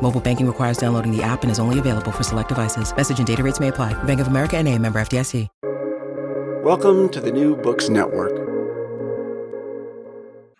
Mobile 0.00 0.20
banking 0.20 0.46
requires 0.46 0.78
downloading 0.78 1.14
the 1.14 1.22
app 1.22 1.42
and 1.42 1.50
is 1.50 1.58
only 1.58 1.78
available 1.78 2.12
for 2.12 2.22
select 2.22 2.48
devices. 2.48 2.96
Message 2.96 3.18
and 3.18 3.26
data 3.26 3.42
rates 3.42 3.60
may 3.60 3.68
apply. 3.68 3.92
Bank 4.04 4.20
of 4.20 4.28
America 4.28 4.56
and 4.56 4.66
a 4.66 4.78
member 4.78 4.98
FDIC. 4.98 5.48
Welcome 6.62 7.08
to 7.10 7.20
the 7.20 7.32
New 7.32 7.56
Books 7.56 7.88
Network. 7.88 8.32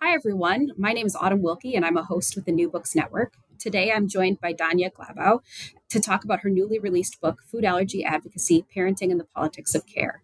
Hi, 0.01 0.13
everyone. 0.13 0.71
My 0.77 0.91
name 0.91 1.05
is 1.05 1.15
Autumn 1.15 1.41
Wilkie, 1.41 1.75
and 1.75 1.85
I'm 1.85 1.97
a 1.97 2.03
host 2.03 2.35
with 2.35 2.45
the 2.45 2.51
New 2.51 2.69
Books 2.69 2.95
Network. 2.95 3.33
Today, 3.59 3.91
I'm 3.91 4.07
joined 4.07 4.41
by 4.41 4.53
Danya 4.53 4.91
Glabau 4.91 5.41
to 5.89 5.99
talk 5.99 6.23
about 6.23 6.39
her 6.39 6.49
newly 6.49 6.79
released 6.79 7.21
book, 7.21 7.41
Food 7.45 7.63
Allergy 7.63 8.03
Advocacy 8.03 8.65
Parenting 8.75 9.11
and 9.11 9.19
the 9.19 9.25
Politics 9.25 9.75
of 9.75 9.85
Care. 9.85 10.23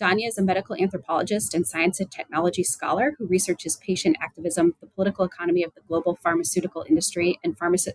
Danya 0.00 0.28
is 0.28 0.36
a 0.36 0.42
medical 0.42 0.76
anthropologist 0.76 1.54
and 1.54 1.66
science 1.66 2.00
and 2.00 2.10
technology 2.10 2.64
scholar 2.64 3.14
who 3.18 3.26
researches 3.26 3.76
patient 3.76 4.16
activism, 4.20 4.74
the 4.80 4.86
political 4.88 5.24
economy 5.24 5.62
of 5.62 5.72
the 5.74 5.80
global 5.88 6.16
pharmaceutical 6.16 6.84
industry, 6.88 7.38
and 7.42 7.56
pharmacy 7.56 7.92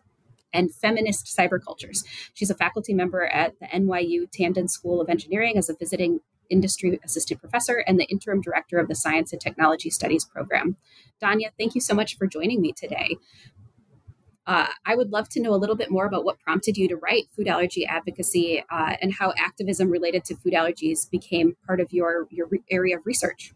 and 0.54 0.74
feminist 0.74 1.26
cybercultures. 1.26 2.04
She's 2.34 2.50
a 2.50 2.56
faculty 2.56 2.94
member 2.94 3.26
at 3.26 3.54
the 3.60 3.68
NYU 3.68 4.30
Tandon 4.32 4.70
School 4.70 5.02
of 5.02 5.10
Engineering 5.10 5.58
as 5.58 5.70
a 5.70 5.76
visiting 5.76 6.20
industry 6.50 7.00
assistant 7.04 7.40
professor 7.40 7.84
and 7.86 8.00
the 8.00 8.06
interim 8.06 8.42
director 8.42 8.80
of 8.80 8.88
the 8.88 8.96
Science 8.96 9.34
and 9.34 9.42
Technology 9.42 9.90
Studies 9.90 10.26
program. 10.26 10.78
Danya, 11.22 11.50
thank 11.60 11.76
you 11.76 11.82
so 11.82 11.94
much 11.94 12.18
for 12.18 12.28
joining 12.28 12.62
me 12.62 12.72
today. 12.72 13.18
Uh, 14.46 14.68
I 14.86 14.96
would 14.96 15.12
love 15.12 15.28
to 15.30 15.42
know 15.42 15.54
a 15.54 15.58
little 15.58 15.76
bit 15.76 15.92
more 15.92 16.06
about 16.06 16.24
what 16.24 16.40
prompted 16.40 16.78
you 16.78 16.88
to 16.88 16.96
write 16.96 17.26
food 17.36 17.50
allergy 17.50 17.86
advocacy 17.86 18.64
uh, 18.72 18.96
and 19.02 19.14
how 19.14 19.34
activism 19.38 19.90
related 19.90 20.24
to 20.26 20.38
food 20.38 20.54
allergies 20.54 21.10
became 21.10 21.58
part 21.66 21.82
of 21.82 21.92
your, 21.92 22.28
your 22.32 22.48
re- 22.48 22.64
area 22.72 22.98
of 22.98 23.06
research. 23.06 23.52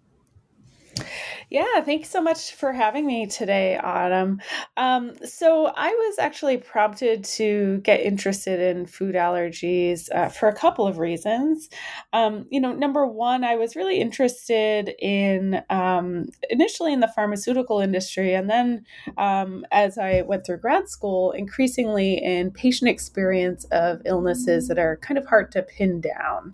Yeah, 1.50 1.81
thanks 1.81 2.09
so 2.09 2.22
much 2.22 2.53
for 2.53 2.72
having 2.72 3.06
me 3.06 3.28
today, 3.28 3.78
Autumn. 3.78 4.40
Um, 4.78 5.13
so, 5.25 5.66
I 5.75 5.90
was 5.90 6.18
actually 6.18 6.57
prompted 6.57 7.25
to 7.25 7.79
get 7.79 8.00
interested 8.00 8.59
in 8.62 8.85
food 8.85 9.16
allergies 9.16 10.07
uh, 10.16 10.29
for 10.29 10.47
a 10.47 10.56
couple 10.56 10.88
of 10.88 10.97
reasons. 10.97 11.69
Um, 12.13 12.46
you 12.50 12.62
know, 12.62 12.74
number 12.74 13.06
one, 13.06 13.44
I 13.44 13.57
was 13.57 13.75
really 13.75 14.00
interested 14.00 14.94
in 15.00 15.62
um, 15.69 16.29
initially 16.50 16.94
in 16.94 17.02
the 17.02 17.12
pharmaceutical 17.13 17.81
industry, 17.81 18.34
and 18.34 18.50
then 18.50 18.85
um, 19.18 19.66
as 19.72 19.97
I 19.97 20.22
went 20.22 20.46
through 20.46 20.59
grad 20.59 20.88
school, 20.88 21.31
increasingly 21.31 22.13
in 22.13 22.52
patient 22.52 22.90
experience 22.90 23.66
of 23.72 24.02
illnesses 24.06 24.69
that 24.69 24.79
are 24.79 24.97
kind 24.97 25.18
of 25.18 25.25
hard 25.25 25.52
to 25.52 25.63
pin 25.63 26.00
down. 26.00 26.53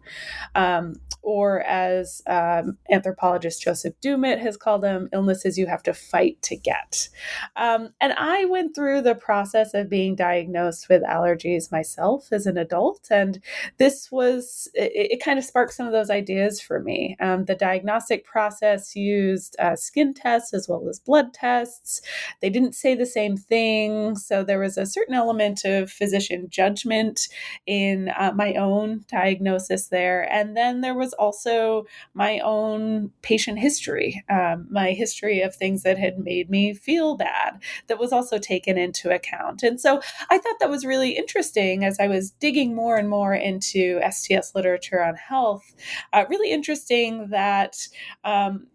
Um, 0.56 0.96
or 1.28 1.62
as 1.64 2.22
um, 2.28 2.78
anthropologist 2.90 3.62
Joseph 3.62 3.94
Has 4.36 4.58
called 4.58 4.82
them, 4.82 5.10
illnesses 5.14 5.58
you 5.58 5.68
have 5.68 5.84
to 5.84 5.94
fight 5.94 6.42
to 6.44 6.56
get. 6.56 7.10
Um, 7.56 7.90
and 8.02 8.14
I 8.14 8.46
went 8.46 8.76
through 8.76 9.02
the 9.02 9.16
process 9.16 9.74
of 9.74 9.90
being 9.90 10.16
diagnosed 10.16 10.90
with 10.90 11.04
allergies 11.04 11.72
myself 11.72 12.28
as 12.32 12.46
an 12.46 12.58
adult. 12.58 13.08
And 13.10 13.42
this 13.78 14.12
was, 14.12 14.70
it, 14.74 14.92
it 15.12 15.24
kind 15.24 15.40
of 15.40 15.46
sparked 15.46 15.74
some 15.74 15.88
of 15.88 15.94
those 15.94 16.10
ideas 16.10 16.60
for 16.62 16.80
me. 16.80 17.16
Um, 17.20 17.46
the 17.46 17.56
diagnostic 17.56 18.26
process 18.26 18.96
used 18.96 19.56
uh, 19.60 19.76
skin 19.76 20.14
tests 20.14 20.54
as 20.54 20.68
well 20.68 20.88
as 20.90 21.00
blood 21.00 21.34
tests. 21.34 22.02
They 22.42 22.50
didn't 22.50 22.76
say 22.76 22.96
the 22.96 23.06
same 23.06 23.38
thing. 23.38 24.16
So 24.16 24.44
there 24.44 24.60
was 24.60 24.78
a 24.78 24.86
certain 24.86 25.14
element 25.14 25.64
of 25.66 25.92
physician 25.92 26.48
judgment 26.50 27.28
in 27.66 28.10
uh, 28.18 28.32
my 28.36 28.54
own 28.56 29.06
diagnosis 29.10 29.88
there. 29.88 30.32
And 30.32 30.56
then 30.58 30.82
there 30.82 30.96
was 30.96 31.14
also 31.14 31.86
my 32.14 32.40
own 32.40 33.12
patient 33.22 33.60
history, 33.60 34.17
um, 34.30 34.68
my 34.70 34.92
history 34.92 35.42
of 35.42 35.56
things 35.56 35.84
that 35.84 35.98
had 35.98 36.20
made 36.20 36.50
me 36.50 36.74
feel 36.74 37.16
bad 37.16 37.62
that 37.88 38.00
was 38.00 38.12
also 38.12 38.38
taken 38.38 38.78
into 38.78 39.10
account. 39.10 39.64
And 39.64 39.80
so 39.80 40.02
I 40.30 40.38
thought 40.38 40.56
that 40.60 40.70
was 40.70 40.86
really 40.86 41.12
interesting 41.12 41.84
as 41.84 42.00
I 42.00 42.08
was 42.08 42.32
digging 42.32 42.76
more 42.76 42.98
and 42.98 43.10
more 43.10 43.34
into 43.34 44.00
STS 44.10 44.54
literature 44.56 45.04
on 45.04 45.16
health. 45.16 45.76
Uh, 46.14 46.26
really 46.30 46.52
interesting 46.52 47.28
that. 47.30 47.88
Um, 48.24 48.68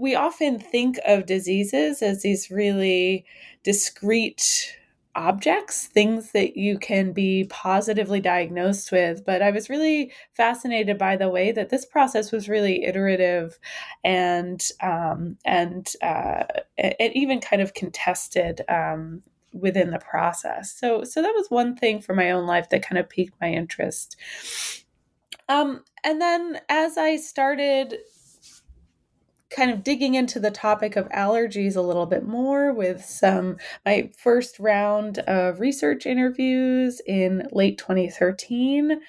we 0.00 0.14
often 0.14 0.60
think 0.60 0.96
of 1.04 1.26
diseases 1.26 2.02
as 2.02 2.22
these 2.22 2.52
really 2.52 3.24
discrete 3.64 4.78
objects, 5.14 5.86
things 5.86 6.32
that 6.32 6.56
you 6.56 6.78
can 6.78 7.12
be 7.12 7.46
positively 7.50 8.20
diagnosed 8.20 8.92
with. 8.92 9.24
But 9.24 9.42
I 9.42 9.50
was 9.50 9.68
really 9.68 10.12
fascinated 10.34 10.98
by 10.98 11.16
the 11.16 11.28
way 11.28 11.52
that 11.52 11.70
this 11.70 11.84
process 11.84 12.30
was 12.30 12.48
really 12.48 12.84
iterative 12.84 13.58
and 14.04 14.64
um, 14.82 15.36
and 15.44 15.88
uh, 16.02 16.44
it 16.76 17.12
even 17.14 17.40
kind 17.40 17.62
of 17.62 17.74
contested 17.74 18.62
um, 18.68 19.22
within 19.52 19.90
the 19.90 19.98
process. 19.98 20.72
So 20.72 21.04
so 21.04 21.22
that 21.22 21.34
was 21.34 21.50
one 21.50 21.76
thing 21.76 22.00
for 22.00 22.14
my 22.14 22.30
own 22.30 22.46
life 22.46 22.68
that 22.70 22.86
kind 22.86 22.98
of 22.98 23.08
piqued 23.08 23.40
my 23.40 23.50
interest. 23.50 24.16
Um, 25.48 25.82
and 26.04 26.20
then 26.20 26.60
as 26.68 26.98
I 26.98 27.16
started 27.16 27.96
kind 29.50 29.70
of 29.70 29.82
digging 29.82 30.14
into 30.14 30.38
the 30.38 30.50
topic 30.50 30.96
of 30.96 31.08
allergies 31.08 31.76
a 31.76 31.80
little 31.80 32.06
bit 32.06 32.26
more 32.26 32.72
with 32.72 33.04
some 33.04 33.56
my 33.86 34.10
first 34.16 34.58
round 34.58 35.18
of 35.20 35.60
research 35.60 36.06
interviews 36.06 37.00
in 37.06 37.48
late 37.52 37.78
2013 37.78 39.00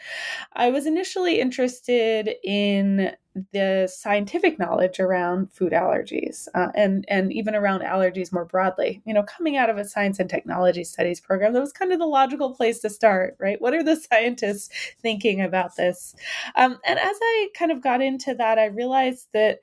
i 0.54 0.70
was 0.70 0.86
initially 0.86 1.40
interested 1.40 2.36
in 2.44 3.12
the 3.54 3.90
scientific 3.92 4.58
knowledge 4.60 5.00
around 5.00 5.52
food 5.52 5.72
allergies 5.72 6.48
uh, 6.56 6.70
and 6.76 7.06
and 7.08 7.32
even 7.32 7.56
around 7.56 7.82
allergies 7.82 8.34
more 8.34 8.46
broadly. 8.46 9.02
You 9.06 9.14
know 9.14 9.24
coming 9.24 9.58
out 9.58 9.70
of 9.70 9.78
a 9.78 9.86
science 9.86 10.20
and 10.20 10.30
technology 10.30 10.84
studies 10.84 11.20
program 11.20 11.54
that 11.54 11.60
was 11.60 11.74
kind 11.74 11.92
of 11.92 12.00
the 12.00 12.06
logical 12.06 12.54
place 12.54 12.80
to 12.80 12.90
start 12.90 13.36
right? 13.40 13.62
What 13.62 13.74
are 13.74 13.84
the 13.84 13.96
scientists 14.12 14.70
thinking 15.02 15.42
about 15.42 15.76
this? 15.76 16.16
Um, 16.56 16.78
and 16.86 17.00
as 17.00 17.18
i 17.22 17.48
kind 17.56 17.72
of 17.72 17.82
got 17.82 18.02
into 18.02 18.34
that 18.36 18.58
i 18.60 18.66
realized 18.66 19.28
that 19.34 19.60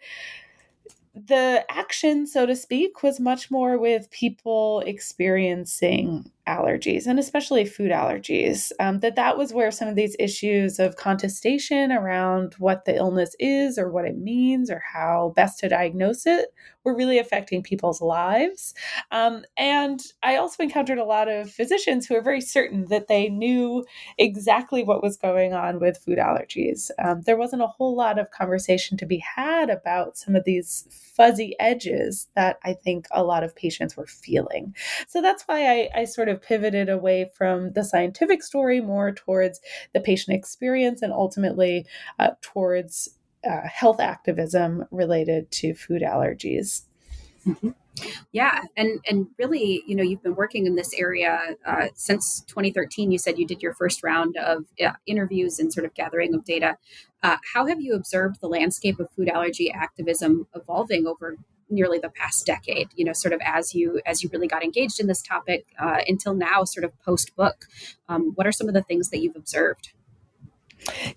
the 1.16 1.64
action, 1.70 2.26
so 2.26 2.46
to 2.46 2.56
speak, 2.56 3.02
was 3.02 3.20
much 3.20 3.50
more 3.50 3.78
with 3.78 4.10
people 4.10 4.80
experiencing 4.86 6.30
allergies 6.46 7.06
and 7.06 7.18
especially 7.18 7.64
food 7.64 7.90
allergies 7.90 8.72
um, 8.80 8.98
that 9.00 9.16
that 9.16 9.36
was 9.36 9.52
where 9.52 9.70
some 9.70 9.88
of 9.88 9.96
these 9.96 10.16
issues 10.18 10.78
of 10.78 10.96
contestation 10.96 11.92
around 11.92 12.54
what 12.58 12.84
the 12.84 12.94
illness 12.94 13.34
is 13.38 13.78
or 13.78 13.90
what 13.90 14.04
it 14.04 14.16
means 14.16 14.70
or 14.70 14.82
how 14.92 15.32
best 15.36 15.58
to 15.58 15.68
diagnose 15.68 16.26
it 16.26 16.48
were 16.84 16.96
really 16.96 17.18
affecting 17.18 17.64
people's 17.64 18.00
lives. 18.00 18.72
Um, 19.10 19.44
and 19.56 20.00
i 20.22 20.36
also 20.36 20.62
encountered 20.62 20.98
a 20.98 21.04
lot 21.04 21.28
of 21.28 21.50
physicians 21.50 22.06
who 22.06 22.14
are 22.14 22.22
very 22.22 22.40
certain 22.40 22.86
that 22.86 23.08
they 23.08 23.28
knew 23.28 23.84
exactly 24.18 24.84
what 24.84 25.02
was 25.02 25.16
going 25.16 25.52
on 25.52 25.80
with 25.80 25.98
food 25.98 26.18
allergies. 26.18 26.90
Um, 27.02 27.22
there 27.22 27.36
wasn't 27.36 27.62
a 27.62 27.66
whole 27.66 27.96
lot 27.96 28.18
of 28.18 28.30
conversation 28.30 28.96
to 28.98 29.06
be 29.06 29.18
had 29.18 29.68
about 29.68 30.16
some 30.16 30.36
of 30.36 30.44
these 30.44 30.86
fuzzy 31.16 31.56
edges 31.58 32.28
that 32.36 32.58
i 32.62 32.74
think 32.74 33.06
a 33.10 33.24
lot 33.24 33.42
of 33.42 33.56
patients 33.56 33.96
were 33.96 34.06
feeling. 34.06 34.74
So 35.08 35.20
that's 35.20 35.42
why 35.44 35.66
I, 35.66 36.00
I 36.00 36.04
sort 36.04 36.28
of 36.28 36.35
pivoted 36.36 36.88
away 36.88 37.30
from 37.36 37.72
the 37.72 37.84
scientific 37.84 38.42
story 38.42 38.80
more 38.80 39.12
towards 39.12 39.60
the 39.92 40.00
patient 40.00 40.36
experience 40.36 41.02
and 41.02 41.12
ultimately 41.12 41.86
uh, 42.18 42.30
towards 42.40 43.08
uh, 43.48 43.66
health 43.66 44.00
activism 44.00 44.84
related 44.90 45.50
to 45.52 45.74
food 45.74 46.02
allergies. 46.02 46.82
Mm-hmm. 47.46 47.70
Yeah, 48.32 48.62
and 48.76 49.00
and 49.08 49.28
really, 49.38 49.82
you 49.86 49.96
know, 49.96 50.02
you've 50.02 50.22
been 50.22 50.34
working 50.34 50.66
in 50.66 50.74
this 50.74 50.92
area 50.94 51.56
uh, 51.64 51.86
since 51.94 52.42
2013. 52.42 53.10
You 53.10 53.18
said 53.18 53.38
you 53.38 53.46
did 53.46 53.62
your 53.62 53.74
first 53.74 54.02
round 54.02 54.36
of 54.36 54.64
uh, 54.84 54.92
interviews 55.06 55.58
and 55.58 55.72
sort 55.72 55.86
of 55.86 55.94
gathering 55.94 56.34
of 56.34 56.44
data. 56.44 56.76
Uh, 57.22 57.36
how 57.54 57.66
have 57.66 57.80
you 57.80 57.94
observed 57.94 58.40
the 58.40 58.48
landscape 58.48 59.00
of 59.00 59.10
food 59.12 59.28
allergy 59.28 59.72
activism 59.72 60.46
evolving 60.54 61.06
over 61.06 61.38
nearly 61.68 61.98
the 61.98 62.10
past 62.10 62.46
decade 62.46 62.88
you 62.94 63.04
know 63.04 63.12
sort 63.12 63.32
of 63.32 63.40
as 63.44 63.74
you 63.74 64.00
as 64.06 64.22
you 64.22 64.30
really 64.32 64.46
got 64.46 64.62
engaged 64.62 65.00
in 65.00 65.06
this 65.06 65.22
topic 65.22 65.66
uh, 65.80 65.98
until 66.06 66.34
now 66.34 66.64
sort 66.64 66.84
of 66.84 66.92
post 67.02 67.34
book 67.36 67.66
um, 68.08 68.32
what 68.34 68.46
are 68.46 68.52
some 68.52 68.68
of 68.68 68.74
the 68.74 68.82
things 68.82 69.10
that 69.10 69.18
you've 69.18 69.36
observed 69.36 69.92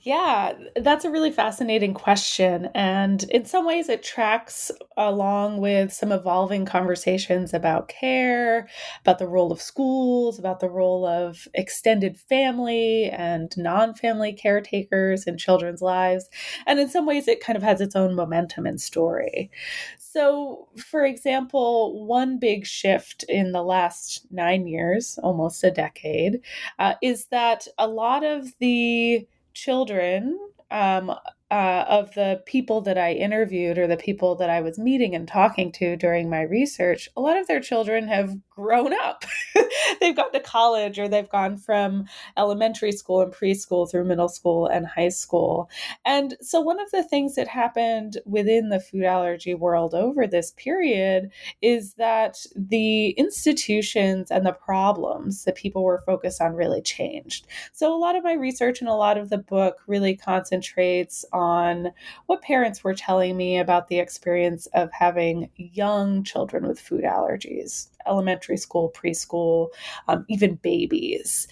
yeah, 0.01 0.53
that's 0.75 1.05
a 1.05 1.11
really 1.11 1.31
fascinating 1.31 1.93
question. 1.93 2.69
And 2.73 3.23
in 3.25 3.45
some 3.45 3.65
ways, 3.65 3.89
it 3.89 4.03
tracks 4.03 4.71
along 4.97 5.59
with 5.59 5.93
some 5.93 6.11
evolving 6.11 6.65
conversations 6.65 7.53
about 7.53 7.87
care, 7.87 8.67
about 9.01 9.19
the 9.19 9.27
role 9.27 9.51
of 9.51 9.61
schools, 9.61 10.39
about 10.39 10.59
the 10.59 10.69
role 10.69 11.05
of 11.05 11.47
extended 11.53 12.17
family 12.17 13.09
and 13.09 13.53
non 13.57 13.93
family 13.93 14.33
caretakers 14.33 15.27
in 15.27 15.37
children's 15.37 15.81
lives. 15.81 16.29
And 16.65 16.79
in 16.79 16.89
some 16.89 17.05
ways, 17.05 17.27
it 17.27 17.43
kind 17.43 17.57
of 17.57 17.63
has 17.63 17.81
its 17.81 17.95
own 17.95 18.15
momentum 18.15 18.65
and 18.65 18.79
story. 18.79 19.51
So, 19.99 20.67
for 20.77 21.05
example, 21.05 22.05
one 22.05 22.39
big 22.39 22.65
shift 22.65 23.23
in 23.29 23.51
the 23.51 23.63
last 23.63 24.25
nine 24.31 24.65
years, 24.67 25.19
almost 25.21 25.63
a 25.63 25.71
decade, 25.71 26.41
uh, 26.79 26.95
is 27.01 27.25
that 27.27 27.67
a 27.77 27.87
lot 27.87 28.23
of 28.23 28.51
the 28.59 29.27
children 29.61 30.37
um, 30.71 31.09
uh, 31.51 31.85
of 31.87 32.13
the 32.13 32.41
people 32.45 32.81
that 32.81 32.97
I 32.97 33.13
interviewed 33.13 33.77
or 33.77 33.87
the 33.87 33.97
people 33.97 34.35
that 34.35 34.49
I 34.49 34.61
was 34.61 34.77
meeting 34.77 35.15
and 35.15 35.27
talking 35.27 35.71
to 35.73 35.95
during 35.95 36.29
my 36.29 36.41
research, 36.41 37.09
a 37.17 37.21
lot 37.21 37.37
of 37.37 37.47
their 37.47 37.59
children 37.59 38.07
have 38.07 38.35
grown 38.59 38.93
up. 38.93 39.23
they've 40.01 40.15
gone 40.15 40.31
to 40.33 40.39
college 40.39 40.99
or 40.99 41.07
they've 41.07 41.29
gone 41.29 41.57
from 41.57 42.05
elementary 42.37 42.91
school 42.91 43.21
and 43.21 43.33
preschool 43.33 43.89
through 43.89 44.03
middle 44.03 44.27
school 44.27 44.67
and 44.67 44.85
high 44.85 45.09
school. 45.09 45.69
And 46.05 46.35
so, 46.41 46.59
one 46.59 46.79
of 46.79 46.91
the 46.91 47.03
things 47.03 47.35
that 47.35 47.47
happened 47.47 48.17
within 48.25 48.69
the 48.69 48.79
food 48.79 49.03
allergy 49.03 49.53
world 49.53 49.93
over 49.93 50.27
this 50.27 50.51
period 50.57 51.31
is 51.61 51.93
that 51.93 52.45
the 52.55 53.09
institutions 53.11 54.29
and 54.29 54.45
the 54.45 54.51
problems 54.51 55.45
that 55.45 55.55
people 55.55 55.83
were 55.83 56.03
focused 56.05 56.41
on 56.41 56.53
really 56.53 56.81
changed. 56.81 57.47
So, 57.71 57.95
a 57.95 57.97
lot 57.97 58.15
of 58.15 58.23
my 58.23 58.33
research 58.33 58.81
and 58.81 58.89
a 58.89 58.93
lot 58.93 59.17
of 59.17 59.29
the 59.29 59.37
book 59.37 59.77
really 59.87 60.15
concentrates 60.15 61.23
on 61.31 61.91
what 62.25 62.41
parents 62.41 62.83
were 62.83 62.93
telling 62.93 63.37
me 63.37 63.57
about 63.57 63.87
the 63.87 63.99
experience 63.99 64.67
of 64.73 64.89
having 64.91 65.49
young 65.55 66.23
children 66.23 66.67
with 66.67 66.79
food 66.79 67.03
allergies 67.03 67.87
elementary 68.07 68.57
school, 68.57 68.91
preschool, 68.95 69.69
um, 70.07 70.25
even 70.29 70.55
babies 70.55 71.47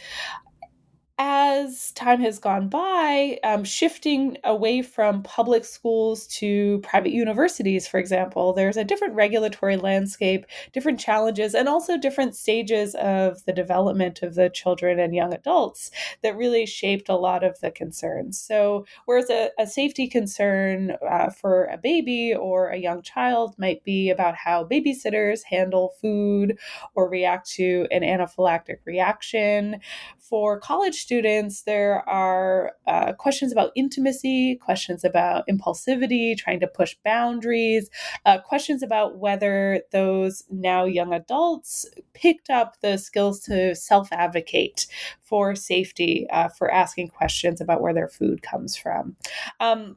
as 1.19 1.91
time 1.93 2.21
has 2.21 2.37
gone 2.37 2.69
by, 2.69 3.39
um, 3.43 3.63
shifting 3.63 4.37
away 4.43 4.83
from 4.83 5.23
public 5.23 5.65
schools 5.65 6.27
to 6.27 6.79
private 6.79 7.11
universities, 7.11 7.87
for 7.87 7.99
example, 7.99 8.53
there's 8.53 8.77
a 8.77 8.83
different 8.83 9.15
regulatory 9.15 9.77
landscape, 9.77 10.45
different 10.73 10.99
challenges, 10.99 11.55
and 11.55 11.67
also 11.67 11.97
different 11.97 12.35
stages 12.35 12.93
of 12.95 13.43
the 13.45 13.53
development 13.53 14.21
of 14.21 14.35
the 14.35 14.49
children 14.49 14.99
and 14.99 15.15
young 15.15 15.33
adults 15.33 15.89
that 16.21 16.37
really 16.37 16.67
shaped 16.67 17.09
a 17.09 17.15
lot 17.15 17.43
of 17.43 17.59
the 17.61 17.71
concerns. 17.71 18.39
So, 18.39 18.85
whereas 19.05 19.29
a, 19.31 19.49
a 19.57 19.65
safety 19.65 20.07
concern 20.07 20.97
uh, 21.09 21.31
for 21.31 21.65
a 21.65 21.77
baby 21.77 22.35
or 22.35 22.69
a 22.69 22.77
young 22.77 23.01
child 23.01 23.55
might 23.57 23.83
be 23.83 24.11
about 24.11 24.35
how 24.35 24.65
babysitters 24.65 25.41
handle 25.43 25.95
food 25.99 26.59
or 26.93 27.09
react 27.09 27.49
to 27.53 27.87
an 27.89 28.03
anaphylactic 28.03 28.77
reaction, 28.85 29.81
for 30.27 30.59
college 30.59 30.95
students, 31.07 31.61
there 31.61 32.07
are 32.09 32.73
uh, 32.85 33.13
questions 33.13 33.53
about 33.53 33.71
intimacy, 33.77 34.55
questions 34.57 35.05
about 35.05 35.47
impulsivity, 35.47 36.37
trying 36.37 36.59
to 36.59 36.67
push 36.67 36.97
boundaries, 37.05 37.89
uh, 38.25 38.39
questions 38.39 38.83
about 38.83 39.17
whether 39.17 39.81
those 39.93 40.43
now 40.51 40.83
young 40.83 41.13
adults 41.13 41.85
picked 42.13 42.49
up 42.49 42.75
the 42.81 42.97
skills 42.97 43.39
to 43.39 43.73
self 43.73 44.11
advocate 44.11 44.85
for 45.23 45.55
safety, 45.55 46.27
uh, 46.29 46.49
for 46.49 46.69
asking 46.69 47.07
questions 47.07 47.61
about 47.61 47.81
where 47.81 47.93
their 47.93 48.09
food 48.09 48.41
comes 48.41 48.75
from. 48.75 49.15
Um, 49.61 49.95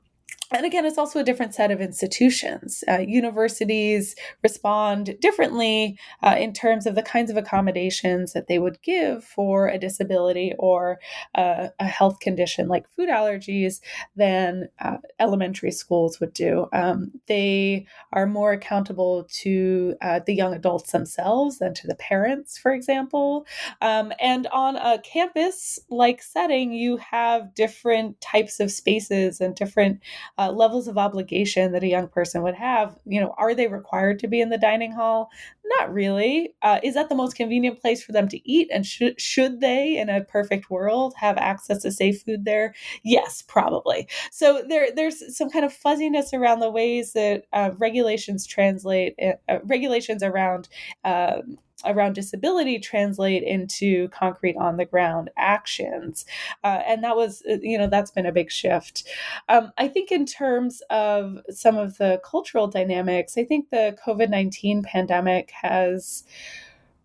and 0.52 0.67
again, 0.67 0.85
it's 0.85 0.99
also 0.99 1.20
a 1.20 1.25
different 1.25 1.55
set 1.55 1.70
of 1.70 1.81
institutions. 1.81 2.82
Uh, 2.88 2.99
universities 2.99 4.17
respond 4.43 5.17
differently 5.20 5.99
uh, 6.23 6.37
in 6.38 6.52
terms 6.52 6.87
of 6.87 6.94
the 6.94 7.02
kinds 7.02 7.31
of 7.31 7.37
accommodations 7.37 8.32
that 8.32 8.49
they 8.49 8.58
would 8.58 8.82
give 8.82 9.25
for 9.25 9.69
a 9.69 9.79
disability 9.79 10.55
or 10.58 10.99
uh, 11.35 11.69
a 11.79 11.87
health 11.87 12.19
condition 12.20 12.69
like 12.69 12.91
food 12.91 13.08
allergies 13.08 13.81
than 14.17 14.69
uh, 14.81 14.97
elementary 15.20 15.70
schools 15.70 16.19
would 16.19 16.32
do. 16.32 16.67
Um, 16.73 17.12
they 17.26 17.87
are 18.12 18.26
more 18.26 18.53
accountable 18.53 19.29
to 19.43 19.94
uh, 20.03 20.20
the 20.26 20.35
young 20.35 20.55
adults 20.55 20.93
themselves 20.93 21.58
than 21.58 21.75
to 21.75 21.87
the 21.87 21.94
parents, 21.94 22.58
for 22.58 22.73
example. 22.73 23.46
Um, 23.81 24.12
and 24.20 24.46
on 24.49 24.76
a 24.76 24.99
campus 25.00 25.79
like 25.91 26.23
setting, 26.23 26.73
you 26.73 26.96
have 26.96 27.55
different 27.55 28.20
types 28.20 28.58
of 28.58 28.73
spaces 28.73 29.41
and 29.41 29.55
different 29.55 30.00
uh, 30.41 30.51
levels 30.51 30.89
of 30.89 30.97
obligation 30.97 31.73
that 31.73 31.83
a 31.83 31.89
young 31.89 32.09
person 32.09 32.43
would 32.43 32.55
have. 32.55 32.99
You 33.05 33.21
know, 33.21 33.35
are 33.37 33.55
they 33.55 33.69
required 33.69 34.19
to 34.21 34.27
be 34.27 34.41
in 34.41 34.49
the 34.49 34.57
dining 34.57 34.91
hall? 34.91 35.31
Not 35.79 35.93
really. 35.93 36.55
Uh, 36.63 36.81
is 36.83 36.95
that 36.95 37.11
the 37.11 37.15
most 37.15 37.37
convenient 37.37 37.79
place 37.79 38.03
for 38.03 38.13
them 38.13 38.27
to 38.29 38.51
eat? 38.51 38.71
And 38.73 38.87
should 38.87 39.21
should 39.21 39.61
they, 39.61 39.99
in 39.99 40.09
a 40.09 40.25
perfect 40.25 40.71
world, 40.71 41.13
have 41.19 41.37
access 41.37 41.83
to 41.83 41.93
safe 41.93 42.23
food 42.23 42.47
there? 42.47 42.75
Yes, 43.05 43.43
probably. 43.47 44.09
So 44.31 44.63
there 44.67 44.89
there's 44.95 45.37
some 45.37 45.51
kind 45.51 45.65
of 45.67 45.75
fuzziness 45.75 46.33
around 46.33 46.61
the 46.61 46.71
ways 46.71 47.13
that 47.13 47.45
uh, 47.53 47.73
regulations 47.77 48.47
translate 48.47 49.15
uh, 49.23 49.59
regulations 49.65 50.23
around. 50.23 50.69
Um, 51.05 51.59
around 51.84 52.15
disability 52.15 52.79
translate 52.79 53.43
into 53.43 54.08
concrete 54.08 54.56
on 54.56 54.77
the 54.77 54.84
ground 54.84 55.31
actions. 55.37 56.25
Uh, 56.65 56.81
and 56.87 57.03
that 57.05 57.17
was 57.17 57.43
uh, 57.49 57.56
you 57.60 57.79
know 57.79 57.87
that's 57.87 58.10
been 58.10 58.27
a 58.27 58.32
big 58.32 58.51
shift. 58.51 59.08
Um, 59.49 59.72
i 59.79 59.89
think 59.89 60.10
in 60.13 60.27
terms 60.27 60.82
of 60.91 61.39
some 61.49 61.77
of 61.77 61.99
the 61.99 62.20
cultural 62.25 62.67
dynamics 62.67 63.37
i 63.37 63.44
think 63.44 63.70
the 63.70 63.96
covid-19 64.05 64.84
pandemic 64.84 65.51
has 65.51 66.25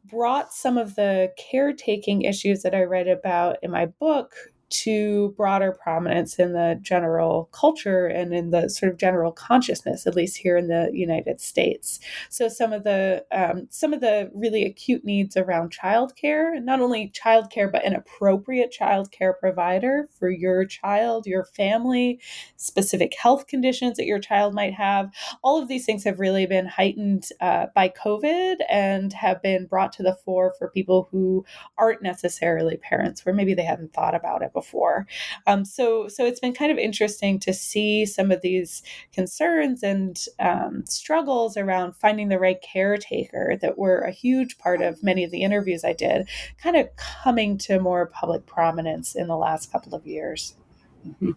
brought 0.06 0.54
some 0.54 0.78
of 0.78 0.96
the 0.96 1.32
caretaking 1.38 2.22
issues 2.22 2.62
that 2.62 2.76
i 2.76 2.82
read 2.84 3.08
about 3.08 3.58
in 3.64 3.72
my 3.72 3.86
book 3.86 4.36
to 4.70 5.34
broader 5.38 5.72
prominence 5.72 6.40
in 6.40 6.54
the 6.54 6.80
general 6.82 7.50
culture 7.52 8.08
and 8.08 8.34
in 8.34 8.52
the 8.52 8.70
sort 8.70 8.92
of 8.92 8.98
general 8.98 9.32
consciousness, 9.32 10.08
at 10.08 10.16
least 10.16 10.38
here 10.38 10.58
in 10.58 10.68
the 10.68 10.90
United 10.94 11.40
States. 11.40 12.00
So 12.30 12.48
some 12.48 12.74
of 12.74 12.84
the 12.84 13.26
um, 13.32 13.68
some 13.70 13.94
of 13.94 14.02
the 14.02 14.32
really 14.34 14.66
acute 14.66 15.06
needs 15.06 15.38
around 15.38 15.72
childcare, 15.72 16.62
not 16.64 16.82
only 16.82 17.12
childcare 17.12 17.72
but 17.72 17.86
an 17.86 17.94
appropriate 17.94 18.76
childcare 18.78 19.38
provider 19.40 20.10
for 20.18 20.30
your 20.30 20.66
child, 20.66 21.28
your 21.28 21.46
family, 21.46 22.20
specific 22.58 23.14
health 23.18 23.48
conditions 23.48 23.98
that 23.98 24.06
your 24.06 24.20
child 24.20 24.54
might 24.54 24.74
have. 24.74 25.10
All 25.44 25.62
of 25.62 25.68
these 25.68 25.86
things 25.86 26.04
have 26.04 26.20
really 26.20 26.46
been 26.46 26.66
heightened 26.66 27.30
uh, 27.42 27.68
by 27.76 27.90
COVID 27.90 28.58
and 28.70 29.14
have 29.14 29.42
been 29.42 29.66
brought 29.66 29.94
to 29.94 30.04
the 30.04 30.18
fore 30.26 30.54
for 30.58 30.70
people 30.70 31.08
who 31.12 31.46
aren't 31.78 32.02
necessarily 32.02 32.78
parents, 32.78 33.26
where 33.26 33.36
maybe 33.36 33.54
they 33.54 33.64
hadn't 33.64 33.94
thought 33.94 34.16
about 34.16 34.42
it 34.42 34.52
before. 34.56 35.06
Um, 35.46 35.64
so, 35.64 36.08
so 36.08 36.26
it's 36.26 36.40
been 36.40 36.56
kind 36.56 36.72
of 36.72 36.80
interesting 36.80 37.38
to 37.42 37.54
see 37.54 38.08
some 38.08 38.32
of 38.32 38.42
these 38.42 38.82
concerns 39.14 39.84
and 39.84 40.20
um, 40.40 40.84
struggles 40.88 41.56
around 41.58 41.96
finding 41.96 42.30
the 42.30 42.40
right 42.40 42.58
caretaker 42.64 43.56
that 43.62 43.78
were 43.78 44.00
a 44.00 44.12
huge 44.12 44.58
part 44.58 44.82
of 44.82 45.04
many 45.04 45.24
of 45.24 45.30
the 45.30 45.44
interviews 45.44 45.86
I 45.86 45.94
did, 45.94 46.28
kind 46.58 46.76
of 46.76 46.90
coming 46.96 47.60
to 47.60 47.80
more 47.80 48.08
public 48.08 48.48
prominence 48.48 49.16
in 49.16 49.28
the 49.28 49.38
last 49.38 49.72
couple 49.72 49.94
of 49.94 50.08
years. 50.08 50.56
Mm-hmm. 51.08 51.32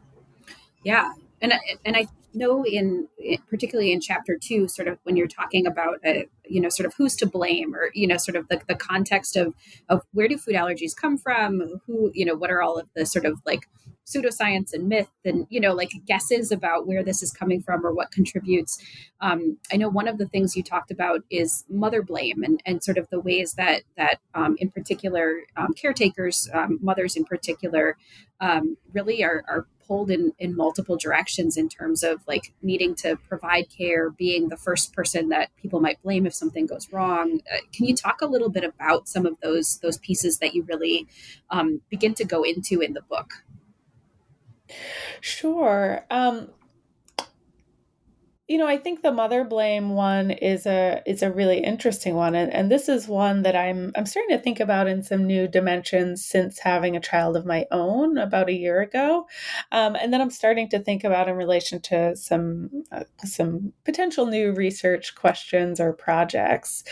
Yeah, 0.82 1.12
and 1.40 1.52
and 1.84 1.96
I 1.96 2.06
know 2.34 2.64
in 2.64 3.08
particularly 3.48 3.92
in 3.92 4.00
chapter 4.00 4.36
two 4.40 4.68
sort 4.68 4.88
of 4.88 4.98
when 5.04 5.16
you're 5.16 5.26
talking 5.26 5.66
about 5.66 5.98
uh, 6.06 6.20
you 6.46 6.60
know 6.60 6.68
sort 6.68 6.86
of 6.86 6.94
who's 6.96 7.16
to 7.16 7.26
blame 7.26 7.74
or 7.74 7.90
you 7.94 8.06
know 8.06 8.16
sort 8.16 8.36
of 8.36 8.48
the, 8.48 8.60
the 8.68 8.74
context 8.74 9.36
of 9.36 9.54
of 9.88 10.02
where 10.12 10.28
do 10.28 10.38
food 10.38 10.54
allergies 10.54 10.96
come 10.96 11.16
from? 11.16 11.80
Who 11.86 12.10
you 12.14 12.24
know 12.24 12.34
what 12.34 12.50
are 12.50 12.62
all 12.62 12.78
of 12.78 12.88
the 12.94 13.06
sort 13.06 13.24
of 13.24 13.40
like 13.46 13.68
pseudoscience 14.06 14.72
and 14.72 14.88
myth 14.88 15.10
and 15.24 15.46
you 15.50 15.60
know 15.60 15.74
like 15.74 15.90
guesses 16.06 16.50
about 16.50 16.86
where 16.86 17.02
this 17.02 17.22
is 17.22 17.30
coming 17.30 17.60
from 17.60 17.84
or 17.84 17.92
what 17.92 18.10
contributes? 18.10 18.78
Um, 19.20 19.58
i 19.72 19.76
know 19.76 19.88
one 19.88 20.08
of 20.08 20.18
the 20.18 20.26
things 20.26 20.56
you 20.56 20.62
talked 20.62 20.90
about 20.90 21.22
is 21.30 21.64
mother 21.68 22.02
blame 22.02 22.42
and, 22.42 22.62
and 22.64 22.82
sort 22.84 22.98
of 22.98 23.08
the 23.10 23.20
ways 23.20 23.54
that 23.54 23.82
that 23.96 24.20
um, 24.34 24.56
in 24.58 24.70
particular 24.70 25.40
um, 25.56 25.72
caretakers 25.74 26.48
um, 26.54 26.78
mothers 26.80 27.16
in 27.16 27.24
particular 27.24 27.96
um, 28.40 28.76
really 28.92 29.24
are, 29.24 29.44
are 29.48 29.66
pulled 29.88 30.10
in 30.10 30.32
in 30.38 30.54
multiple 30.54 30.96
directions 30.96 31.56
in 31.56 31.68
terms 31.68 32.02
of 32.04 32.20
like 32.28 32.52
needing 32.62 32.94
to 32.94 33.16
provide 33.28 33.66
care 33.76 34.10
being 34.10 34.48
the 34.48 34.56
first 34.56 34.92
person 34.92 35.30
that 35.30 35.48
people 35.56 35.80
might 35.80 36.00
blame 36.02 36.26
if 36.26 36.34
something 36.34 36.66
goes 36.66 36.92
wrong 36.92 37.40
uh, 37.52 37.58
can 37.72 37.86
you 37.86 37.96
talk 37.96 38.20
a 38.20 38.26
little 38.26 38.50
bit 38.50 38.62
about 38.62 39.08
some 39.08 39.26
of 39.26 39.34
those 39.42 39.78
those 39.78 39.98
pieces 39.98 40.38
that 40.38 40.54
you 40.54 40.62
really 40.64 41.08
um, 41.50 41.80
begin 41.88 42.14
to 42.14 42.24
go 42.24 42.42
into 42.42 42.80
in 42.80 42.92
the 42.92 43.02
book 43.02 43.42
Sure. 45.20 46.04
Um, 46.10 46.50
you 48.48 48.56
know, 48.56 48.66
I 48.66 48.78
think 48.78 49.02
the 49.02 49.12
mother 49.12 49.44
blame 49.44 49.90
one 49.90 50.30
is 50.30 50.66
a 50.66 51.02
is 51.04 51.22
a 51.22 51.30
really 51.30 51.58
interesting 51.58 52.14
one, 52.14 52.34
and, 52.34 52.50
and 52.50 52.70
this 52.70 52.88
is 52.88 53.06
one 53.06 53.42
that 53.42 53.54
I'm 53.54 53.92
I'm 53.94 54.06
starting 54.06 54.34
to 54.34 54.42
think 54.42 54.58
about 54.58 54.88
in 54.88 55.02
some 55.02 55.26
new 55.26 55.46
dimensions 55.46 56.24
since 56.24 56.58
having 56.58 56.96
a 56.96 57.00
child 57.00 57.36
of 57.36 57.44
my 57.44 57.66
own 57.70 58.16
about 58.16 58.48
a 58.48 58.54
year 58.54 58.80
ago, 58.80 59.26
um, 59.70 59.96
and 59.96 60.14
then 60.14 60.22
I'm 60.22 60.30
starting 60.30 60.70
to 60.70 60.78
think 60.78 61.04
about 61.04 61.28
in 61.28 61.36
relation 61.36 61.80
to 61.82 62.16
some 62.16 62.84
uh, 62.90 63.04
some 63.22 63.74
potential 63.84 64.24
new 64.24 64.52
research 64.52 65.14
questions 65.14 65.78
or 65.78 65.92
projects 65.92 66.84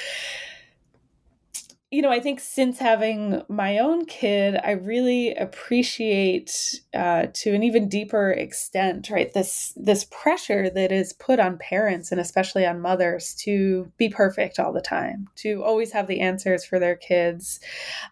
you 1.96 2.02
know, 2.02 2.12
I 2.12 2.20
think 2.20 2.40
since 2.40 2.78
having 2.78 3.40
my 3.48 3.78
own 3.78 4.04
kid, 4.04 4.60
I 4.62 4.72
really 4.72 5.34
appreciate 5.34 6.82
uh, 6.92 7.28
to 7.32 7.54
an 7.54 7.62
even 7.62 7.88
deeper 7.88 8.32
extent, 8.32 9.08
right? 9.08 9.32
This 9.32 9.72
this 9.76 10.04
pressure 10.10 10.68
that 10.68 10.92
is 10.92 11.14
put 11.14 11.40
on 11.40 11.56
parents 11.56 12.12
and 12.12 12.20
especially 12.20 12.66
on 12.66 12.82
mothers 12.82 13.34
to 13.36 13.90
be 13.96 14.10
perfect 14.10 14.58
all 14.58 14.74
the 14.74 14.82
time, 14.82 15.28
to 15.36 15.64
always 15.64 15.90
have 15.92 16.06
the 16.06 16.20
answers 16.20 16.66
for 16.66 16.78
their 16.78 16.96
kids, 16.96 17.60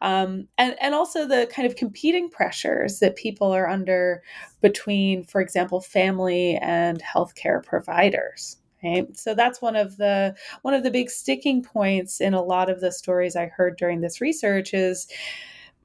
um, 0.00 0.48
and 0.56 0.76
and 0.80 0.94
also 0.94 1.28
the 1.28 1.46
kind 1.54 1.66
of 1.66 1.76
competing 1.76 2.30
pressures 2.30 3.00
that 3.00 3.16
people 3.16 3.52
are 3.52 3.68
under 3.68 4.22
between, 4.62 5.24
for 5.24 5.42
example, 5.42 5.82
family 5.82 6.56
and 6.56 7.02
healthcare 7.02 7.62
providers 7.62 8.56
Right? 8.84 9.16
So 9.16 9.34
that's 9.34 9.62
one 9.62 9.76
of 9.76 9.96
the 9.96 10.34
one 10.62 10.74
of 10.74 10.82
the 10.82 10.90
big 10.90 11.10
sticking 11.10 11.62
points 11.62 12.20
in 12.20 12.34
a 12.34 12.42
lot 12.42 12.68
of 12.68 12.80
the 12.80 12.92
stories 12.92 13.36
I 13.36 13.46
heard 13.46 13.76
during 13.76 14.00
this 14.00 14.20
research 14.20 14.74
is 14.74 15.06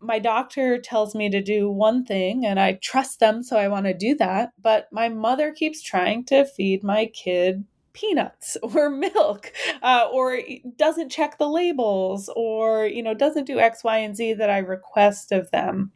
my 0.02 0.20
doctor 0.20 0.78
tells 0.78 1.14
me 1.14 1.30
to 1.30 1.42
do 1.42 1.70
one 1.70 2.06
thing 2.06 2.46
and 2.46 2.60
I 2.60 2.74
trust 2.74 3.20
them 3.20 3.44
so 3.44 3.58
I 3.58 3.68
want 3.68 3.86
to 3.86 3.94
do 3.94 4.16
that, 4.16 4.54
but 4.62 4.88
my 4.92 5.10
mother 5.10 5.52
keeps 5.52 5.82
trying 5.82 6.24
to 6.26 6.46
feed 6.46 6.84
my 6.84 7.08
kid 7.08 7.66
peanuts 7.94 8.58
or 8.64 8.90
milk 8.90 9.52
uh, 9.82 10.08
or 10.12 10.40
doesn't 10.78 11.10
check 11.10 11.38
the 11.38 11.48
labels 11.48 12.30
or 12.36 12.86
you 12.86 13.04
know 13.04 13.14
doesn't 13.14 13.46
do 13.46 13.60
x 13.60 13.84
y 13.84 13.98
and 13.98 14.16
z 14.16 14.34
that 14.34 14.50
i 14.50 14.60
request 14.60 15.32
of 15.32 15.50
them 15.52 15.92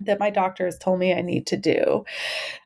that 0.00 0.20
my 0.20 0.30
doctor 0.30 0.64
has 0.64 0.78
told 0.78 0.98
me 0.98 1.12
I 1.12 1.20
need 1.20 1.46
to 1.48 1.56
do. 1.56 2.04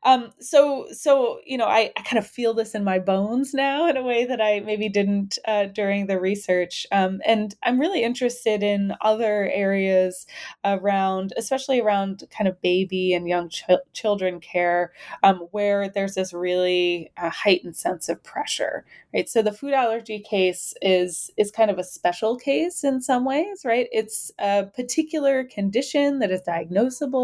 Um, 0.05 0.33
so, 0.41 0.87
so 0.93 1.41
you 1.45 1.59
know, 1.59 1.67
I, 1.67 1.93
I 1.97 2.03
kind 2.03 2.19
of 2.19 2.27
feel 2.27 2.55
this 2.55 2.75
in 2.75 2.85
my 2.85 2.99
bones 2.99 3.55
now 3.55 3.89
in 3.89 3.97
a 3.97 4.03
way 4.03 4.25
that 4.25 4.41
I 4.41 4.61
maybe 4.61 4.89
didn't 4.89 5.39
uh, 5.47 5.65
during 5.67 6.07
the 6.07 6.21
research. 6.21 6.87
Um, 6.93 7.21
and 7.27 7.55
I'm 7.63 7.81
really 7.81 8.03
interested 8.03 8.63
in 8.63 8.95
other 9.01 9.51
areas 9.53 10.27
around, 10.65 11.33
especially 11.37 11.81
around 11.81 12.25
kind 12.31 12.49
of 12.49 12.61
baby 12.61 13.15
and 13.15 13.29
young 13.29 13.49
ch- 13.49 13.65
children 13.93 14.41
care, 14.41 14.93
um, 15.23 15.49
where 15.51 15.89
there's 15.89 16.15
this 16.15 16.33
really 16.33 17.11
uh, 17.17 17.31
heightened 17.31 17.77
sense 17.77 18.09
of 18.09 18.23
pressure, 18.23 18.85
right? 19.13 19.29
So 19.29 19.43
the 19.43 19.53
food 19.53 19.73
allergy 19.73 20.21
case 20.21 20.75
is 20.83 21.31
is 21.37 21.51
kind 21.51 21.71
of 21.71 21.79
a 21.79 21.85
special 21.85 22.37
case 22.37 22.85
in 22.85 23.01
some 23.01 23.25
ways, 23.25 23.63
right? 23.65 23.89
It's 23.93 24.31
a 24.39 24.65
particular 24.65 25.45
condition 25.45 26.19
that 26.19 26.31
is 26.31 26.43
diagnosable 26.43 27.24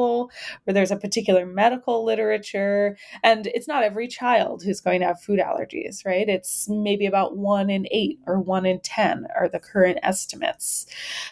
where 0.64 0.74
there's 0.74 0.90
a 0.90 0.96
particular 0.96 1.46
medical 1.46 2.04
literature. 2.04 2.96
And 3.22 3.46
it's 3.48 3.68
not 3.68 3.82
every 3.82 4.08
child 4.08 4.62
who's 4.62 4.80
going 4.80 5.00
to 5.00 5.06
have 5.06 5.20
food 5.20 5.40
allergies, 5.40 6.04
right? 6.04 6.28
It's 6.28 6.68
maybe 6.68 7.06
about 7.06 7.36
one 7.36 7.70
in 7.70 7.86
eight 7.90 8.18
or 8.26 8.40
one 8.40 8.66
in 8.66 8.80
10 8.80 9.26
are 9.38 9.48
the 9.48 9.60
current 9.60 9.98
estimates. 10.02 10.86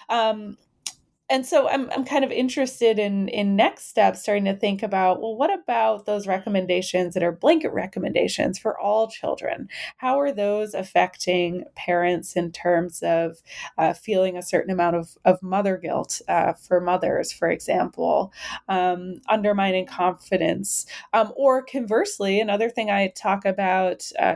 Um, 0.08 0.58
and 1.30 1.44
so 1.44 1.68
I'm, 1.68 1.90
I'm 1.90 2.04
kind 2.04 2.24
of 2.24 2.30
interested 2.30 2.98
in 2.98 3.28
in 3.28 3.54
next 3.54 3.88
steps 3.88 4.22
starting 4.22 4.46
to 4.46 4.56
think 4.56 4.82
about 4.82 5.20
well 5.20 5.36
what 5.36 5.52
about 5.52 6.06
those 6.06 6.26
recommendations 6.26 7.14
that 7.14 7.22
are 7.22 7.32
blanket 7.32 7.72
recommendations 7.72 8.58
for 8.58 8.78
all 8.78 9.08
children? 9.08 9.68
How 9.98 10.18
are 10.20 10.32
those 10.32 10.74
affecting 10.74 11.64
parents 11.74 12.34
in 12.34 12.52
terms 12.52 13.02
of 13.02 13.42
uh, 13.76 13.92
feeling 13.92 14.36
a 14.36 14.42
certain 14.42 14.70
amount 14.70 14.96
of, 14.96 15.18
of 15.24 15.42
mother 15.42 15.76
guilt 15.76 16.20
uh, 16.28 16.54
for 16.54 16.80
mothers 16.80 17.32
for 17.32 17.50
example 17.50 18.32
um, 18.68 19.16
undermining 19.28 19.86
confidence? 19.86 20.86
Um, 21.12 21.32
or 21.36 21.62
conversely 21.62 22.40
another 22.40 22.70
thing 22.70 22.90
i 22.90 23.08
talk 23.08 23.44
about 23.44 24.10
uh, 24.18 24.34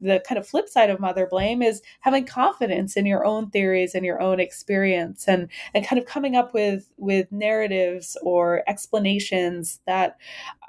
the 0.00 0.22
kind 0.26 0.38
of 0.38 0.46
flip 0.46 0.68
side 0.68 0.90
of 0.90 1.00
mother 1.00 1.26
blame 1.26 1.62
is 1.62 1.80
having 2.00 2.26
confidence 2.26 2.96
in 2.96 3.06
your 3.06 3.24
own 3.24 3.50
theories 3.50 3.94
and 3.94 4.04
your 4.04 4.20
own 4.20 4.40
experience 4.40 5.26
and 5.26 5.48
and 5.72 5.86
kind 5.86 5.98
of 6.00 6.06
coming 6.06 6.33
coming 6.34 6.46
up 6.46 6.54
with 6.54 6.90
with 6.96 7.30
narratives 7.30 8.16
or 8.22 8.62
explanations 8.66 9.80
that 9.86 10.16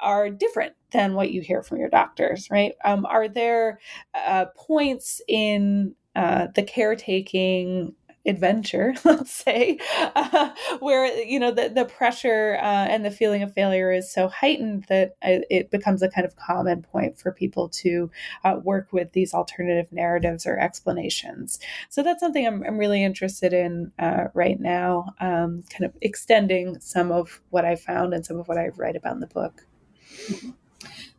are 0.02 0.30
different 0.30 0.74
than 0.92 1.14
what 1.14 1.32
you 1.32 1.42
hear 1.42 1.64
from 1.64 1.80
your 1.80 1.90
doctors 1.90 2.48
right? 2.52 2.74
Um, 2.84 3.06
are 3.06 3.28
there 3.28 3.80
uh, 4.14 4.46
points 4.56 5.22
in 5.28 5.96
uh, 6.16 6.48
the 6.56 6.64
caretaking 6.64 7.94
adventure, 8.26 8.94
let's 9.06 9.32
say, 9.32 9.78
uh, 10.16 10.50
where 10.80 11.06
you 11.24 11.40
know 11.40 11.52
the 11.52 11.70
the 11.70 11.86
pressure 11.86 12.58
uh, 12.62 12.88
and 12.90 13.06
the 13.06 13.12
feeling 13.12 13.44
of 13.44 13.54
failure 13.54 13.92
is 13.92 14.12
so 14.12 14.28
heightened 14.28 14.86
that 14.90 15.16
uh, 15.24 15.40
it 15.50 15.72
becomes 15.72 16.02
a 16.02 16.10
kind 16.10 16.26
of 16.26 16.36
common 16.36 16.82
point 16.82 17.18
for 17.18 17.32
people 17.32 17.70
to 17.70 18.10
uh, 18.44 18.60
work 18.64 18.92
with 18.92 19.12
these 19.14 19.34
alternative 19.34 19.92
narratives 19.92 20.46
or 20.46 20.60
explanations. 20.60 21.60
So 21.90 22.04
that's 22.04 22.20
something 22.20 22.46
I'm, 22.46 22.64
I'm 22.64 22.78
really 22.78 23.04
interested 23.04 23.54
in 23.54 23.92
uh, 24.00 24.26
right 24.34 24.60
now, 24.60 25.14
um, 25.20 25.64
kind 25.70 25.86
of 25.86 25.94
extending 26.02 26.80
some 26.80 27.12
of 27.12 27.42
what 27.50 27.66
I 27.66 27.76
found 27.76 28.14
and 28.14 28.26
some 28.26 28.40
of 28.40 28.48
what 28.48 28.58
I 28.58 28.70
write 28.76 28.96
about 28.96 29.14
in 29.14 29.20
the 29.20 29.28
book. 29.28 29.66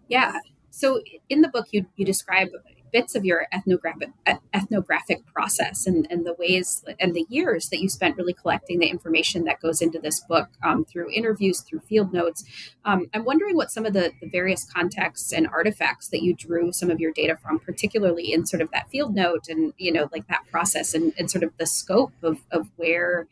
Yeah. 0.09 0.39
So 0.71 1.01
in 1.29 1.41
the 1.41 1.49
book, 1.49 1.69
you 1.71 1.87
you 1.97 2.05
describe 2.05 2.49
bits 2.93 3.15
of 3.15 3.25
your 3.25 3.47
ethnographic 3.53 4.11
ethnographic 4.53 5.25
process 5.27 5.87
and, 5.87 6.07
and 6.11 6.27
the 6.27 6.35
ways 6.35 6.85
and 7.01 7.15
the 7.15 7.27
years 7.29 7.69
that 7.69 7.81
you 7.81 7.89
spent 7.89 8.17
really 8.17 8.33
collecting 8.33 8.79
the 8.79 8.87
information 8.87 9.45
that 9.45 9.61
goes 9.61 9.81
into 9.81 9.99
this 9.99 10.21
book 10.21 10.49
um, 10.63 10.85
through 10.85 11.11
interviews 11.11 11.61
through 11.61 11.81
field 11.81 12.13
notes. 12.13 12.45
Um, 12.85 13.09
i'm 13.15 13.25
wondering 13.25 13.57
what 13.57 13.71
some 13.71 13.87
of 13.87 13.93
the, 13.93 14.13
the, 14.21 14.29
various 14.29 14.65
contexts 14.65 15.33
and 15.33 15.47
artifacts 15.49 16.09
that 16.09 16.23
you 16.23 16.35
drew 16.35 16.73
some 16.73 16.91
of 16.91 17.01
your 17.01 17.13
data 17.13 17.37
from 17.37 17.59
particularly 17.59 18.33
in 18.33 18.47
sort 18.47 18.61
of 18.61 18.71
that 18.73 18.89
field 18.89 19.15
note 19.15 19.49
and 19.49 19.73
you 19.79 19.93
know 19.93 20.09
like 20.13 20.27
that 20.29 20.43
process 20.51 20.95
and, 20.95 21.13
and 21.19 21.31
sort 21.31 21.45
of 21.45 21.53
the 21.59 21.67
scope 21.67 22.13
of, 22.23 22.39
of 22.51 22.69
where 22.77 23.27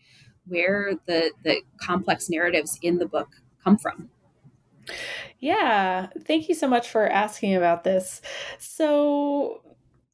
where 0.46 0.94
the 1.06 1.32
the 1.42 1.62
complex 1.78 2.28
narratives 2.28 2.78
in 2.82 2.98
the 2.98 3.06
book 3.06 3.28
come 3.62 3.76
from 3.76 4.10
yeah, 5.40 6.08
thank 6.26 6.48
you 6.48 6.54
so 6.54 6.68
much 6.68 6.88
for 6.88 7.08
asking 7.08 7.54
about 7.54 7.84
this. 7.84 8.20
So, 8.58 9.60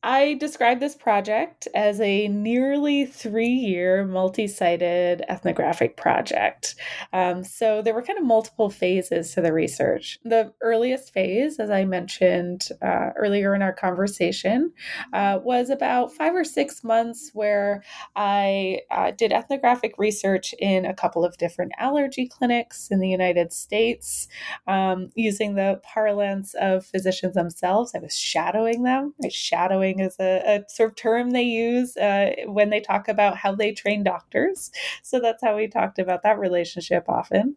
I 0.03 0.35
describe 0.35 0.81
this 0.81 0.95
project 0.95 1.69
as 1.75 2.01
a 2.01 2.27
nearly 2.29 3.05
three 3.05 3.49
year 3.49 4.07
multi 4.07 4.47
sited 4.47 5.23
ethnographic 5.29 5.97
project. 5.97 6.75
Um, 7.13 7.45
so 7.45 7.83
there 7.83 7.93
were 7.93 8.03
kind 8.03 8.19
of 8.19 8.25
multiple 8.25 8.71
phases 8.71 9.35
to 9.35 9.43
the 9.43 9.53
research. 9.53 10.19
The 10.25 10.53
earliest 10.63 11.13
phase, 11.13 11.59
as 11.59 11.71
I 11.71 11.85
mentioned 11.85 12.69
uh, 12.81 13.11
earlier 13.17 13.55
in 13.55 13.61
our 13.61 13.75
conversation, 13.75 14.73
uh, 15.13 15.39
was 15.43 15.69
about 15.69 16.13
five 16.13 16.35
or 16.35 16.45
six 16.45 16.83
months 16.83 17.31
where 17.35 17.83
I 18.17 18.81
uh, 18.91 19.11
did 19.11 19.33
ethnographic 19.33 19.95
research 19.99 20.55
in 20.59 20.87
a 20.87 20.95
couple 20.95 21.27
of 21.27 21.37
different 21.37 21.73
allergy 21.79 22.27
clinics 22.27 22.89
in 22.91 23.01
the 23.01 23.09
United 23.09 23.53
States 23.53 24.29
um, 24.67 25.11
using 25.15 25.57
the 25.57 25.81
parlance 25.83 26.55
of 26.55 26.87
physicians 26.87 27.35
themselves. 27.35 27.95
I 27.95 27.99
was 27.99 28.17
shadowing 28.17 28.83
them, 28.83 29.15
right? 29.23 29.33
shadowing 29.33 29.90
shadowing 29.91 30.07
is 30.07 30.17
a, 30.21 30.65
a 30.65 30.69
sort 30.69 30.91
of 30.91 30.97
term 30.97 31.31
they 31.31 31.43
use 31.43 31.97
uh, 31.97 32.33
when 32.47 32.71
they 32.71 32.81
talk 32.81 33.09
about 33.09 33.37
how 33.37 33.55
they 33.55 33.73
train 33.73 34.03
doctors. 34.03 34.71
So 35.03 35.21
that's 35.21 35.43
how 35.43 35.57
we 35.57 35.69
talked 35.69 35.99
about 35.99 36.23
that 36.23 36.39
relationship 36.39 37.05
often. 37.09 37.57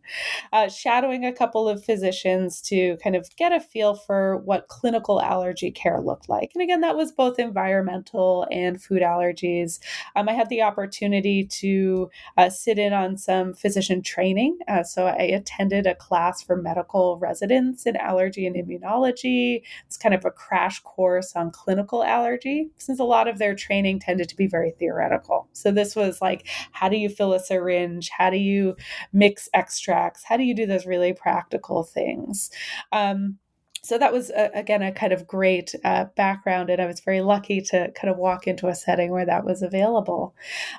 Uh, 0.51 0.69
shadowing 0.69 1.25
a 1.25 1.33
couple 1.33 1.67
of 1.67 1.83
physicians 1.83 2.61
to 2.61 2.97
kind 3.03 3.15
of 3.15 3.29
get 3.35 3.51
a 3.51 3.59
feel 3.59 3.95
for 3.95 4.37
what 4.37 4.67
clinical 4.67 5.21
allergy 5.21 5.71
care 5.71 6.01
looked 6.01 6.29
like. 6.29 6.51
And 6.53 6.63
again, 6.63 6.81
that 6.81 6.95
was 6.95 7.11
both 7.11 7.39
environmental 7.39 8.47
and 8.51 8.81
food 8.81 9.01
allergies. 9.01 9.79
Um, 10.15 10.29
I 10.29 10.33
had 10.33 10.49
the 10.49 10.61
opportunity 10.61 11.45
to 11.45 12.09
uh, 12.37 12.49
sit 12.49 12.79
in 12.79 12.93
on 12.93 13.17
some 13.17 13.53
physician 13.53 14.01
training. 14.01 14.59
Uh, 14.67 14.83
so 14.83 15.07
I 15.07 15.23
attended 15.23 15.87
a 15.87 15.95
class 15.95 16.41
for 16.41 16.55
medical 16.55 17.17
residents 17.17 17.85
in 17.85 17.95
allergy 17.95 18.45
and 18.47 18.55
immunology. 18.55 19.61
It's 19.85 19.97
kind 19.97 20.15
of 20.15 20.25
a 20.25 20.31
crash 20.31 20.81
course 20.81 21.35
on 21.35 21.51
clinical 21.51 22.03
allergy 22.03 22.22
allergy, 22.23 22.69
since 22.77 22.99
a 22.99 23.03
lot 23.03 23.27
of 23.27 23.37
their 23.37 23.55
training 23.55 23.99
tended 23.99 24.29
to 24.29 24.35
be 24.35 24.47
very 24.47 24.71
theoretical. 24.71 25.47
So 25.53 25.71
this 25.71 25.95
was 25.95 26.21
like, 26.21 26.47
how 26.71 26.89
do 26.89 26.97
you 26.97 27.09
fill 27.09 27.33
a 27.33 27.39
syringe? 27.39 28.09
How 28.17 28.29
do 28.29 28.37
you 28.37 28.75
mix 29.11 29.49
extracts? 29.53 30.23
How 30.23 30.37
do 30.37 30.43
you 30.43 30.55
do 30.55 30.65
those 30.65 30.85
really 30.85 31.13
practical 31.13 31.83
things? 31.83 32.49
Um, 32.91 33.39
so 33.83 33.97
that 33.97 34.13
was 34.13 34.29
a, 34.29 34.49
again 34.53 34.81
a 34.81 34.93
kind 34.93 35.11
of 35.11 35.27
great 35.27 35.75
uh, 35.83 36.05
background 36.15 36.69
and 36.69 36.81
i 36.81 36.85
was 36.85 37.01
very 37.01 37.19
lucky 37.19 37.59
to 37.59 37.91
kind 37.91 38.09
of 38.09 38.17
walk 38.17 38.47
into 38.47 38.67
a 38.67 38.75
setting 38.75 39.11
where 39.11 39.25
that 39.25 39.43
was 39.43 39.61
available 39.61 40.33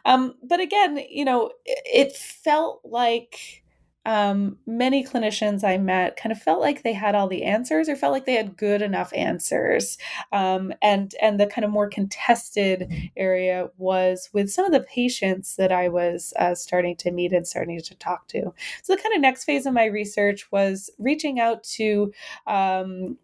um, 0.07 0.33
but 0.43 0.59
again 0.59 0.99
you 1.11 1.23
know 1.23 1.51
it, 1.67 1.83
it 1.85 2.17
felt 2.17 2.81
like 2.83 3.63
um, 4.07 4.59
many 4.67 5.05
clinicians 5.05 5.65
I 5.65 5.79
met 5.79 6.17
kind 6.17 6.33
of 6.33 6.41
felt 6.41 6.61
like 6.61 6.83
they 6.83 6.93
had 6.93 7.15
all 7.15 7.29
the 7.29 7.45
answers 7.45 7.89
or 7.89 7.97
felt 7.97 8.13
like 8.13 8.27
they 8.27 8.35
had 8.35 8.57
good 8.57 8.83
enough 8.83 9.13
answers. 9.15 9.99
Um, 10.33 10.73
and 10.83 11.15
and 11.21 11.41
the 11.41 11.47
kind 11.47 11.65
of 11.65 11.71
more 11.71 11.89
contested 11.89 12.93
area 13.17 13.71
was 13.79 14.29
with 14.33 14.51
some 14.51 14.65
of 14.65 14.73
the 14.73 14.81
patients 14.81 15.57
that 15.57 15.73
I 15.73 15.89
was 15.89 16.33
uh, 16.39 16.55
starting 16.55 16.97
to 16.97 17.11
meet 17.11 17.33
and 17.33 17.47
starting 17.47 17.81
to 17.81 17.95
talk 17.97 18.29
to. 18.29 18.53
So 18.83 18.95
the 18.95 19.03
kind 19.03 19.15
of 19.15 19.21
next 19.21 19.45
phase 19.45 19.67
of 19.67 19.75
my 19.75 19.87
research 19.87 20.51
was 20.53 20.91
reaching 20.99 21.41
out 21.41 21.63
to 21.65 22.13
um, 22.47 23.19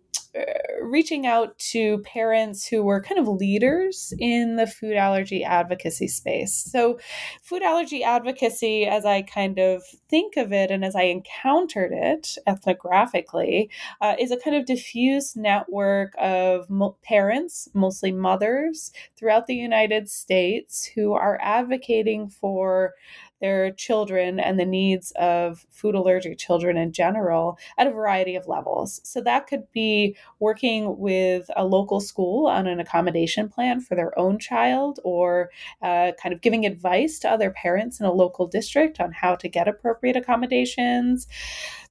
reaching 0.82 1.26
out 1.26 1.58
to 1.58 1.98
parents 1.98 2.66
who 2.66 2.82
were 2.82 3.00
kind 3.00 3.18
of 3.18 3.28
leaders 3.28 4.12
in 4.18 4.56
the 4.56 4.66
food 4.66 4.94
allergy 4.94 5.44
advocacy 5.44 6.08
space. 6.08 6.54
So, 6.54 6.98
food 7.42 7.62
allergy 7.62 8.04
advocacy, 8.04 8.86
as 8.86 9.04
I 9.04 9.22
kind 9.22 9.58
of 9.58 9.82
think 10.08 10.36
of 10.36 10.52
it 10.52 10.70
and 10.70 10.84
as 10.84 10.94
I 10.94 11.02
encountered 11.02 11.92
it 11.92 12.36
ethnographically, 12.46 13.68
uh, 14.00 14.16
is 14.18 14.30
a 14.30 14.36
kind 14.36 14.56
of 14.56 14.66
diffuse 14.66 15.36
network 15.36 16.14
of 16.18 16.70
mo- 16.70 16.96
parents, 17.02 17.68
mostly 17.74 18.12
mothers, 18.12 18.92
throughout 19.16 19.46
the 19.46 19.54
United 19.54 20.08
States 20.08 20.84
who 20.84 21.12
are 21.12 21.38
advocating 21.42 22.28
for 22.28 22.94
their 23.40 23.70
children 23.72 24.38
and 24.38 24.58
the 24.58 24.64
needs 24.64 25.12
of 25.16 25.66
food 25.70 25.94
allergic 25.94 26.38
children 26.38 26.76
in 26.76 26.92
general 26.92 27.58
at 27.78 27.86
a 27.86 27.90
variety 27.90 28.34
of 28.34 28.46
levels. 28.46 29.00
So 29.04 29.20
that 29.22 29.46
could 29.46 29.70
be 29.72 30.16
working 30.38 30.98
with 30.98 31.50
a 31.56 31.64
local 31.64 32.00
school 32.00 32.46
on 32.46 32.66
an 32.66 32.80
accommodation 32.80 33.48
plan 33.48 33.80
for 33.80 33.94
their 33.94 34.16
own 34.18 34.38
child 34.38 35.00
or 35.04 35.50
uh, 35.82 36.12
kind 36.22 36.32
of 36.32 36.40
giving 36.40 36.66
advice 36.66 37.18
to 37.20 37.30
other 37.30 37.50
parents 37.50 38.00
in 38.00 38.06
a 38.06 38.12
local 38.12 38.46
district 38.46 39.00
on 39.00 39.12
how 39.12 39.36
to 39.36 39.48
get 39.48 39.68
appropriate 39.68 40.16
accommodations 40.16 41.26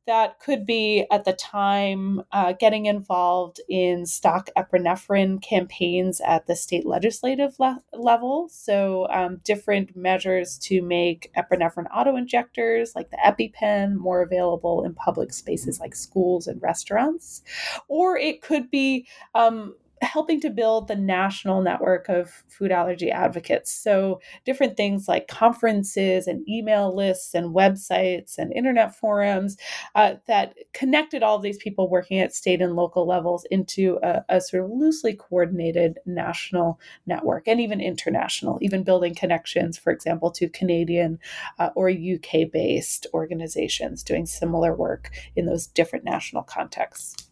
that 0.10 0.40
could 0.40 0.66
be 0.66 1.06
at 1.12 1.24
the 1.24 1.34
time 1.34 2.24
uh, 2.32 2.52
getting 2.54 2.88
involved 2.88 3.62
in 3.70 4.08
stock 4.08 4.50
epinephrine 4.58 5.40
campaigns 5.40 6.20
at 6.22 6.48
the 6.48 6.56
state 6.56 6.84
legislative 6.84 7.54
le- 7.60 7.84
level. 7.94 8.50
So, 8.50 9.08
um, 9.12 9.40
different 9.44 9.96
measures 9.96 10.58
to 10.64 10.82
make 10.82 11.32
epinephrine 11.38 11.86
auto 11.96 12.16
injectors 12.16 12.94
like 12.96 13.12
the 13.12 13.18
EpiPen 13.24 13.98
more 13.98 14.24
available 14.24 14.84
in 14.84 14.96
public 14.96 15.32
spaces 15.32 15.80
like 15.80 15.96
schools 15.96 16.48
and 16.48 16.60
restaurants. 16.60 17.44
Or 17.88 18.18
it 18.18 18.42
could 18.42 18.72
be 18.72 19.06
um, 19.36 19.76
helping 20.02 20.40
to 20.42 20.50
build 20.50 20.88
the 20.88 20.96
national 20.96 21.62
network 21.62 22.10
of 22.10 22.44
food 22.48 22.72
allergy 22.72 23.12
advocates. 23.12 23.72
So, 23.72 24.22
different 24.46 24.78
things 24.78 25.08
like 25.08 25.28
conferences 25.28 26.28
and 26.28 26.48
email 26.48 26.96
lists 26.96 27.34
and 27.34 27.56
websites 27.56 28.38
and 28.38 28.54
internet 28.54 28.96
forums 28.96 29.58
uh, 29.96 30.16
that 30.28 30.56
connected 30.74 31.24
all 31.24 31.36
of 31.36 31.44
these 31.44 31.58
people 31.58 31.90
working 31.90 32.20
at 32.20 32.34
state 32.34 32.62
and 32.62 32.76
local 32.76 33.08
levels 33.08 33.46
into 33.52 34.00
a, 34.04 34.24
a 34.30 34.42
sort 34.42 34.64
of 34.64 34.72
loosely 34.72 35.14
coordinated 35.14 36.00
national 36.06 36.80
network 37.06 37.48
and 37.48 37.60
even 37.60 37.82
international, 37.82 38.58
even 38.62 38.84
building 38.84 39.16
connections, 39.16 39.78
for 39.78 39.92
example, 39.92 40.32
to 40.32 40.50
Canadian 40.50 41.20
uh, 41.58 41.70
or 41.76 41.90
UK 41.90 42.52
based 42.52 43.08
organizations 43.14 44.04
doing 44.04 44.26
similar 44.26 44.76
work 44.76 45.12
in 45.36 45.46
those 45.46 45.68
different 45.68 46.06
national 46.06 46.44
contexts 46.44 47.29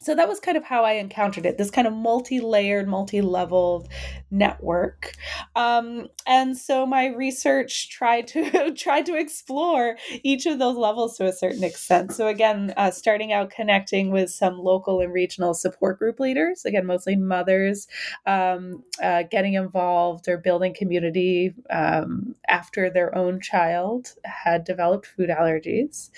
so 0.00 0.14
that 0.14 0.28
was 0.28 0.38
kind 0.38 0.56
of 0.56 0.64
how 0.64 0.84
I 0.84 0.92
encountered 0.92 1.44
it 1.44 1.58
this 1.58 1.70
kind 1.70 1.86
of 1.86 1.92
multi 1.92 2.40
layered, 2.40 2.86
multi 2.86 3.20
leveled 3.20 3.88
network. 4.30 5.14
Um, 5.56 6.08
and 6.26 6.56
so 6.56 6.86
my 6.86 7.06
research 7.06 7.90
tried 7.90 8.28
to 8.28 8.72
tried 8.76 9.06
to 9.06 9.16
explore 9.16 9.96
each 10.22 10.46
of 10.46 10.60
those 10.60 10.76
levels 10.76 11.16
to 11.16 11.26
a 11.26 11.32
certain 11.32 11.64
extent. 11.64 12.12
So 12.12 12.28
again, 12.28 12.72
uh, 12.76 12.92
starting 12.92 13.32
out 13.32 13.50
connecting 13.50 14.10
with 14.12 14.30
some 14.30 14.58
local 14.58 15.00
and 15.00 15.12
regional 15.12 15.52
support 15.52 15.98
group 15.98 16.20
leaders, 16.20 16.64
again, 16.64 16.86
mostly 16.86 17.16
mothers, 17.16 17.88
um, 18.24 18.84
uh, 19.02 19.24
getting 19.28 19.54
involved 19.54 20.28
or 20.28 20.38
building 20.38 20.74
community 20.74 21.54
um, 21.70 22.36
after 22.46 22.88
their 22.88 23.16
own 23.16 23.40
child 23.40 24.14
had 24.24 24.62
developed 24.64 25.06
food 25.06 25.28
allergies. 25.28 26.10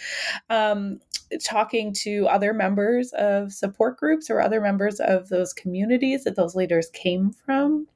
Um, 0.51 1.01
talking 1.45 1.93
to 1.93 2.27
other 2.27 2.53
members 2.53 3.13
of 3.13 3.53
support 3.53 3.70
groups 3.99 4.31
or 4.31 4.41
other 4.41 4.61
members 4.61 5.01
of 5.01 5.29
those 5.29 5.53
communities 5.53 6.25
that 6.25 6.37
those 6.37 6.55
leaders 6.55 6.91
came 6.91 7.31
from 7.31 7.87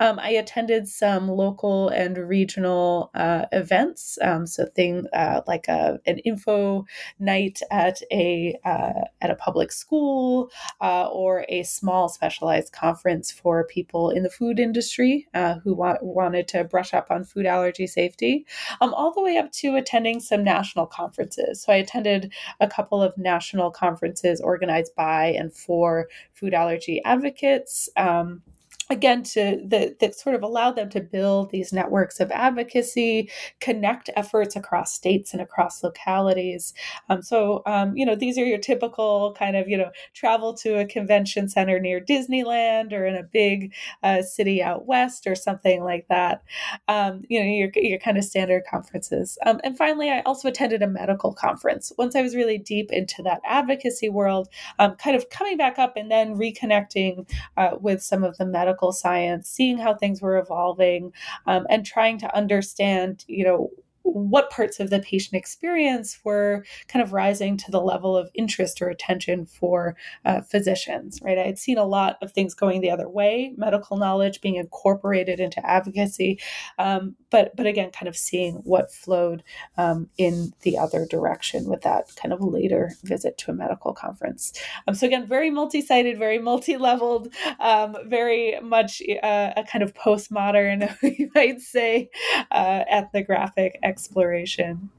um, 0.00 0.18
I 0.18 0.30
attended 0.30 0.88
some 0.88 1.28
local 1.28 1.88
and 1.88 2.16
regional 2.18 3.10
uh, 3.14 3.46
events, 3.52 4.18
um, 4.22 4.46
so 4.46 4.66
thing 4.66 5.06
uh, 5.12 5.42
like 5.46 5.68
a, 5.68 5.98
an 6.06 6.18
info 6.18 6.86
night 7.18 7.60
at 7.70 8.00
a 8.12 8.58
uh, 8.64 9.04
at 9.20 9.30
a 9.30 9.34
public 9.34 9.72
school 9.72 10.50
uh, 10.80 11.08
or 11.08 11.44
a 11.48 11.62
small 11.62 12.08
specialized 12.08 12.72
conference 12.72 13.30
for 13.30 13.64
people 13.64 14.10
in 14.10 14.22
the 14.22 14.30
food 14.30 14.58
industry 14.58 15.26
uh, 15.34 15.54
who 15.56 15.74
wa- 15.74 15.98
wanted 16.00 16.48
to 16.48 16.64
brush 16.64 16.94
up 16.94 17.10
on 17.10 17.24
food 17.24 17.46
allergy 17.46 17.86
safety, 17.86 18.46
um, 18.80 18.92
all 18.94 19.12
the 19.12 19.22
way 19.22 19.36
up 19.36 19.50
to 19.52 19.76
attending 19.76 20.20
some 20.20 20.44
national 20.44 20.86
conferences. 20.86 21.62
So 21.62 21.72
I 21.72 21.76
attended 21.76 22.32
a 22.60 22.68
couple 22.68 23.02
of 23.02 23.16
national 23.16 23.70
conferences 23.70 24.40
organized 24.40 24.94
by 24.94 25.26
and 25.26 25.52
for 25.52 26.08
food 26.32 26.54
allergy 26.54 27.02
advocates. 27.04 27.88
Um, 27.96 28.42
again 28.90 29.22
to 29.22 29.60
that 29.66 29.98
that 29.98 30.14
sort 30.14 30.34
of 30.34 30.42
allowed 30.42 30.76
them 30.76 30.88
to 30.90 31.00
build 31.00 31.50
these 31.50 31.72
networks 31.72 32.20
of 32.20 32.30
advocacy 32.30 33.30
connect 33.60 34.10
efforts 34.16 34.56
across 34.56 34.92
states 34.92 35.32
and 35.32 35.42
across 35.42 35.82
localities. 35.82 36.72
Um, 37.08 37.22
so 37.22 37.62
um, 37.66 37.96
you 37.96 38.06
know 38.06 38.14
these 38.14 38.38
are 38.38 38.44
your 38.44 38.58
typical 38.58 39.34
kind 39.38 39.56
of 39.56 39.68
you 39.68 39.76
know 39.76 39.90
travel 40.14 40.54
to 40.54 40.78
a 40.78 40.86
convention 40.86 41.48
center 41.48 41.78
near 41.78 42.00
disneyland 42.00 42.92
or 42.92 43.04
in 43.06 43.14
a 43.14 43.22
big 43.22 43.72
uh, 44.02 44.22
city 44.22 44.62
out 44.62 44.86
west 44.86 45.26
or 45.26 45.34
something 45.34 45.84
like 45.84 46.06
that. 46.08 46.42
Um, 46.88 47.22
you 47.28 47.40
know 47.40 47.46
your, 47.46 47.70
your 47.76 47.98
kind 47.98 48.16
of 48.16 48.24
standard 48.24 48.62
conferences. 48.70 49.38
Um, 49.46 49.60
and 49.64 49.76
finally 49.76 50.10
i 50.10 50.20
also 50.20 50.48
attended 50.48 50.82
a 50.82 50.88
medical 50.88 51.32
conference. 51.32 51.92
Once 51.98 52.16
i 52.16 52.22
was 52.22 52.34
really 52.34 52.58
deep 52.58 52.90
into 52.90 53.22
that 53.22 53.40
advocacy 53.44 54.08
world 54.08 54.48
um, 54.78 54.94
kind 54.96 55.16
of 55.16 55.28
coming 55.30 55.56
back 55.56 55.78
up 55.78 55.94
and 55.96 56.10
then 56.10 56.36
reconnecting 56.36 57.28
uh, 57.56 57.70
with 57.80 58.02
some 58.02 58.24
of 58.24 58.36
the 58.38 58.46
medical 58.46 58.77
science, 58.92 59.48
seeing 59.48 59.78
how 59.78 59.94
things 59.94 60.22
were 60.22 60.38
evolving, 60.38 61.12
um, 61.46 61.66
and 61.70 61.84
trying 61.84 62.18
to 62.18 62.34
understand, 62.36 63.24
you 63.28 63.44
know, 63.44 63.70
what 64.12 64.50
parts 64.50 64.80
of 64.80 64.90
the 64.90 65.00
patient 65.00 65.34
experience 65.34 66.18
were 66.24 66.64
kind 66.88 67.02
of 67.02 67.12
rising 67.12 67.56
to 67.58 67.70
the 67.70 67.80
level 67.80 68.16
of 68.16 68.30
interest 68.34 68.80
or 68.80 68.88
attention 68.88 69.46
for 69.46 69.96
uh, 70.24 70.40
physicians, 70.40 71.20
right? 71.22 71.38
I 71.38 71.42
had 71.42 71.58
seen 71.58 71.78
a 71.78 71.84
lot 71.84 72.18
of 72.22 72.32
things 72.32 72.54
going 72.54 72.80
the 72.80 72.90
other 72.90 73.08
way, 73.08 73.52
medical 73.56 73.96
knowledge 73.96 74.40
being 74.40 74.56
incorporated 74.56 75.40
into 75.40 75.64
advocacy, 75.64 76.40
um, 76.78 77.16
but 77.30 77.54
but 77.56 77.66
again, 77.66 77.90
kind 77.90 78.08
of 78.08 78.16
seeing 78.16 78.54
what 78.64 78.92
flowed 78.92 79.42
um, 79.76 80.08
in 80.16 80.52
the 80.62 80.78
other 80.78 81.06
direction 81.06 81.66
with 81.66 81.82
that 81.82 82.14
kind 82.16 82.32
of 82.32 82.40
later 82.40 82.92
visit 83.04 83.36
to 83.38 83.50
a 83.50 83.54
medical 83.54 83.92
conference. 83.92 84.52
Um, 84.86 84.94
so 84.94 85.06
again, 85.06 85.26
very 85.26 85.50
multi-sited, 85.50 86.18
very 86.18 86.38
multi-leveled, 86.38 87.32
um, 87.60 87.96
very 88.06 88.58
much 88.60 89.02
uh, 89.22 89.52
a 89.56 89.64
kind 89.64 89.82
of 89.82 89.94
postmodern, 89.94 90.96
you 91.18 91.30
might 91.34 91.60
say, 91.60 92.10
uh, 92.50 92.84
ethnographic 92.90 93.78
exploration. 93.98 94.90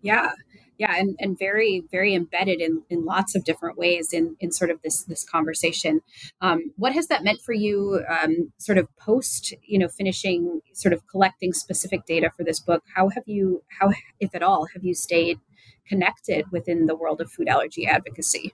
Yeah 0.00 0.32
yeah 0.82 0.96
and, 0.98 1.16
and 1.20 1.38
very 1.38 1.84
very 1.90 2.12
embedded 2.14 2.60
in, 2.60 2.82
in 2.90 3.04
lots 3.04 3.34
of 3.36 3.44
different 3.44 3.78
ways 3.78 4.12
in, 4.12 4.36
in 4.40 4.50
sort 4.50 4.70
of 4.70 4.80
this 4.82 5.04
this 5.04 5.24
conversation. 5.24 6.00
Um, 6.40 6.72
what 6.76 6.92
has 6.92 7.06
that 7.06 7.22
meant 7.22 7.40
for 7.40 7.52
you 7.52 8.02
um, 8.08 8.52
sort 8.58 8.78
of 8.78 8.88
post 8.96 9.54
you 9.64 9.78
know 9.78 9.88
finishing 9.88 10.60
sort 10.72 10.92
of 10.92 11.06
collecting 11.06 11.52
specific 11.52 12.04
data 12.06 12.30
for 12.36 12.44
this 12.44 12.60
book? 12.60 12.82
How 12.96 13.08
have 13.10 13.24
you 13.26 13.62
how 13.78 13.92
if 14.20 14.34
at 14.34 14.42
all 14.42 14.66
have 14.74 14.84
you 14.84 14.94
stayed 14.94 15.38
connected 15.86 16.46
within 16.50 16.86
the 16.86 16.96
world 16.96 17.20
of 17.20 17.30
food 17.30 17.48
allergy 17.48 17.86
advocacy 17.86 18.52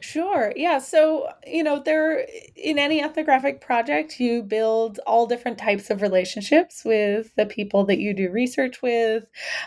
Sure. 0.00 0.52
Yeah. 0.56 0.78
So, 0.78 1.28
you 1.46 1.62
know, 1.62 1.80
there 1.80 2.26
in 2.56 2.78
any 2.78 3.00
ethnographic 3.00 3.60
project, 3.60 4.18
you 4.18 4.42
build 4.42 4.98
all 5.06 5.26
different 5.26 5.58
types 5.58 5.88
of 5.90 6.02
relationships 6.02 6.84
with 6.84 7.32
the 7.36 7.46
people 7.46 7.84
that 7.84 7.98
you 7.98 8.12
do 8.12 8.28
research 8.30 8.82
with. 8.82 9.24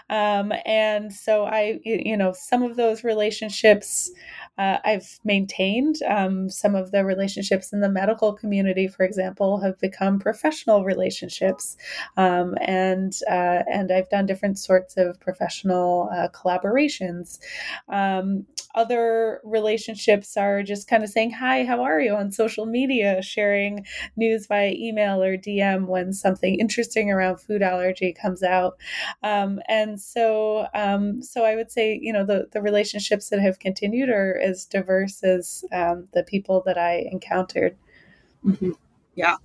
Um, 0.09 0.51
and 0.65 1.13
so 1.13 1.45
I, 1.45 1.79
you 1.83 2.17
know, 2.17 2.33
some 2.33 2.61
of 2.63 2.75
those 2.75 3.03
relationships 3.05 4.11
uh, 4.57 4.77
I've 4.85 5.19
maintained. 5.23 5.97
Um, 6.07 6.49
some 6.49 6.75
of 6.75 6.91
the 6.91 7.03
relationships 7.05 7.73
in 7.73 7.81
the 7.81 7.89
medical 7.89 8.33
community, 8.33 8.87
for 8.87 9.03
example, 9.03 9.59
have 9.59 9.77
become 9.79 10.19
professional 10.19 10.83
relationships. 10.83 11.75
Um, 12.17 12.55
and, 12.61 13.13
uh, 13.29 13.63
and 13.71 13.91
I've 13.91 14.09
done 14.09 14.25
different 14.25 14.57
sorts 14.59 14.95
of 14.97 15.19
professional 15.19 16.09
uh, 16.13 16.29
collaborations. 16.29 17.39
Um, 17.89 18.45
other 18.75 19.41
relationships 19.43 20.37
are 20.37 20.61
just 20.61 20.87
kind 20.87 21.03
of 21.03 21.09
saying, 21.09 21.31
Hi, 21.31 21.63
how 21.63 21.81
are 21.81 21.99
you 21.99 22.15
on 22.15 22.31
social 22.31 22.65
media, 22.65 23.21
sharing 23.21 23.85
news 24.15 24.45
via 24.47 24.71
email 24.71 25.23
or 25.23 25.37
DM 25.37 25.87
when 25.87 26.13
something 26.13 26.59
interesting 26.59 27.09
around 27.09 27.37
food 27.37 27.61
allergy 27.61 28.13
comes 28.13 28.43
out. 28.43 28.77
Um, 29.23 29.59
and 29.67 29.99
so, 29.99 30.67
um, 30.73 31.23
so 31.23 31.43
I 31.43 31.55
would 31.55 31.71
say, 31.71 31.97
you 32.01 32.13
know, 32.13 32.25
the, 32.25 32.47
the 32.51 32.61
relationships 32.61 33.29
that 33.29 33.39
have 33.39 33.59
continued 33.59 34.09
are 34.09 34.37
as 34.37 34.65
diverse 34.65 35.23
as 35.23 35.65
um, 35.71 36.07
the 36.13 36.23
people 36.23 36.61
that 36.65 36.77
I 36.77 37.07
encountered. 37.11 37.77
Mm-hmm. 38.45 38.71
Yeah. 39.15 39.37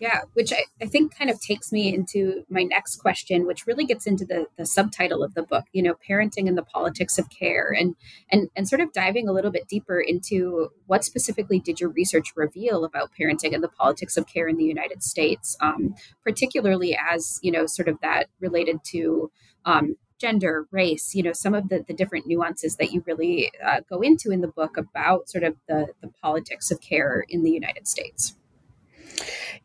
Yeah, 0.00 0.22
which 0.32 0.50
I, 0.50 0.64
I 0.80 0.86
think 0.86 1.14
kind 1.14 1.28
of 1.28 1.38
takes 1.42 1.70
me 1.70 1.94
into 1.94 2.46
my 2.48 2.62
next 2.62 2.96
question, 2.96 3.46
which 3.46 3.66
really 3.66 3.84
gets 3.84 4.06
into 4.06 4.24
the, 4.24 4.46
the 4.56 4.64
subtitle 4.64 5.22
of 5.22 5.34
the 5.34 5.42
book, 5.42 5.66
you 5.72 5.82
know, 5.82 5.94
parenting 6.08 6.48
and 6.48 6.56
the 6.56 6.62
politics 6.62 7.18
of 7.18 7.28
care 7.28 7.70
and 7.70 7.96
and 8.32 8.48
and 8.56 8.66
sort 8.66 8.80
of 8.80 8.94
diving 8.94 9.28
a 9.28 9.32
little 9.32 9.50
bit 9.50 9.68
deeper 9.68 10.00
into 10.00 10.70
what 10.86 11.04
specifically 11.04 11.60
did 11.60 11.80
your 11.80 11.90
research 11.90 12.32
reveal 12.34 12.86
about 12.86 13.10
parenting 13.20 13.52
and 13.52 13.62
the 13.62 13.68
politics 13.68 14.16
of 14.16 14.26
care 14.26 14.48
in 14.48 14.56
the 14.56 14.64
United 14.64 15.02
States, 15.02 15.54
um, 15.60 15.94
particularly 16.24 16.96
as, 17.12 17.38
you 17.42 17.52
know, 17.52 17.66
sort 17.66 17.86
of 17.86 18.00
that 18.00 18.28
related 18.40 18.82
to 18.84 19.30
um, 19.66 19.96
gender, 20.18 20.66
race, 20.70 21.14
you 21.14 21.22
know, 21.22 21.34
some 21.34 21.52
of 21.54 21.68
the, 21.68 21.84
the 21.86 21.94
different 21.94 22.26
nuances 22.26 22.76
that 22.76 22.90
you 22.90 23.02
really 23.06 23.52
uh, 23.62 23.80
go 23.88 24.00
into 24.00 24.30
in 24.30 24.40
the 24.40 24.48
book 24.48 24.78
about 24.78 25.28
sort 25.28 25.44
of 25.44 25.56
the, 25.68 25.88
the 26.00 26.08
politics 26.22 26.70
of 26.70 26.80
care 26.80 27.24
in 27.28 27.42
the 27.42 27.50
United 27.50 27.86
States. 27.86 28.34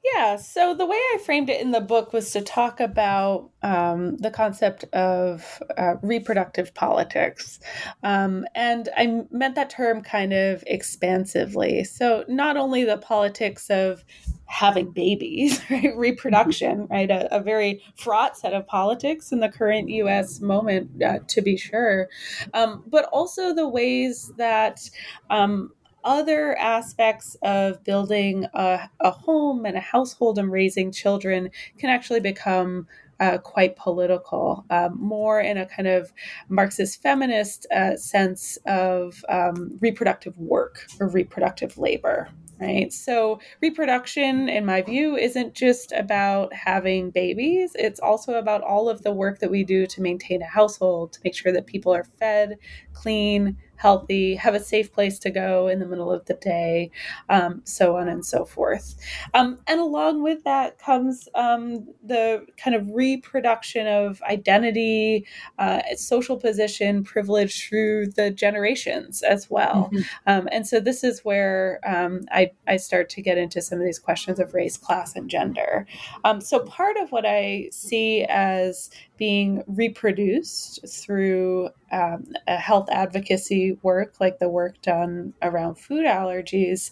Yeah, 0.03 0.35
so 0.35 0.75
the 0.75 0.85
way 0.85 0.97
I 0.97 1.19
framed 1.25 1.49
it 1.49 1.61
in 1.61 1.71
the 1.71 1.81
book 1.81 2.13
was 2.13 2.31
to 2.31 2.41
talk 2.41 2.79
about 2.79 3.49
um, 3.63 4.17
the 4.17 4.29
concept 4.29 4.83
of 4.93 5.61
uh, 5.77 5.95
reproductive 6.01 6.73
politics. 6.73 7.59
Um, 8.03 8.45
and 8.53 8.89
I 8.95 9.23
meant 9.31 9.55
that 9.55 9.69
term 9.69 10.03
kind 10.03 10.33
of 10.33 10.63
expansively. 10.67 11.83
So, 11.83 12.23
not 12.27 12.55
only 12.55 12.83
the 12.83 12.97
politics 12.97 13.69
of 13.69 14.03
having 14.45 14.91
babies, 14.91 15.59
right? 15.69 15.95
reproduction, 15.95 16.87
right? 16.91 17.09
A, 17.09 17.35
a, 17.35 17.41
very 17.41 17.81
fraught 17.95 18.37
set 18.37 18.53
of 18.53 18.67
politics 18.67 19.31
in 19.31 19.39
the 19.39 19.49
current 19.49 19.89
US 19.89 20.39
moment, 20.39 21.01
uh, 21.03 21.19
to 21.27 21.41
be 21.41 21.57
sure, 21.57 22.09
um, 22.53 22.83
but 22.87 23.05
also 23.05 23.53
the 23.53 23.67
ways 23.67 24.31
that 24.37 24.87
um, 25.29 25.71
other 26.05 26.57
aspects 26.57 27.35
of 27.41 27.83
building 27.83 28.45
a, 28.53 28.89
a 29.01 29.11
home 29.11 29.65
and 29.65 29.75
a 29.75 29.81
household 29.81 30.37
and 30.37 30.51
raising 30.51 30.91
children 30.91 31.49
can 31.77 31.89
actually 31.89 32.21
become 32.21 32.87
uh, 33.19 33.37
quite 33.37 33.75
political, 33.75 34.65
um, 34.69 34.97
more 34.99 35.39
in 35.39 35.57
a 35.57 35.65
kind 35.65 35.87
of 35.87 36.13
Marxist 36.49 37.01
feminist 37.01 37.65
uh, 37.73 37.95
sense 37.95 38.57
of 38.65 39.23
um, 39.29 39.77
reproductive 39.81 40.37
work 40.37 40.85
or 40.99 41.07
reproductive 41.07 41.77
labor 41.77 42.29
right? 42.59 42.93
So, 42.93 43.39
reproduction, 43.61 44.47
in 44.47 44.65
my 44.65 44.81
view, 44.81 45.17
isn't 45.17 45.53
just 45.53 45.91
about 45.91 46.53
having 46.53 47.11
babies, 47.11 47.71
it's 47.75 47.99
also 47.99 48.35
about 48.35 48.61
all 48.61 48.87
of 48.89 49.03
the 49.03 49.11
work 49.11 49.39
that 49.39 49.51
we 49.51 49.63
do 49.63 49.85
to 49.87 50.01
maintain 50.01 50.41
a 50.41 50.47
household, 50.47 51.13
to 51.13 51.19
make 51.23 51.35
sure 51.35 51.51
that 51.51 51.65
people 51.65 51.93
are 51.93 52.05
fed, 52.17 52.57
clean, 52.93 53.57
healthy, 53.77 54.35
have 54.35 54.55
a 54.55 54.59
safe 54.59 54.91
place 54.93 55.19
to 55.19 55.29
go 55.29 55.67
in 55.67 55.79
the 55.79 55.85
middle 55.85 56.11
of 56.11 56.25
the 56.25 56.33
day, 56.35 56.91
um, 57.29 57.61
so 57.65 57.95
on 57.97 58.07
and 58.07 58.25
so 58.25 58.45
forth. 58.45 58.95
Um, 59.33 59.59
and 59.67 59.79
along 59.79 60.23
with 60.23 60.43
that 60.43 60.79
comes 60.79 61.27
um, 61.35 61.87
the 62.03 62.45
kind 62.57 62.75
of 62.75 62.89
reproduction 62.91 63.87
of 63.87 64.21
identity, 64.23 65.25
uh, 65.59 65.81
social 65.95 66.37
position, 66.37 67.03
privilege 67.03 67.67
through 67.67 68.07
the 68.07 68.31
generations 68.31 69.21
as 69.21 69.49
well. 69.49 69.89
Mm-hmm. 69.91 70.01
Um, 70.27 70.49
and 70.51 70.67
so 70.67 70.79
this 70.79 71.03
is 71.03 71.23
where 71.23 71.79
um, 71.85 72.21
I, 72.31 72.51
I 72.67 72.77
start 72.77 73.09
to 73.09 73.21
get 73.21 73.37
into 73.37 73.61
some 73.61 73.79
of 73.79 73.85
these 73.85 73.99
questions 73.99 74.39
of 74.39 74.53
race, 74.53 74.77
class, 74.77 75.15
and 75.15 75.29
gender. 75.29 75.85
Um, 76.23 76.41
so 76.41 76.59
part 76.59 76.97
of 76.97 77.11
what 77.11 77.25
I 77.25 77.69
see 77.71 78.25
as 78.29 78.89
being 79.17 79.63
reproduced 79.67 80.87
through 80.87 81.69
um, 81.91 82.33
a 82.47 82.57
health 82.57 82.89
advocacy 82.91 83.64
work, 83.83 84.15
like 84.19 84.39
the 84.39 84.49
work 84.49 84.81
done 84.81 85.33
around 85.41 85.75
food 85.75 86.05
allergies, 86.05 86.91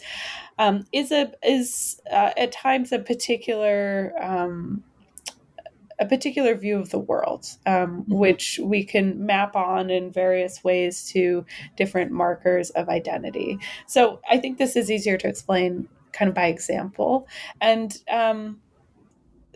um, 0.57 0.85
is 0.91 1.11
a 1.11 1.31
is 1.43 2.01
uh, 2.11 2.31
at 2.37 2.51
times 2.51 2.91
a 2.91 2.99
particular. 2.99 4.13
Um, 4.21 4.83
a 5.99 6.07
particular 6.07 6.55
view 6.55 6.79
of 6.79 6.89
the 6.89 6.97
world, 6.99 7.45
um, 7.67 8.01
mm-hmm. 8.01 8.15
which 8.15 8.59
we 8.63 8.83
can 8.83 9.25
map 9.25 9.55
on 9.55 9.91
in 9.91 10.11
various 10.11 10.63
ways 10.63 11.07
to 11.11 11.45
different 11.77 12.11
markers 12.11 12.71
of 12.71 12.89
identity. 12.89 13.59
So 13.85 14.19
I 14.29 14.39
think 14.39 14.57
this 14.57 14.75
is 14.75 14.89
easier 14.89 15.17
to 15.17 15.27
explain 15.27 15.87
kind 16.11 16.29
of 16.29 16.35
by 16.35 16.47
example. 16.47 17.27
And 17.61 17.95
um, 18.09 18.59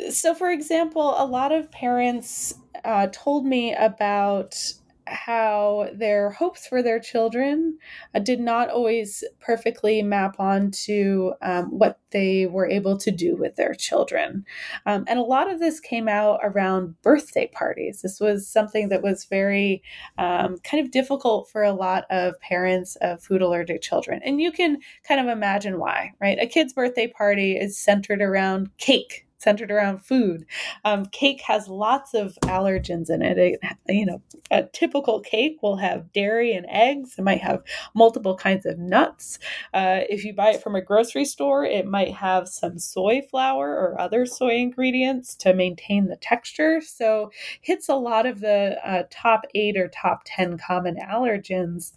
so, 0.09 0.33
for 0.33 0.51
example, 0.51 1.15
a 1.17 1.25
lot 1.25 1.51
of 1.51 1.71
parents 1.71 2.55
uh, 2.85 3.07
told 3.11 3.45
me 3.45 3.73
about 3.73 4.73
how 5.07 5.89
their 5.93 6.31
hopes 6.31 6.67
for 6.67 6.81
their 6.81 6.99
children 6.99 7.77
uh, 8.13 8.19
did 8.19 8.39
not 8.39 8.69
always 8.69 9.23
perfectly 9.39 10.01
map 10.01 10.39
onto 10.39 11.31
um, 11.41 11.65
what 11.65 11.99
they 12.11 12.45
were 12.45 12.69
able 12.69 12.97
to 12.97 13.11
do 13.11 13.35
with 13.35 13.55
their 13.55 13.73
children. 13.73 14.45
Um, 14.85 15.05
and 15.07 15.19
a 15.19 15.23
lot 15.23 15.51
of 15.51 15.59
this 15.59 15.79
came 15.79 16.07
out 16.07 16.39
around 16.43 17.01
birthday 17.01 17.47
parties. 17.47 18.01
This 18.01 18.19
was 18.19 18.47
something 18.47 18.89
that 18.89 19.03
was 19.03 19.25
very 19.25 19.83
um, 20.17 20.57
kind 20.63 20.83
of 20.83 20.91
difficult 20.91 21.49
for 21.49 21.63
a 21.63 21.73
lot 21.73 22.05
of 22.09 22.39
parents 22.39 22.95
of 23.01 23.21
food 23.21 23.41
allergic 23.41 23.81
children. 23.81 24.21
And 24.23 24.41
you 24.41 24.51
can 24.51 24.79
kind 25.07 25.19
of 25.19 25.27
imagine 25.27 25.79
why, 25.79 26.13
right? 26.21 26.37
A 26.39 26.47
kid's 26.47 26.73
birthday 26.73 27.07
party 27.07 27.57
is 27.57 27.77
centered 27.77 28.21
around 28.21 28.69
cake 28.77 29.26
centered 29.37 29.71
around 29.71 29.99
food. 29.99 30.45
Um, 30.83 31.05
cake 31.05 31.41
has 31.41 31.67
lots 31.67 32.13
of 32.13 32.37
allergens 32.43 33.09
in 33.09 33.21
it. 33.21 33.37
it. 33.37 33.59
You 33.87 34.05
know, 34.05 34.21
a 34.51 34.63
typical 34.63 35.19
cake 35.19 35.57
will 35.61 35.77
have 35.77 36.11
dairy 36.13 36.53
and 36.53 36.65
eggs. 36.69 37.15
It 37.17 37.23
might 37.23 37.41
have 37.41 37.63
multiple 37.93 38.35
kinds 38.35 38.65
of 38.65 38.77
nuts. 38.77 39.39
Uh, 39.73 40.01
if 40.09 40.23
you 40.23 40.33
buy 40.33 40.51
it 40.51 40.63
from 40.63 40.75
a 40.75 40.81
grocery 40.81 41.25
store, 41.25 41.63
it 41.63 41.85
might 41.85 42.13
have 42.15 42.47
some 42.47 42.79
soy 42.79 43.21
flour 43.21 43.69
or 43.69 43.99
other 43.99 44.25
soy 44.25 44.55
ingredients 44.55 45.35
to 45.35 45.53
maintain 45.53 46.07
the 46.07 46.17
texture. 46.17 46.81
So, 46.81 47.31
hits 47.61 47.89
a 47.89 47.95
lot 47.95 48.25
of 48.25 48.39
the 48.39 48.77
uh, 48.83 49.03
top 49.09 49.45
eight 49.55 49.77
or 49.77 49.87
top 49.87 50.21
ten 50.25 50.57
common 50.57 50.95
allergens 50.95 51.93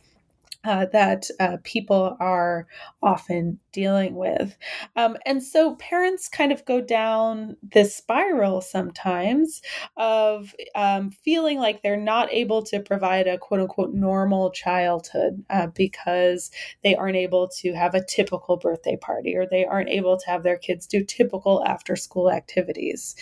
uh, 0.64 0.86
that 0.92 1.26
uh, 1.40 1.56
people 1.64 2.16
are 2.20 2.66
often 3.02 3.58
dealing 3.72 4.14
with. 4.14 4.56
Um, 4.96 5.16
and 5.24 5.42
so 5.42 5.76
parents 5.76 6.28
kind 6.28 6.52
of 6.52 6.64
go 6.64 6.80
down 6.80 7.56
this 7.62 7.96
spiral 7.96 8.60
sometimes 8.60 9.62
of 9.96 10.54
um, 10.74 11.10
feeling 11.10 11.58
like 11.58 11.82
they're 11.82 11.96
not 11.96 12.30
able 12.32 12.62
to 12.64 12.80
provide 12.80 13.26
a 13.26 13.38
quote 13.38 13.60
unquote 13.60 13.94
normal 13.94 14.50
childhood 14.50 15.42
uh, 15.48 15.68
because 15.68 16.50
they 16.82 16.94
aren't 16.94 17.16
able 17.16 17.48
to 17.60 17.72
have 17.72 17.94
a 17.94 18.04
typical 18.04 18.56
birthday 18.56 18.96
party 18.96 19.34
or 19.34 19.46
they 19.46 19.64
aren't 19.64 19.88
able 19.88 20.18
to 20.18 20.26
have 20.26 20.42
their 20.42 20.58
kids 20.58 20.86
do 20.86 21.02
typical 21.04 21.64
after 21.66 21.96
school 21.96 22.30
activities. 22.30 23.16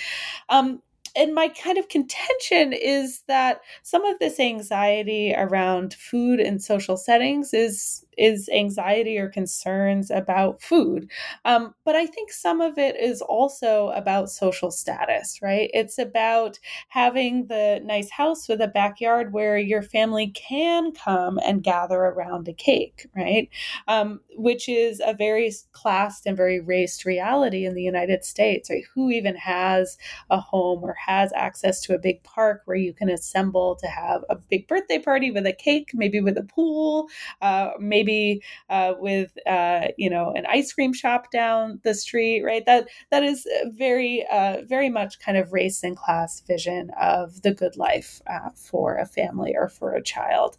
Um, 0.49 0.83
and 1.19 1.35
my 1.35 1.49
kind 1.49 1.79
of 1.79 1.89
contention 1.89 2.73
is 2.73 3.23
that 3.27 3.61
some 3.83 4.05
of 4.05 4.19
this 4.21 4.39
anxiety 4.39 5.35
around 5.37 5.95
food 5.95 6.39
and 6.39 6.63
social 6.63 6.97
settings 6.97 7.53
is 7.53 8.05
is 8.19 8.49
anxiety 8.53 9.17
or 9.17 9.29
concerns 9.29 10.11
about 10.11 10.61
food. 10.61 11.09
Um, 11.45 11.75
but 11.85 11.95
I 11.95 12.05
think 12.05 12.33
some 12.33 12.61
of 12.61 12.77
it 12.77 12.97
is 12.97 13.23
also 13.23 13.91
about 13.91 14.29
social 14.29 14.71
status, 14.73 15.39
right? 15.41 15.71
It's 15.73 15.99
about 15.99 16.59
having 16.89 17.47
the 17.47 17.81
nice 17.85 18.11
house 18.11 18.49
with 18.49 18.61
a 18.61 18.69
backyard 18.69 19.33
where 19.33 19.57
your 19.57 19.83
family 19.83 20.29
can 20.35 20.93
come 20.93 21.39
and 21.39 21.63
gather 21.63 21.97
around 22.01 22.49
a 22.49 22.53
cake, 22.53 23.07
right? 23.17 23.49
Um, 23.87 24.21
which 24.37 24.69
is 24.69 25.01
a 25.05 25.15
very 25.15 25.53
classed 25.73 26.27
and 26.27 26.37
very 26.37 26.61
raced 26.61 27.05
reality 27.05 27.65
in 27.65 27.75
the 27.75 27.83
United 27.83 28.25
States, 28.25 28.69
right? 28.69 28.85
Who 28.95 29.11
even 29.11 29.37
has 29.37 29.97
a 30.29 30.41
home 30.41 30.83
or 30.83 30.95
has 31.09 31.33
access 31.35 31.81
to 31.81 31.95
a 31.95 31.99
big 31.99 32.23
park 32.23 32.61
where 32.67 32.77
you 32.77 32.93
can 32.93 33.09
assemble 33.09 33.75
to 33.77 33.87
have 33.87 34.23
a 34.29 34.37
big 34.37 34.69
birthday 34.69 34.99
party 34.99 35.31
with 35.31 35.47
a 35.47 35.55
cake, 35.55 35.91
maybe 35.95 36.21
with 36.21 36.37
a 36.37 36.43
pool, 36.43 37.09
uh, 37.41 37.71
maybe 37.81 38.43
uh, 38.69 38.93
with 38.99 39.33
uh, 39.47 39.89
you 39.97 40.11
know 40.11 40.33
an 40.37 40.45
ice 40.47 40.71
cream 40.73 40.93
shop 40.93 41.31
down 41.33 41.81
the 41.83 41.95
street, 41.95 42.43
right? 42.43 42.65
That 42.67 42.89
that 43.11 43.23
is 43.23 43.47
very 43.69 44.27
uh, 44.31 44.59
very 44.67 44.91
much 44.91 45.19
kind 45.19 45.39
of 45.39 45.53
race 45.53 45.83
and 45.83 45.97
class 45.97 46.41
vision 46.41 46.91
of 47.01 47.41
the 47.41 47.55
good 47.55 47.79
life 47.79 48.21
uh, 48.27 48.51
for 48.55 48.99
a 48.99 49.07
family 49.07 49.55
or 49.57 49.71
for 49.71 49.95
a 49.95 50.03
child. 50.03 50.59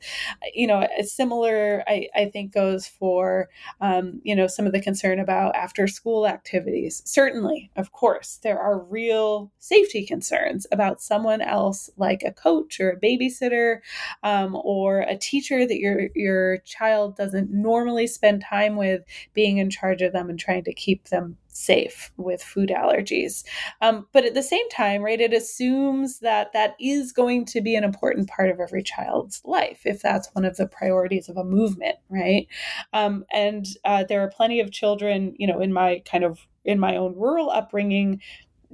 You 0.56 0.66
know, 0.66 0.88
a 0.98 1.04
similar 1.04 1.84
I, 1.88 2.08
I 2.16 2.26
think 2.26 2.54
goes 2.54 2.88
for 2.88 3.50
um, 3.82 4.20
you 4.24 4.36
know 4.36 4.48
some 4.48 4.66
of 4.66 4.72
the 4.72 4.82
concern 4.82 5.20
about 5.20 5.56
after 5.56 5.88
school 5.88 6.26
activities. 6.26 7.04
Certainly, 7.06 7.70
of 7.76 7.92
course, 7.92 8.40
there 8.42 8.60
are 8.60 8.80
real 8.80 9.52
safety 9.60 10.08
concerns 10.08 10.29
about 10.72 11.02
someone 11.02 11.42
else 11.42 11.90
like 11.98 12.24
a 12.24 12.32
coach 12.32 12.80
or 12.80 12.92
a 12.92 13.00
babysitter 13.00 13.80
um, 14.24 14.56
or 14.64 15.02
a 15.02 15.18
teacher 15.18 15.66
that 15.66 15.80
your 15.80 16.10
your 16.16 16.58
child 16.60 17.16
doesn't 17.16 17.40
doesn't 17.40 17.52
normally 17.52 18.08
spend 18.08 18.42
time 18.42 18.76
with 18.76 19.04
being 19.34 19.58
in 19.58 19.70
charge 19.70 20.02
of 20.02 20.14
them 20.14 20.30
and 20.30 20.40
trying 20.40 20.64
to 20.64 20.74
keep 20.74 21.10
them 21.10 21.38
safe 21.48 22.12
with 22.18 22.42
food 22.42 22.70
allergies. 22.70 23.44
Um, 23.82 24.08
but 24.14 24.24
at 24.24 24.34
the 24.34 24.44
same 24.44 24.68
time, 24.70 25.02
right, 25.02 25.20
it 25.20 25.34
assumes 25.34 26.20
that 26.20 26.54
that 26.54 26.76
is 26.80 27.12
going 27.12 27.46
to 27.46 27.62
be 27.62 27.76
an 27.76 27.84
important 27.84 28.30
part 28.30 28.50
of 28.50 28.60
every 28.60 28.84
child's 28.84 29.42
life 29.44 29.82
if 29.86 30.02
that's 30.02 30.30
one 30.34 30.46
of 30.46 30.58
the 30.58 30.68
priorities 30.68 31.28
of 31.28 31.38
a 31.38 31.44
movement, 31.44 31.98
right? 32.10 32.48
Um, 32.94 33.26
and 33.32 33.66
uh, 33.84 34.06
there 34.08 34.22
are 34.22 34.30
plenty 34.30 34.60
of 34.60 34.72
children, 34.72 35.34
you 35.38 35.48
know, 35.48 35.60
in 35.60 35.74
my 35.74 36.02
kind 36.10 36.24
of 36.24 36.40
in 36.66 36.80
my 36.80 36.96
own 36.98 37.16
rural 37.16 37.50
upbringing 37.50 38.22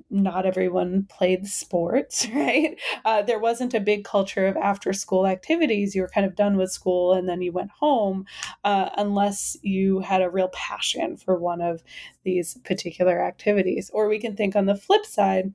not 0.09 0.45
everyone 0.45 1.07
played 1.09 1.47
sports, 1.47 2.27
right? 2.33 2.79
Uh, 3.03 3.21
there 3.21 3.39
wasn't 3.39 3.73
a 3.73 3.79
big 3.79 4.03
culture 4.03 4.47
of 4.47 4.57
after 4.57 4.93
school 4.93 5.25
activities. 5.27 5.95
You 5.95 6.01
were 6.01 6.09
kind 6.09 6.25
of 6.25 6.35
done 6.35 6.57
with 6.57 6.71
school 6.71 7.13
and 7.13 7.27
then 7.27 7.41
you 7.41 7.51
went 7.51 7.71
home, 7.71 8.25
uh, 8.63 8.89
unless 8.97 9.57
you 9.61 9.99
had 9.99 10.21
a 10.21 10.29
real 10.29 10.49
passion 10.49 11.17
for 11.17 11.37
one 11.37 11.61
of 11.61 11.83
these 12.23 12.57
particular 12.63 13.23
activities. 13.23 13.89
Or 13.93 14.07
we 14.07 14.19
can 14.19 14.35
think 14.35 14.55
on 14.55 14.65
the 14.65 14.75
flip 14.75 15.05
side, 15.05 15.53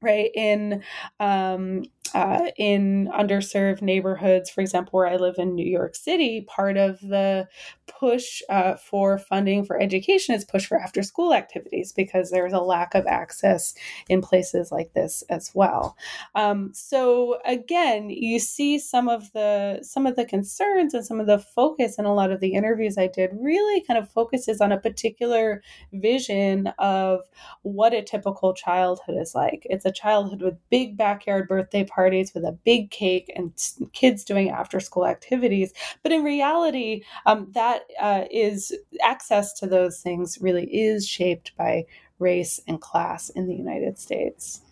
right? 0.00 0.30
In 0.34 0.82
um, 1.20 1.84
uh, 2.14 2.50
in 2.56 3.10
underserved 3.12 3.82
neighborhoods, 3.82 4.50
for 4.50 4.60
example, 4.60 4.98
where 4.98 5.08
I 5.08 5.16
live 5.16 5.36
in 5.38 5.54
New 5.54 5.66
York 5.66 5.94
City, 5.94 6.42
part 6.42 6.76
of 6.76 7.00
the 7.00 7.48
push 7.86 8.42
uh, 8.48 8.74
for 8.74 9.18
funding 9.18 9.64
for 9.64 9.80
education 9.80 10.34
is 10.34 10.44
push 10.44 10.66
for 10.66 10.78
after 10.78 11.02
school 11.02 11.32
activities 11.32 11.92
because 11.92 12.30
there's 12.30 12.52
a 12.52 12.60
lack 12.60 12.94
of 12.94 13.06
access 13.06 13.74
in 14.08 14.20
places 14.20 14.72
like 14.72 14.92
this 14.92 15.22
as 15.30 15.52
well. 15.54 15.96
Um, 16.34 16.70
so 16.74 17.38
again, 17.44 18.10
you 18.10 18.38
see 18.38 18.78
some 18.78 19.08
of 19.08 19.32
the 19.32 19.80
some 19.82 20.06
of 20.06 20.16
the 20.16 20.24
concerns 20.24 20.94
and 20.94 21.04
some 21.04 21.20
of 21.20 21.26
the 21.26 21.38
focus 21.38 21.98
in 21.98 22.04
a 22.04 22.14
lot 22.14 22.32
of 22.32 22.40
the 22.40 22.54
interviews 22.54 22.98
I 22.98 23.06
did 23.06 23.30
really 23.32 23.82
kind 23.82 23.98
of 23.98 24.10
focuses 24.10 24.60
on 24.60 24.72
a 24.72 24.80
particular 24.80 25.62
vision 25.92 26.72
of 26.78 27.20
what 27.62 27.94
a 27.94 28.02
typical 28.02 28.52
childhood 28.54 29.16
is 29.18 29.34
like. 29.34 29.66
It's 29.70 29.84
a 29.84 29.92
childhood 29.92 30.42
with 30.42 30.58
big 30.70 30.96
backyard 30.96 31.48
birthday 31.48 31.84
parties 31.84 32.01
parties 32.02 32.34
with 32.34 32.42
a 32.42 32.58
big 32.64 32.90
cake 32.90 33.30
and 33.36 33.52
kids 33.92 34.24
doing 34.24 34.50
after 34.50 34.80
school 34.80 35.06
activities. 35.06 35.72
But 36.02 36.10
in 36.10 36.24
reality, 36.24 37.04
um, 37.26 37.46
that 37.52 37.82
uh, 38.00 38.24
is 38.28 38.76
access 39.00 39.52
to 39.60 39.68
those 39.68 40.00
things 40.00 40.38
really 40.40 40.64
is 40.64 41.06
shaped 41.06 41.56
by 41.56 41.84
race 42.18 42.58
and 42.66 42.80
class 42.80 43.30
in 43.30 43.46
the 43.46 43.54
United 43.54 43.98
States. 43.98 44.62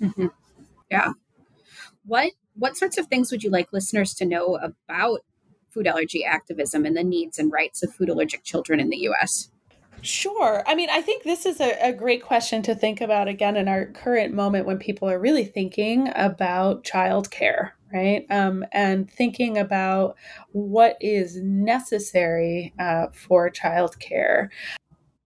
Mm-hmm. 0.00 0.28
Yeah. 0.88 1.14
What 2.06 2.30
what 2.54 2.76
sorts 2.76 2.96
of 2.96 3.06
things 3.08 3.32
would 3.32 3.42
you 3.42 3.50
like 3.50 3.72
listeners 3.72 4.14
to 4.14 4.24
know 4.24 4.56
about 4.62 5.20
food 5.70 5.88
allergy 5.88 6.24
activism 6.24 6.86
and 6.86 6.96
the 6.96 7.02
needs 7.02 7.40
and 7.40 7.50
rights 7.50 7.82
of 7.82 7.92
food 7.92 8.08
allergic 8.08 8.44
children 8.44 8.78
in 8.78 8.88
the 8.88 8.98
U.S.? 8.98 9.50
Sure. 10.02 10.62
I 10.66 10.74
mean, 10.74 10.88
I 10.90 11.00
think 11.00 11.24
this 11.24 11.44
is 11.44 11.60
a, 11.60 11.88
a, 11.88 11.92
great 11.92 12.22
question 12.22 12.62
to 12.62 12.74
think 12.74 13.00
about 13.00 13.26
again 13.26 13.56
in 13.56 13.66
our 13.66 13.86
current 13.86 14.32
moment 14.32 14.66
when 14.66 14.78
people 14.78 15.08
are 15.08 15.18
really 15.18 15.44
thinking 15.44 16.10
about 16.14 16.84
childcare, 16.84 17.72
right? 17.92 18.24
Um, 18.30 18.64
and 18.70 19.10
thinking 19.10 19.58
about 19.58 20.16
what 20.52 20.96
is 21.00 21.36
necessary 21.36 22.72
uh, 22.78 23.08
for 23.12 23.50
childcare. 23.50 24.48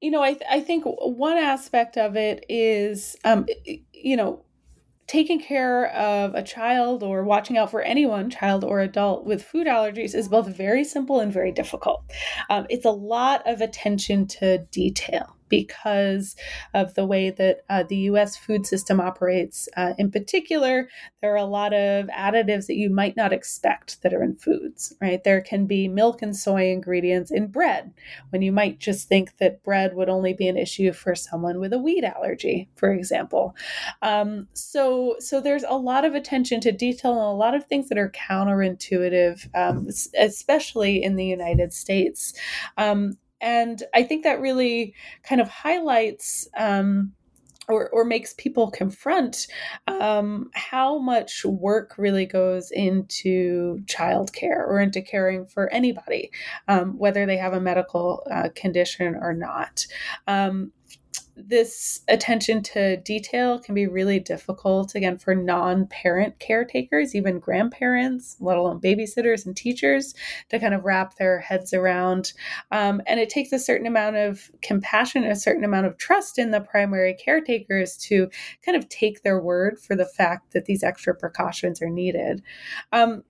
You 0.00 0.10
know, 0.10 0.22
I, 0.22 0.32
th- 0.32 0.50
I 0.50 0.60
think 0.60 0.84
one 0.86 1.36
aspect 1.36 1.96
of 1.96 2.16
it 2.16 2.44
is, 2.48 3.14
um, 3.24 3.46
you 3.92 4.16
know, 4.16 4.42
taking 5.12 5.38
care 5.38 5.88
of 5.88 6.34
a 6.34 6.42
child 6.42 7.02
or 7.02 7.22
watching 7.22 7.58
out 7.58 7.70
for 7.70 7.82
anyone, 7.82 8.30
child 8.30 8.64
or 8.64 8.80
adult, 8.80 9.26
with 9.26 9.44
food 9.44 9.66
allergies 9.66 10.14
is 10.14 10.26
both 10.26 10.48
very 10.48 10.82
simple 10.82 11.20
and 11.20 11.30
very 11.30 11.52
difficult. 11.52 12.02
Um, 12.48 12.66
it's 12.70 12.86
a 12.86 12.90
lot 12.90 13.42
of 13.46 13.60
attention 13.60 14.26
to 14.28 14.64
detail 14.70 15.36
because 15.52 16.34
of 16.72 16.94
the 16.94 17.04
way 17.04 17.28
that 17.28 17.58
uh, 17.68 17.82
the 17.82 18.08
US 18.08 18.38
food 18.38 18.66
system 18.66 18.98
operates. 18.98 19.68
Uh, 19.76 19.92
in 19.98 20.10
particular, 20.10 20.88
there 21.20 21.34
are 21.34 21.36
a 21.36 21.44
lot 21.44 21.74
of 21.74 22.06
additives 22.06 22.68
that 22.68 22.76
you 22.76 22.88
might 22.88 23.18
not 23.18 23.34
expect 23.34 24.00
that 24.00 24.14
are 24.14 24.22
in 24.22 24.34
foods, 24.34 24.94
right? 24.98 25.22
There 25.22 25.42
can 25.42 25.66
be 25.66 25.88
milk 25.88 26.22
and 26.22 26.34
soy 26.34 26.70
ingredients 26.70 27.30
in 27.30 27.48
bread 27.48 27.92
when 28.30 28.40
you 28.40 28.50
might 28.50 28.78
just 28.78 29.08
think 29.08 29.36
that 29.36 29.62
bread 29.62 29.94
would 29.94 30.08
only 30.08 30.32
be 30.32 30.48
an 30.48 30.56
issue 30.56 30.90
for 30.90 31.14
someone 31.14 31.60
with 31.60 31.74
a 31.74 31.78
wheat 31.78 32.02
allergy, 32.02 32.70
for 32.74 32.90
example. 32.90 33.54
Um, 34.00 34.48
so, 34.54 35.16
so 35.18 35.38
there's 35.38 35.64
a 35.64 35.76
lot 35.76 36.06
of 36.06 36.14
attention 36.14 36.62
to 36.62 36.72
detail 36.72 37.12
and 37.12 37.20
a 37.20 37.44
lot 37.44 37.54
of 37.54 37.66
things 37.66 37.90
that 37.90 37.98
are 37.98 38.10
counterintuitive, 38.10 39.54
um, 39.54 39.86
especially 40.18 41.02
in 41.02 41.16
the 41.16 41.26
United 41.26 41.74
States. 41.74 42.32
Um, 42.78 43.18
and 43.42 43.82
I 43.94 44.04
think 44.04 44.24
that 44.24 44.40
really 44.40 44.94
kind 45.22 45.40
of 45.40 45.48
highlights. 45.48 46.48
Um, 46.56 47.12
or, 47.68 47.88
or 47.90 48.04
makes 48.04 48.34
people 48.34 48.72
confront 48.72 49.46
um, 49.86 50.50
how 50.52 50.98
much 50.98 51.44
work 51.44 51.94
really 51.96 52.26
goes 52.26 52.72
into 52.72 53.78
childcare 53.84 54.66
or 54.66 54.80
into 54.80 55.00
caring 55.00 55.46
for 55.46 55.72
anybody, 55.72 56.30
um, 56.66 56.98
whether 56.98 57.24
they 57.24 57.36
have 57.36 57.52
a 57.52 57.60
medical 57.60 58.26
uh, 58.30 58.48
condition 58.54 59.14
or 59.14 59.32
not. 59.32 59.86
Um, 60.26 60.72
this 61.46 62.00
attention 62.08 62.62
to 62.62 62.96
detail 62.98 63.58
can 63.58 63.74
be 63.74 63.86
really 63.86 64.18
difficult 64.18 64.94
again 64.94 65.18
for 65.18 65.34
non-parent 65.34 66.38
caretakers 66.38 67.14
even 67.14 67.38
grandparents 67.38 68.36
let 68.40 68.56
alone 68.56 68.80
babysitters 68.80 69.46
and 69.46 69.56
teachers 69.56 70.14
to 70.48 70.58
kind 70.58 70.74
of 70.74 70.84
wrap 70.84 71.16
their 71.16 71.40
heads 71.40 71.72
around. 71.72 72.32
Um, 72.70 73.00
and 73.06 73.20
it 73.20 73.30
takes 73.30 73.52
a 73.52 73.58
certain 73.58 73.86
amount 73.86 74.16
of 74.16 74.50
compassion 74.62 75.24
a 75.24 75.36
certain 75.36 75.64
amount 75.64 75.86
of 75.86 75.98
trust 75.98 76.38
in 76.38 76.50
the 76.50 76.60
primary 76.60 77.14
caretakers 77.14 77.96
to 77.98 78.28
kind 78.64 78.76
of 78.76 78.88
take 78.88 79.22
their 79.22 79.40
word 79.40 79.78
for 79.78 79.96
the 79.96 80.06
fact 80.06 80.52
that 80.52 80.66
these 80.66 80.82
extra 80.82 81.14
precautions 81.14 81.80
are 81.82 81.90
needed. 81.90 82.42
Um, 82.92 83.22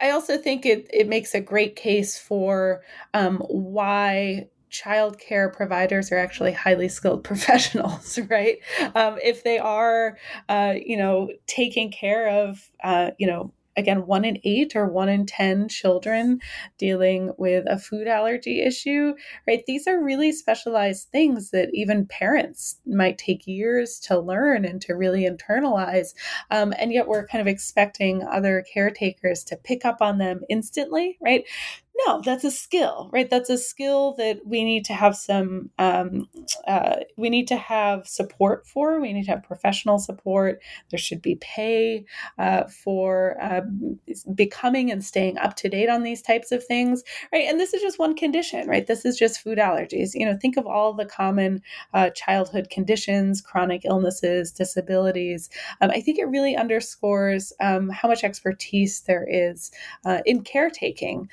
I 0.00 0.10
also 0.10 0.36
think 0.36 0.66
it, 0.66 0.88
it 0.92 1.08
makes 1.08 1.34
a 1.34 1.40
great 1.40 1.76
case 1.76 2.18
for 2.18 2.82
um, 3.14 3.38
why 3.48 4.48
childcare 4.74 5.52
providers 5.52 6.10
are 6.10 6.18
actually 6.18 6.52
highly 6.52 6.88
skilled 6.88 7.24
professionals, 7.30 8.18
right? 8.28 8.58
Um, 8.94 9.18
if 9.22 9.44
they 9.44 9.58
are, 9.58 10.18
uh, 10.48 10.74
you 10.84 10.96
know, 10.96 11.30
taking 11.46 11.90
care 11.90 12.28
of, 12.28 12.70
uh, 12.82 13.12
you 13.18 13.26
know, 13.26 13.52
again, 13.76 14.06
one 14.06 14.24
in 14.24 14.38
eight 14.44 14.76
or 14.76 14.86
one 14.86 15.08
in 15.08 15.26
10 15.26 15.68
children 15.68 16.40
dealing 16.78 17.32
with 17.38 17.64
a 17.68 17.78
food 17.78 18.06
allergy 18.06 18.62
issue, 18.62 19.14
right? 19.46 19.64
These 19.66 19.86
are 19.86 20.02
really 20.02 20.32
specialized 20.32 21.08
things 21.08 21.50
that 21.50 21.70
even 21.72 22.06
parents 22.06 22.76
might 22.86 23.18
take 23.18 23.46
years 23.46 23.98
to 24.00 24.18
learn 24.18 24.64
and 24.64 24.80
to 24.82 24.94
really 24.94 25.28
internalize. 25.28 26.14
Um, 26.50 26.72
and 26.78 26.92
yet 26.92 27.08
we're 27.08 27.26
kind 27.26 27.42
of 27.42 27.52
expecting 27.52 28.22
other 28.22 28.64
caretakers 28.72 29.42
to 29.44 29.56
pick 29.56 29.84
up 29.84 30.00
on 30.00 30.18
them 30.18 30.42
instantly, 30.48 31.18
right? 31.20 31.44
No 32.06 32.20
that's 32.24 32.44
a 32.44 32.50
skill 32.50 33.10
right? 33.12 33.30
That's 33.30 33.50
a 33.50 33.58
skill 33.58 34.14
that 34.18 34.40
we 34.44 34.64
need 34.64 34.84
to 34.86 34.94
have 34.94 35.16
some 35.16 35.70
um, 35.78 36.28
uh, 36.66 36.96
we 37.16 37.30
need 37.30 37.48
to 37.48 37.56
have 37.56 38.06
support 38.06 38.66
for. 38.66 39.00
We 39.00 39.12
need 39.12 39.24
to 39.24 39.30
have 39.30 39.42
professional 39.42 39.98
support. 39.98 40.60
There 40.90 40.98
should 40.98 41.22
be 41.22 41.36
pay 41.36 42.04
uh, 42.38 42.64
for 42.64 43.36
uh, 43.40 43.62
becoming 44.34 44.90
and 44.90 45.04
staying 45.04 45.38
up 45.38 45.56
to 45.56 45.68
date 45.68 45.88
on 45.88 46.02
these 46.02 46.22
types 46.22 46.52
of 46.52 46.64
things 46.64 47.02
right? 47.32 47.46
And 47.48 47.60
this 47.60 47.74
is 47.74 47.82
just 47.82 47.98
one 47.98 48.16
condition 48.16 48.68
right? 48.68 48.86
This 48.86 49.04
is 49.04 49.16
just 49.16 49.40
food 49.40 49.58
allergies. 49.58 50.10
You 50.14 50.26
know 50.26 50.36
think 50.36 50.56
of 50.56 50.66
all 50.66 50.92
the 50.92 51.06
common 51.06 51.62
uh, 51.92 52.10
childhood 52.10 52.68
conditions 52.70 53.40
chronic 53.40 53.84
illnesses 53.84 54.52
disabilities. 54.52 55.50
Um, 55.80 55.90
i 55.90 56.00
think 56.00 56.18
it 56.18 56.28
really 56.28 56.56
underscores 56.56 57.52
um, 57.60 57.88
how 57.90 58.08
much 58.08 58.24
expertise 58.24 59.02
there 59.02 59.26
is 59.28 59.70
uh, 60.04 60.20
in 60.26 60.42
caretaking 60.42 61.28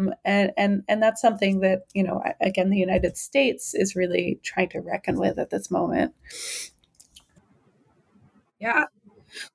um, 0.00 0.14
and 0.24 0.52
and 0.56 0.82
and 0.88 1.02
that's 1.02 1.20
something 1.20 1.60
that 1.60 1.86
you 1.94 2.02
know 2.02 2.22
again 2.40 2.70
the 2.70 2.78
United 2.78 3.16
States 3.16 3.74
is 3.74 3.96
really 3.96 4.40
trying 4.42 4.68
to 4.70 4.80
reckon 4.80 5.18
with 5.18 5.38
at 5.38 5.50
this 5.50 5.70
moment. 5.70 6.14
Yeah, 8.60 8.84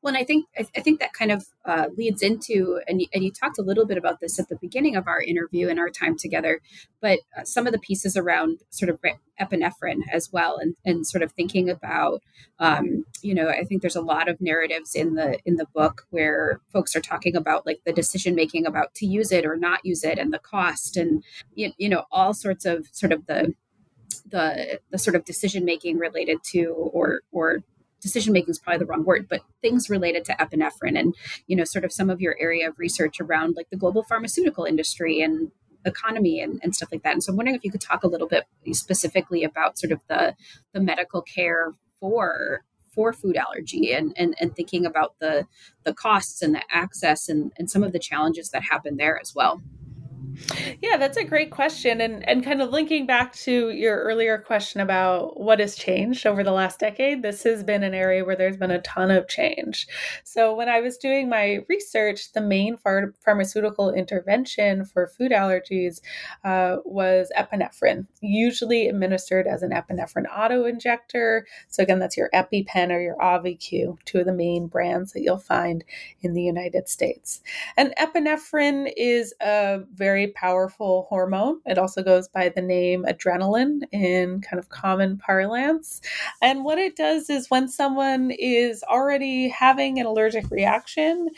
well, 0.01 0.13
and 0.13 0.17
I 0.17 0.23
think 0.23 0.45
I, 0.57 0.63
think 0.63 0.99
that 0.99 1.13
kind 1.13 1.31
of 1.31 1.45
uh, 1.65 1.87
leads 1.95 2.21
into, 2.21 2.81
and 2.87 3.01
you, 3.01 3.07
and 3.13 3.23
you 3.23 3.31
talked 3.31 3.57
a 3.57 3.63
little 3.63 3.85
bit 3.85 3.97
about 3.97 4.19
this 4.19 4.39
at 4.39 4.49
the 4.49 4.57
beginning 4.57 4.95
of 4.95 5.07
our 5.07 5.21
interview 5.21 5.69
and 5.69 5.79
our 5.79 5.89
time 5.89 6.17
together, 6.17 6.61
but 7.01 7.19
uh, 7.37 7.43
some 7.43 7.67
of 7.67 7.73
the 7.73 7.79
pieces 7.79 8.15
around 8.15 8.59
sort 8.69 8.89
of 8.89 8.99
epinephrine 9.39 10.01
as 10.11 10.31
well, 10.31 10.57
and 10.57 10.75
and 10.85 11.07
sort 11.07 11.23
of 11.23 11.31
thinking 11.31 11.69
about, 11.69 12.21
um, 12.59 13.05
you 13.21 13.33
know, 13.33 13.49
I 13.49 13.63
think 13.63 13.81
there's 13.81 13.95
a 13.95 14.01
lot 14.01 14.29
of 14.29 14.41
narratives 14.41 14.95
in 14.95 15.15
the 15.15 15.39
in 15.45 15.55
the 15.55 15.67
book 15.73 16.05
where 16.09 16.61
folks 16.71 16.95
are 16.95 17.01
talking 17.01 17.35
about 17.35 17.65
like 17.65 17.81
the 17.85 17.93
decision 17.93 18.35
making 18.35 18.65
about 18.65 18.93
to 18.95 19.05
use 19.05 19.31
it 19.31 19.45
or 19.45 19.55
not 19.55 19.85
use 19.85 20.03
it, 20.03 20.17
and 20.17 20.33
the 20.33 20.39
cost, 20.39 20.97
and 20.97 21.23
you, 21.53 21.71
you 21.77 21.89
know, 21.89 22.03
all 22.11 22.33
sorts 22.33 22.65
of 22.65 22.87
sort 22.91 23.11
of 23.11 23.25
the 23.27 23.53
the 24.29 24.79
the 24.91 24.97
sort 24.97 25.15
of 25.15 25.25
decision 25.25 25.65
making 25.65 25.97
related 25.97 26.39
to 26.43 26.65
or 26.93 27.21
or 27.31 27.63
decision 28.01 28.33
making 28.33 28.51
is 28.51 28.59
probably 28.59 28.79
the 28.79 28.85
wrong 28.85 29.03
word, 29.03 29.27
but 29.29 29.41
things 29.61 29.89
related 29.89 30.25
to 30.25 30.33
epinephrine 30.33 30.99
and, 30.99 31.15
you 31.47 31.55
know, 31.55 31.63
sort 31.63 31.85
of 31.85 31.91
some 31.91 32.09
of 32.09 32.21
your 32.21 32.35
area 32.39 32.67
of 32.69 32.77
research 32.77 33.19
around 33.19 33.55
like 33.55 33.69
the 33.69 33.77
global 33.77 34.03
pharmaceutical 34.03 34.65
industry 34.65 35.21
and 35.21 35.51
economy 35.85 36.39
and, 36.39 36.59
and 36.63 36.75
stuff 36.75 36.89
like 36.91 37.03
that. 37.03 37.13
And 37.13 37.23
so 37.23 37.31
I'm 37.31 37.37
wondering 37.37 37.55
if 37.55 37.63
you 37.63 37.71
could 37.71 37.81
talk 37.81 38.03
a 38.03 38.07
little 38.07 38.27
bit 38.27 38.45
specifically 38.71 39.43
about 39.43 39.77
sort 39.77 39.91
of 39.91 40.01
the 40.07 40.35
the 40.73 40.81
medical 40.81 41.21
care 41.21 41.73
for 41.99 42.63
for 42.93 43.11
food 43.11 43.35
allergy 43.35 43.91
and, 43.91 44.13
and, 44.15 44.35
and 44.39 44.55
thinking 44.55 44.85
about 44.85 45.15
the 45.19 45.45
the 45.83 45.93
costs 45.93 46.41
and 46.41 46.55
the 46.55 46.61
access 46.71 47.29
and, 47.29 47.51
and 47.57 47.69
some 47.69 47.83
of 47.83 47.91
the 47.91 47.99
challenges 47.99 48.49
that 48.49 48.63
happen 48.63 48.97
there 48.97 49.19
as 49.19 49.33
well. 49.35 49.61
Yeah, 50.81 50.97
that's 50.97 51.17
a 51.17 51.23
great 51.23 51.51
question. 51.51 52.01
And, 52.01 52.27
and 52.27 52.43
kind 52.43 52.61
of 52.61 52.71
linking 52.71 53.05
back 53.05 53.33
to 53.35 53.69
your 53.69 53.97
earlier 54.03 54.37
question 54.37 54.81
about 54.81 55.39
what 55.39 55.59
has 55.59 55.75
changed 55.75 56.25
over 56.25 56.43
the 56.43 56.51
last 56.51 56.79
decade, 56.79 57.21
this 57.21 57.43
has 57.43 57.63
been 57.63 57.83
an 57.83 57.93
area 57.93 58.25
where 58.25 58.35
there's 58.35 58.57
been 58.57 58.71
a 58.71 58.81
ton 58.81 59.11
of 59.11 59.27
change. 59.27 59.87
So, 60.23 60.53
when 60.53 60.69
I 60.69 60.81
was 60.81 60.97
doing 60.97 61.29
my 61.29 61.59
research, 61.69 62.33
the 62.33 62.41
main 62.41 62.77
phar- 62.77 63.13
pharmaceutical 63.23 63.93
intervention 63.93 64.85
for 64.85 65.07
food 65.07 65.31
allergies 65.31 66.01
uh, 66.43 66.77
was 66.85 67.31
epinephrine, 67.37 68.07
usually 68.21 68.87
administered 68.87 69.47
as 69.47 69.63
an 69.63 69.71
epinephrine 69.71 70.25
auto 70.35 70.65
injector. 70.65 71.45
So, 71.69 71.83
again, 71.83 71.99
that's 71.99 72.17
your 72.17 72.29
EpiPen 72.33 72.91
or 72.91 72.99
your 72.99 73.17
Auvi-Q, 73.17 73.99
two 74.05 74.19
of 74.19 74.25
the 74.25 74.33
main 74.33 74.67
brands 74.67 75.13
that 75.13 75.21
you'll 75.21 75.37
find 75.37 75.83
in 76.21 76.33
the 76.33 76.43
United 76.43 76.89
States. 76.89 77.41
And 77.77 77.93
epinephrine 77.97 78.91
is 78.97 79.33
a 79.41 79.79
very 79.93 80.24
powerful 80.27 81.07
hormone. 81.09 81.61
It 81.65 81.77
also 81.77 82.03
goes 82.03 82.27
by 82.27 82.49
the 82.49 82.61
name 82.61 83.05
adrenaline 83.07 83.81
in 83.91 84.41
kind 84.41 84.59
of 84.59 84.69
common 84.69 85.17
parlance. 85.17 86.01
And 86.41 86.63
what 86.63 86.77
it 86.77 86.95
does 86.95 87.29
is 87.29 87.49
when 87.49 87.67
someone 87.67 88.31
is 88.31 88.83
already 88.83 89.49
having 89.49 89.99
an 89.99 90.05
allergic 90.05 90.49
reaction, 90.51 91.29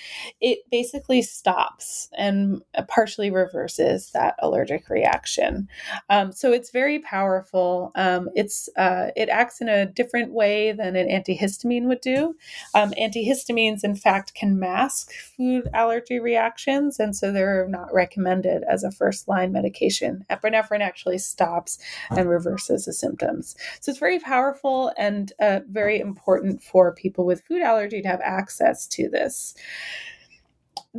it 0.41 0.59
basically 0.71 1.21
stops 1.21 2.09
and 2.17 2.61
partially 2.87 3.31
reverses 3.31 4.11
that 4.11 4.35
allergic 4.39 4.89
reaction. 4.89 5.67
Um, 6.09 6.31
so 6.31 6.51
it's 6.51 6.71
very 6.71 6.99
powerful. 6.99 7.91
Um, 7.95 8.29
it's 8.35 8.69
uh, 8.77 9.07
it 9.15 9.29
acts 9.29 9.61
in 9.61 9.69
a 9.69 9.85
different 9.85 10.31
way 10.33 10.71
than 10.71 10.95
an 10.95 11.07
antihistamine 11.07 11.83
would 11.83 12.01
do. 12.01 12.35
Um, 12.73 12.91
antihistamines, 12.91 13.83
in 13.83 13.95
fact, 13.95 14.33
can 14.33 14.59
mask 14.59 15.11
food 15.13 15.67
allergy 15.73 16.19
reactions, 16.19 16.99
and 16.99 17.15
so 17.15 17.31
they're 17.31 17.67
not 17.67 17.93
recommended 17.93 18.63
as 18.69 18.76
a 18.83 18.91
first 18.91 19.27
line 19.27 19.51
medication. 19.51 20.25
Epinephrine 20.29 20.81
actually 20.81 21.17
stops 21.17 21.77
and 22.09 22.29
reverses 22.29 22.85
the 22.85 22.93
symptoms. 22.93 23.55
So 23.81 23.89
it's 23.91 23.99
very 23.99 24.19
powerful 24.19 24.93
and 24.97 25.31
uh, 25.39 25.61
very 25.69 25.99
important 25.99 26.61
for 26.61 26.93
people 26.93 27.25
with 27.25 27.43
food 27.45 27.61
allergy 27.61 28.01
to 28.01 28.07
have 28.07 28.21
access 28.21 28.87
to 28.87 29.09
this 29.09 29.55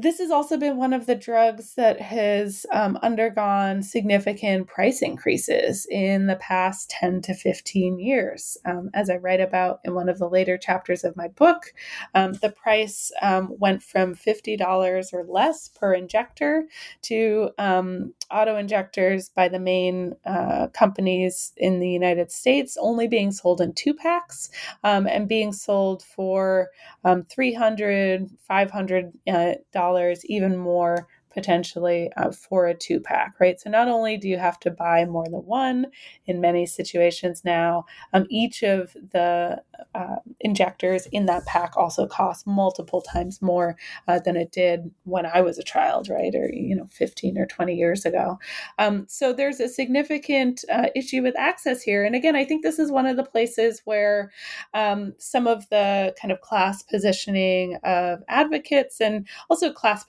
this 0.00 0.18
has 0.18 0.30
also 0.30 0.56
been 0.56 0.76
one 0.76 0.92
of 0.92 1.06
the 1.06 1.14
drugs 1.16 1.74
that 1.74 2.00
has 2.00 2.64
um, 2.72 2.96
undergone 3.02 3.82
significant 3.82 4.68
price 4.68 5.02
increases 5.02 5.86
in 5.90 6.26
the 6.28 6.36
past 6.36 6.88
10 6.90 7.22
to 7.22 7.34
15 7.34 7.98
years. 7.98 8.56
Um, 8.64 8.90
as 8.94 9.10
I 9.10 9.16
write 9.16 9.40
about 9.40 9.80
in 9.84 9.94
one 9.94 10.08
of 10.08 10.18
the 10.18 10.28
later 10.28 10.56
chapters 10.56 11.02
of 11.02 11.16
my 11.16 11.26
book, 11.28 11.74
um, 12.14 12.34
the 12.34 12.50
price 12.50 13.10
um, 13.22 13.52
went 13.58 13.82
from 13.82 14.14
$50 14.14 15.12
or 15.12 15.24
less 15.24 15.68
per 15.68 15.94
injector 15.94 16.66
to 17.02 17.50
um, 17.58 18.14
auto 18.30 18.56
injectors 18.56 19.30
by 19.30 19.48
the 19.48 19.58
main 19.58 20.14
uh, 20.24 20.68
companies 20.68 21.52
in 21.56 21.80
the 21.80 21.90
United 21.90 22.30
States 22.30 22.76
only 22.80 23.08
being 23.08 23.32
sold 23.32 23.60
in 23.60 23.72
two 23.72 23.94
packs 23.94 24.50
um, 24.84 25.08
and 25.08 25.28
being 25.28 25.52
sold 25.52 26.04
for 26.04 26.68
um, 27.04 27.24
300 27.24 28.30
$500 28.48 29.12
uh, 29.28 29.54
dollars, 29.88 30.24
even 30.26 30.56
more 30.56 31.06
potentially 31.32 32.10
uh, 32.16 32.30
for 32.30 32.66
a 32.66 32.74
two 32.74 33.00
pack, 33.00 33.34
right? 33.40 33.60
So 33.60 33.70
not 33.70 33.88
only 33.88 34.16
do 34.16 34.28
you 34.28 34.38
have 34.38 34.58
to 34.60 34.70
buy 34.70 35.04
more 35.04 35.24
than 35.24 35.40
one 35.40 35.86
in 36.26 36.40
many 36.40 36.66
situations 36.66 37.42
now, 37.44 37.84
um, 38.12 38.26
each 38.30 38.62
of 38.62 38.96
the 39.12 39.62
uh, 39.94 40.16
injectors 40.40 41.06
in 41.12 41.26
that 41.26 41.44
pack 41.46 41.76
also 41.76 42.06
costs 42.06 42.46
multiple 42.46 43.00
times 43.00 43.40
more 43.42 43.76
uh, 44.06 44.18
than 44.18 44.36
it 44.36 44.52
did 44.52 44.90
when 45.04 45.26
I 45.26 45.40
was 45.40 45.58
a 45.58 45.62
child, 45.62 46.08
right? 46.08 46.34
Or, 46.34 46.50
you 46.52 46.74
know, 46.74 46.86
15 46.86 47.38
or 47.38 47.46
20 47.46 47.74
years 47.74 48.04
ago. 48.04 48.38
Um, 48.78 49.06
so 49.08 49.32
there's 49.32 49.60
a 49.60 49.68
significant 49.68 50.64
uh, 50.72 50.88
issue 50.94 51.22
with 51.22 51.36
access 51.36 51.82
here. 51.82 52.04
And 52.04 52.14
again, 52.14 52.36
I 52.36 52.44
think 52.44 52.62
this 52.62 52.78
is 52.78 52.90
one 52.90 53.06
of 53.06 53.16
the 53.16 53.24
places 53.24 53.82
where 53.84 54.30
um, 54.74 55.14
some 55.18 55.46
of 55.46 55.68
the 55.68 56.14
kind 56.20 56.32
of 56.32 56.40
class 56.40 56.82
positioning 56.82 57.76
of 57.84 58.22
advocates 58.28 59.00
and 59.00 59.26
also 59.50 59.72
class 59.72 60.04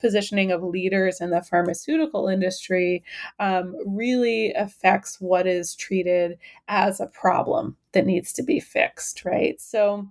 positioning 0.00 0.50
of 0.50 0.61
leaders 0.62 1.20
in 1.20 1.30
the 1.30 1.42
pharmaceutical 1.42 2.28
industry 2.28 3.02
um, 3.38 3.74
really 3.86 4.52
affects 4.54 5.20
what 5.20 5.46
is 5.46 5.74
treated 5.74 6.38
as 6.68 7.00
a 7.00 7.06
problem 7.06 7.76
that 7.92 8.06
needs 8.06 8.32
to 8.34 8.42
be 8.42 8.60
fixed, 8.60 9.24
right? 9.24 9.60
So, 9.60 10.08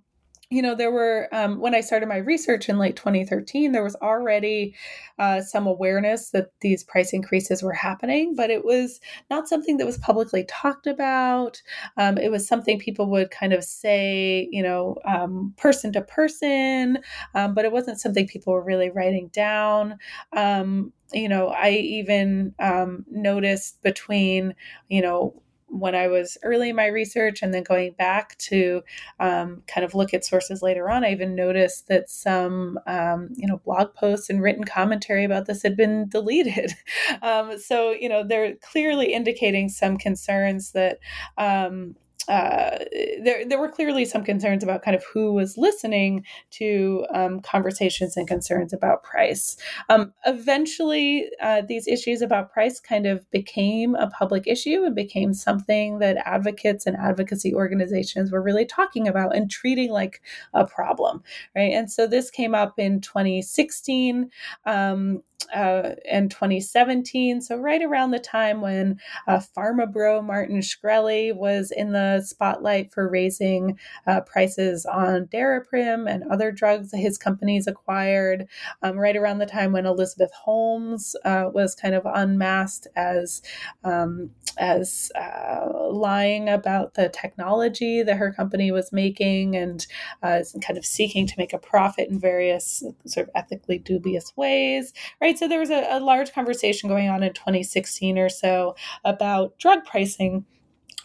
you 0.51 0.61
know, 0.61 0.75
there 0.75 0.91
were, 0.91 1.29
um, 1.31 1.59
when 1.59 1.73
I 1.73 1.81
started 1.81 2.09
my 2.09 2.17
research 2.17 2.69
in 2.69 2.77
late 2.77 2.95
2013, 2.97 3.71
there 3.71 3.83
was 3.83 3.95
already 3.95 4.75
uh, 5.17 5.41
some 5.41 5.65
awareness 5.65 6.31
that 6.31 6.51
these 6.59 6.83
price 6.83 7.13
increases 7.13 7.63
were 7.63 7.73
happening, 7.73 8.35
but 8.35 8.49
it 8.49 8.65
was 8.65 8.99
not 9.29 9.47
something 9.47 9.77
that 9.77 9.85
was 9.85 9.97
publicly 9.97 10.45
talked 10.49 10.87
about. 10.87 11.61
Um, 11.97 12.17
it 12.17 12.29
was 12.31 12.47
something 12.47 12.79
people 12.79 13.09
would 13.09 13.31
kind 13.31 13.53
of 13.53 13.63
say, 13.63 14.49
you 14.51 14.61
know, 14.61 14.97
um, 15.05 15.53
person 15.57 15.93
to 15.93 16.01
person, 16.01 16.99
um, 17.33 17.53
but 17.53 17.65
it 17.65 17.71
wasn't 17.71 17.99
something 18.01 18.27
people 18.27 18.53
were 18.53 18.63
really 18.63 18.89
writing 18.89 19.29
down 19.29 19.97
um, 20.33 20.93
you 21.13 21.27
know, 21.27 21.49
I 21.49 21.71
even 21.71 22.53
um, 22.59 23.05
noticed 23.09 23.81
between, 23.83 24.55
you 24.89 25.01
know, 25.01 25.41
when 25.71 25.95
I 25.95 26.07
was 26.07 26.37
early 26.43 26.69
in 26.69 26.75
my 26.75 26.87
research 26.87 27.41
and 27.41 27.53
then 27.53 27.63
going 27.63 27.93
back 27.93 28.37
to 28.39 28.81
um, 29.19 29.63
kind 29.67 29.85
of 29.85 29.95
look 29.95 30.13
at 30.13 30.25
sources 30.25 30.61
later 30.61 30.89
on, 30.89 31.03
I 31.05 31.11
even 31.11 31.33
noticed 31.33 31.87
that 31.87 32.09
some, 32.09 32.77
um, 32.87 33.29
you 33.35 33.47
know, 33.47 33.61
blog 33.63 33.93
posts 33.93 34.29
and 34.29 34.41
written 34.41 34.65
commentary 34.65 35.23
about 35.23 35.45
this 35.45 35.63
had 35.63 35.77
been 35.77 36.07
deleted. 36.07 36.73
Um, 37.21 37.59
so, 37.59 37.91
you 37.91 38.09
know, 38.09 38.23
they're 38.23 38.55
clearly 38.55 39.13
indicating 39.13 39.69
some 39.69 39.97
concerns 39.97 40.71
that, 40.71 40.99
um, 41.37 41.95
uh, 42.27 42.77
there, 43.23 43.45
there 43.47 43.59
were 43.59 43.69
clearly 43.69 44.05
some 44.05 44.23
concerns 44.23 44.63
about 44.63 44.83
kind 44.83 44.95
of 44.95 45.03
who 45.11 45.33
was 45.33 45.57
listening 45.57 46.23
to 46.51 47.05
um, 47.13 47.39
conversations 47.41 48.15
and 48.15 48.27
concerns 48.27 48.73
about 48.73 49.03
price. 49.03 49.57
Um, 49.89 50.13
eventually, 50.25 51.29
uh, 51.41 51.61
these 51.67 51.87
issues 51.87 52.21
about 52.21 52.51
price 52.51 52.79
kind 52.79 53.05
of 53.05 53.29
became 53.31 53.95
a 53.95 54.09
public 54.09 54.45
issue 54.45 54.83
and 54.83 54.95
became 54.95 55.33
something 55.33 55.99
that 55.99 56.17
advocates 56.25 56.85
and 56.85 56.95
advocacy 56.97 57.53
organizations 57.55 58.31
were 58.31 58.41
really 58.41 58.65
talking 58.65 59.07
about 59.07 59.35
and 59.35 59.49
treating 59.49 59.91
like 59.91 60.21
a 60.53 60.65
problem, 60.65 61.23
right? 61.55 61.73
And 61.73 61.91
so 61.91 62.07
this 62.07 62.29
came 62.29 62.53
up 62.53 62.77
in 62.77 63.01
2016. 63.01 64.29
Um, 64.65 65.23
uh, 65.53 65.95
in 66.05 66.29
2017. 66.29 67.41
So, 67.41 67.57
right 67.57 67.81
around 67.81 68.11
the 68.11 68.19
time 68.19 68.61
when 68.61 68.99
uh, 69.27 69.39
Pharma 69.55 69.91
Bro 69.91 70.21
Martin 70.23 70.59
Shkreli 70.59 71.35
was 71.35 71.71
in 71.71 71.91
the 71.91 72.10
spotlight 72.19 72.91
for 72.93 73.07
raising 73.07 73.79
uh, 74.07 74.21
prices 74.21 74.85
on 74.85 75.27
Daraprim 75.27 76.09
and 76.09 76.23
other 76.31 76.51
drugs 76.51 76.91
his 76.93 77.17
companies 77.17 77.67
acquired, 77.67 78.47
um, 78.81 78.97
right 78.97 79.15
around 79.15 79.39
the 79.39 79.45
time 79.45 79.71
when 79.71 79.85
Elizabeth 79.85 80.31
Holmes 80.33 81.15
uh, 81.25 81.49
was 81.53 81.75
kind 81.75 81.95
of 81.95 82.03
unmasked 82.05 82.87
as 82.95 83.41
um, 83.83 84.31
as 84.57 85.11
uh, 85.15 85.89
lying 85.89 86.49
about 86.49 86.95
the 86.95 87.09
technology 87.09 88.03
that 88.03 88.17
her 88.17 88.33
company 88.33 88.71
was 88.71 88.91
making 88.91 89.55
and 89.55 89.87
uh, 90.23 90.41
kind 90.61 90.77
of 90.77 90.85
seeking 90.85 91.25
to 91.27 91.33
make 91.37 91.53
a 91.53 91.57
profit 91.57 92.09
in 92.09 92.19
various 92.19 92.83
sort 93.05 93.27
of 93.27 93.31
ethically 93.35 93.77
dubious 93.77 94.33
ways, 94.35 94.93
right? 95.21 95.37
So 95.37 95.47
there 95.47 95.59
was 95.59 95.69
a, 95.69 95.87
a 95.89 95.99
large 95.99 96.33
conversation 96.33 96.89
going 96.89 97.09
on 97.09 97.23
in 97.23 97.33
2016 97.33 98.17
or 98.17 98.29
so 98.29 98.75
about 99.03 99.57
drug 99.57 99.85
pricing. 99.85 100.45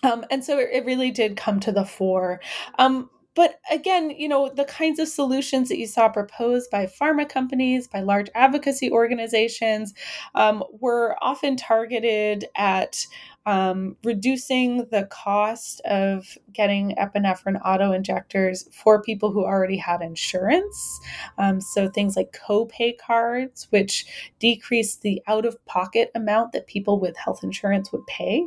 Um, 0.07 0.25
and 0.31 0.45
so 0.45 0.59
it, 0.59 0.69
it, 0.73 0.85
really 0.85 1.11
did 1.11 1.37
come 1.37 1.59
to 1.61 1.73
the 1.73 1.85
fore. 1.85 2.41
Um, 2.79 3.11
but 3.35 3.61
again, 3.71 4.11
you 4.11 4.29
know, 4.29 4.49
the 4.49 4.65
kinds 4.65 4.99
of 4.99 5.09
solutions 5.09 5.69
that 5.69 5.79
you 5.79 5.87
saw 5.87 6.09
proposed 6.09 6.71
by 6.71 6.87
pharma 6.87 7.29
companies, 7.29 7.87
by 7.87 8.01
large 8.01 8.29
advocacy 8.35 8.91
organizations, 8.91 9.93
um, 10.35 10.65
were 10.81 11.17
often 11.21 11.57
targeted 11.57 12.47
at 12.57 13.07
um, 13.47 13.97
reducing 14.03 14.88
the 14.90 15.07
cost 15.11 15.80
of 15.84 16.36
getting 16.53 16.97
epinephrine 16.97 17.61
auto 17.64 17.92
injectors 17.92 18.68
for 18.72 19.01
people 19.01 19.30
who 19.30 19.44
already 19.44 19.76
had 19.76 20.03
insurance. 20.03 21.01
Um, 21.38 21.61
so 21.61 21.88
things 21.88 22.16
like 22.16 22.36
copay 22.47 22.99
cards, 22.99 23.68
which 23.70 24.07
decrease 24.40 24.97
the 24.97 25.22
out 25.28 25.47
of 25.47 25.64
pocket 25.66 26.11
amount 26.14 26.53
that 26.53 26.66
people 26.66 26.99
with 26.99 27.16
health 27.16 27.44
insurance 27.44 27.92
would 27.92 28.07
pay, 28.09 28.44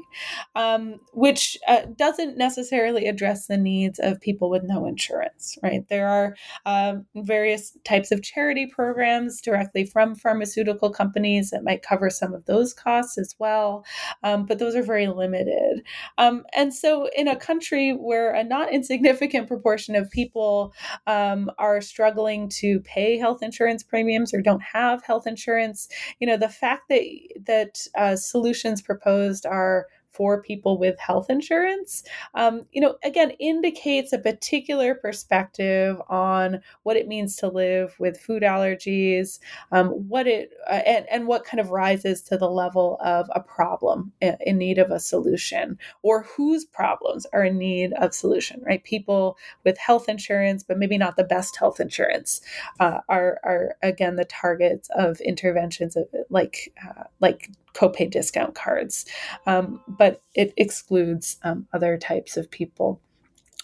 um, 0.56 1.00
which 1.14 1.58
uh, 1.68 1.84
doesn't 1.96 2.38
necessarily 2.38 3.08
address 3.08 3.48
the 3.48 3.58
needs 3.58 4.00
of 4.00 4.20
people 4.20 4.50
with 4.50 4.64
no 4.64 4.86
insurance, 4.86 5.58
right? 5.64 5.88
There 5.88 6.10
are 6.10 6.36
uh, 6.66 6.96
various 7.16 7.78
types 7.86 8.12
of 8.12 8.22
charity 8.22 8.68
programs 8.68 9.40
directly 9.40 9.86
from 9.86 10.16
pharmaceutical 10.16 10.90
companies 10.90 11.52
that 11.52 11.64
might 11.64 11.84
cover 11.84 12.10
some 12.10 12.34
of 12.34 12.46
those 12.46 12.74
costs 12.74 13.18
as 13.18 13.36
well. 13.40 13.86
Um, 14.24 14.46
but 14.46 14.60
those 14.60 14.76
are 14.76 14.84
very 14.90 15.08
limited. 15.08 15.84
Um, 16.18 16.44
and 16.54 16.74
so, 16.74 17.08
in 17.16 17.28
a 17.28 17.36
country 17.36 17.92
where 17.92 18.34
a 18.34 18.44
not 18.44 18.74
insignificant 18.74 19.48
proportion 19.48 19.96
of 19.96 20.10
people 20.10 20.74
um, 21.08 21.50
are 21.58 21.80
struggling 21.80 22.50
to 22.62 22.80
pay 22.82 23.18
health 23.18 23.42
insurance 23.44 23.84
premiums 23.84 24.34
or 24.34 24.42
don't 24.42 24.64
have 24.64 25.04
health 25.04 25.28
insurance, 25.28 25.88
you 26.20 26.28
know, 26.28 26.38
the 26.38 26.50
fact 26.50 26.90
that 26.90 27.04
that 27.46 27.88
uh, 27.96 28.16
solutions 28.16 28.82
proposed 28.82 29.46
are 29.46 29.86
for 30.12 30.42
people 30.42 30.78
with 30.78 31.00
health 31.00 31.30
insurance, 31.30 32.04
um, 32.34 32.66
you 32.72 32.82
know, 32.82 32.96
again, 33.04 33.32
indicates 33.40 34.12
a 34.12 34.20
particular 34.20 34.96
perspective 34.96 36.02
on 36.10 36.62
what 36.84 36.98
it 36.98 37.08
means 37.08 37.36
to 37.38 37.48
live 37.48 37.96
with 38.00 38.20
food 38.20 38.44
allergies, 38.44 39.40
um, 39.72 39.90
what 40.10 40.28
it 40.28 40.52
uh, 40.68 40.82
and, 40.86 41.06
and 41.10 41.28
what 41.28 41.46
kind 41.46 41.60
of 41.60 41.72
rises 41.72 42.22
to 42.22 42.38
the 42.38 42.50
level 42.50 42.98
of 43.02 43.30
a 43.36 43.40
problem 43.40 44.12
in, 44.22 44.58
need 44.58 44.78
of 44.78 44.92
a 44.92 45.00
solution, 45.00 45.78
or 46.02 46.24
whose 46.24 46.66
problems 46.66 47.26
are 47.32 47.44
in 47.44 47.58
need 47.58 47.94
of 47.94 48.14
solution. 48.14 48.62
Right, 48.66 48.84
people 48.84 49.38
with 49.64 49.78
health 49.78 50.10
insurance, 50.10 50.64
but 50.64 50.78
maybe 50.78 50.98
not 50.98 51.16
the 51.16 51.24
best 51.24 51.56
health 51.58 51.80
insurance, 51.80 52.42
uh, 52.80 53.00
are 53.08 53.40
are 53.44 53.76
again 53.84 54.16
the 54.16 54.26
targets 54.26 54.90
of 54.96 55.22
interventions 55.22 55.96
of 55.96 56.08
like 56.30 56.74
uh, 56.84 57.04
like 57.20 57.50
copay 57.74 58.10
discount 58.10 58.56
cards, 58.56 59.06
um, 59.46 59.82
but 59.88 60.22
it 60.36 60.54
excludes 60.58 61.38
um, 61.44 61.68
other 61.74 61.98
types 61.98 62.38
of 62.38 62.50
people. 62.50 63.02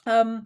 Um, 0.05 0.43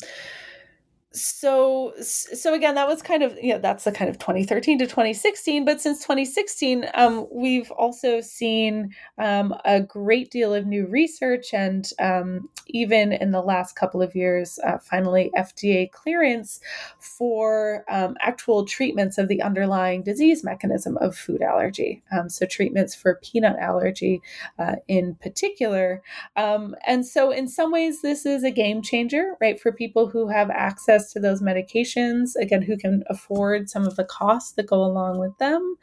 so 1.12 1.93
so 2.01 2.53
again 2.53 2.76
that 2.76 2.88
was 2.88 3.01
kind 3.01 3.24
of 3.24 3.36
you 3.41 3.53
know 3.53 3.60
that's 3.60 3.84
the 3.84 3.91
kind 3.91 4.10
of 4.10 4.20
2013 4.20 4.78
to 4.78 4.86
2016 4.86 5.66
but 5.66 5.82
since 5.82 5.99
2016 5.99 6.86
um, 6.93 7.28
we've 7.32 7.72
also 7.72 8.22
seen 8.22 8.93
um, 9.18 9.53
a 9.66 9.82
great 9.82 10.30
deal 10.30 10.53
of 10.53 10.66
new 10.66 10.86
research 10.86 11.53
and 11.53 11.91
um, 11.99 12.47
even 12.68 13.12
in 13.12 13.32
the 13.32 13.41
last 13.41 13.76
couple 13.76 14.01
of 14.01 14.16
years 14.16 14.60
uh, 14.66 14.78
finally 14.78 15.32
fda 15.38 15.91
clearance 15.91 16.60
for 16.99 17.84
um, 17.89 18.16
actual 18.22 18.66
treatments 18.66 19.18
of 19.18 19.28
the 19.28 19.41
underlying 19.41 20.03
disease 20.03 20.43
mechanism 20.43 20.97
of 20.97 21.16
food 21.16 21.41
allergy 21.41 22.03
um, 22.12 22.30
so 22.30 22.45
treatments 22.45 22.93
for 22.93 23.20
peanut 23.24 23.57
allergy 23.60 24.22
uh, 24.57 24.76
in 24.88 25.16
particular. 25.16 26.01
Um, 26.36 26.76
and 26.86 27.05
so 27.05 27.32
in 27.32 27.47
some 27.47 27.72
ways 27.72 28.01
this 28.01 28.26
is 28.26 28.43
a 28.43 28.51
game 28.51 28.82
changer 28.82 29.36
right 29.39 29.60
for 29.60 29.72
people 29.72 30.07
who 30.07 30.28
have 30.28 30.49
access 30.49 30.99
access 31.00 31.14
to 31.14 31.20
those 31.20 31.41
medications, 31.41 32.36
again, 32.39 32.62
who 32.62 32.78
can 32.78 33.04
afford 33.10 33.70
some 33.70 33.86
of 33.86 33.95
the 33.95 34.04
costs 34.04 34.54
that 34.54 34.68
go 34.68 34.84
along 34.84 35.20
with 35.20 35.38
them. 35.38 35.76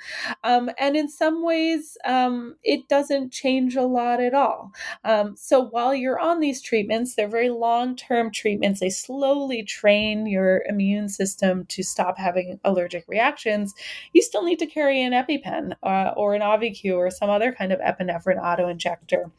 Um, 0.45 0.71
and 0.79 0.97
in 0.97 1.09
some 1.09 1.45
ways, 1.45 1.97
um, 2.05 2.57
it 2.62 2.89
doesn't 2.89 3.33
change 3.33 3.77
a 3.77 3.83
lot 3.83 4.21
at 4.21 4.35
all. 4.35 4.73
Um, 5.05 5.35
so 5.37 5.64
while 5.64 5.95
you're 5.95 6.19
on 6.19 6.41
these 6.41 6.62
treatments, 6.62 7.14
they're 7.14 7.29
very 7.29 7.51
long 7.51 7.97
term 7.97 8.31
treatments, 8.31 8.81
they 8.81 8.91
slowly 8.91 9.62
train 9.62 10.27
your 10.27 10.62
immune 10.69 11.09
system 11.09 11.64
to 11.67 11.83
stop 11.83 12.19
having 12.19 12.61
allergic 12.64 13.05
reactions. 13.09 13.75
You 14.12 14.23
still 14.23 14.45
need 14.45 14.59
to 14.59 14.67
carry 14.67 15.03
an 15.03 15.12
EpiPen 15.12 15.75
uh, 15.83 16.12
or 16.17 16.35
an 16.35 16.43
Auvi-Q 16.43 16.95
or 16.97 17.11
some 17.11 17.31
other 17.31 17.53
kind 17.53 17.73
of 17.73 17.81
epinephrine 17.81 18.43
auto 18.43 18.69
injector. 18.69 19.31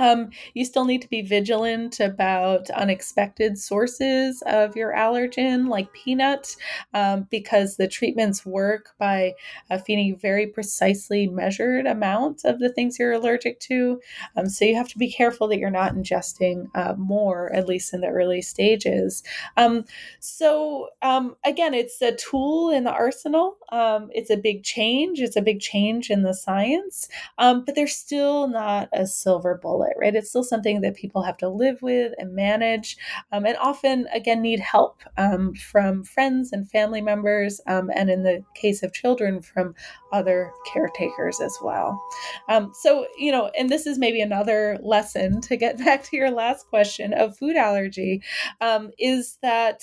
Um, 0.00 0.30
you 0.54 0.64
still 0.64 0.84
need 0.84 1.02
to 1.02 1.08
be 1.08 1.22
vigilant 1.22 2.00
about 2.00 2.68
unexpected 2.70 3.58
sources 3.58 4.42
of 4.46 4.74
your 4.74 4.92
allergen, 4.92 5.68
like 5.68 5.92
peanuts, 5.92 6.56
um, 6.94 7.28
because 7.30 7.76
the 7.76 7.86
treatments 7.86 8.44
work 8.44 8.94
by 8.98 9.34
uh, 9.70 9.78
feeding 9.78 10.16
very 10.16 10.46
precisely 10.48 11.28
measured 11.28 11.86
amounts 11.86 12.44
of 12.44 12.58
the 12.58 12.70
things 12.70 12.98
you're 12.98 13.12
allergic 13.12 13.60
to. 13.60 14.00
Um, 14.36 14.48
so 14.48 14.64
you 14.64 14.74
have 14.74 14.88
to 14.88 14.98
be 14.98 15.12
careful 15.12 15.46
that 15.48 15.58
you're 15.58 15.70
not 15.70 15.94
ingesting 15.94 16.68
uh, 16.74 16.94
more, 16.96 17.52
at 17.52 17.68
least 17.68 17.94
in 17.94 18.00
the 18.00 18.08
early 18.08 18.42
stages. 18.42 19.22
Um, 19.56 19.84
so 20.18 20.88
um, 21.02 21.36
again, 21.44 21.72
it's 21.72 22.02
a 22.02 22.16
tool 22.16 22.70
in 22.70 22.84
the 22.84 22.92
arsenal. 22.92 23.58
Um, 23.70 24.10
it's 24.12 24.30
a 24.30 24.36
big 24.36 24.64
change. 24.64 25.20
It's 25.20 25.36
a 25.36 25.42
big 25.42 25.60
change 25.60 26.10
in 26.10 26.22
the 26.22 26.34
science, 26.34 27.08
but 27.38 27.74
there's 27.74 27.94
still 27.94 28.48
not 28.48 28.88
a 28.92 29.06
silver 29.06 29.54
bullet 29.54 29.83
it, 29.84 29.96
right? 29.98 30.14
It's 30.14 30.28
still 30.30 30.44
something 30.44 30.80
that 30.80 30.96
people 30.96 31.22
have 31.22 31.36
to 31.38 31.48
live 31.48 31.80
with 31.82 32.12
and 32.18 32.34
manage, 32.34 32.96
um, 33.32 33.46
and 33.46 33.56
often, 33.58 34.06
again, 34.12 34.42
need 34.42 34.60
help 34.60 35.02
um, 35.16 35.54
from 35.54 36.04
friends 36.04 36.52
and 36.52 36.70
family 36.70 37.00
members, 37.00 37.60
um, 37.66 37.90
and 37.94 38.10
in 38.10 38.22
the 38.22 38.44
case 38.54 38.82
of 38.82 38.92
children, 38.92 39.42
from 39.42 39.74
other 40.12 40.50
caretakers 40.72 41.40
as 41.40 41.56
well. 41.62 42.00
Um, 42.48 42.72
so, 42.74 43.06
you 43.18 43.32
know, 43.32 43.50
and 43.58 43.68
this 43.68 43.86
is 43.86 43.98
maybe 43.98 44.20
another 44.20 44.78
lesson 44.82 45.40
to 45.42 45.56
get 45.56 45.78
back 45.78 46.02
to 46.04 46.16
your 46.16 46.30
last 46.30 46.68
question 46.68 47.12
of 47.12 47.36
food 47.36 47.56
allergy 47.56 48.22
um, 48.60 48.90
is 48.98 49.38
that 49.42 49.82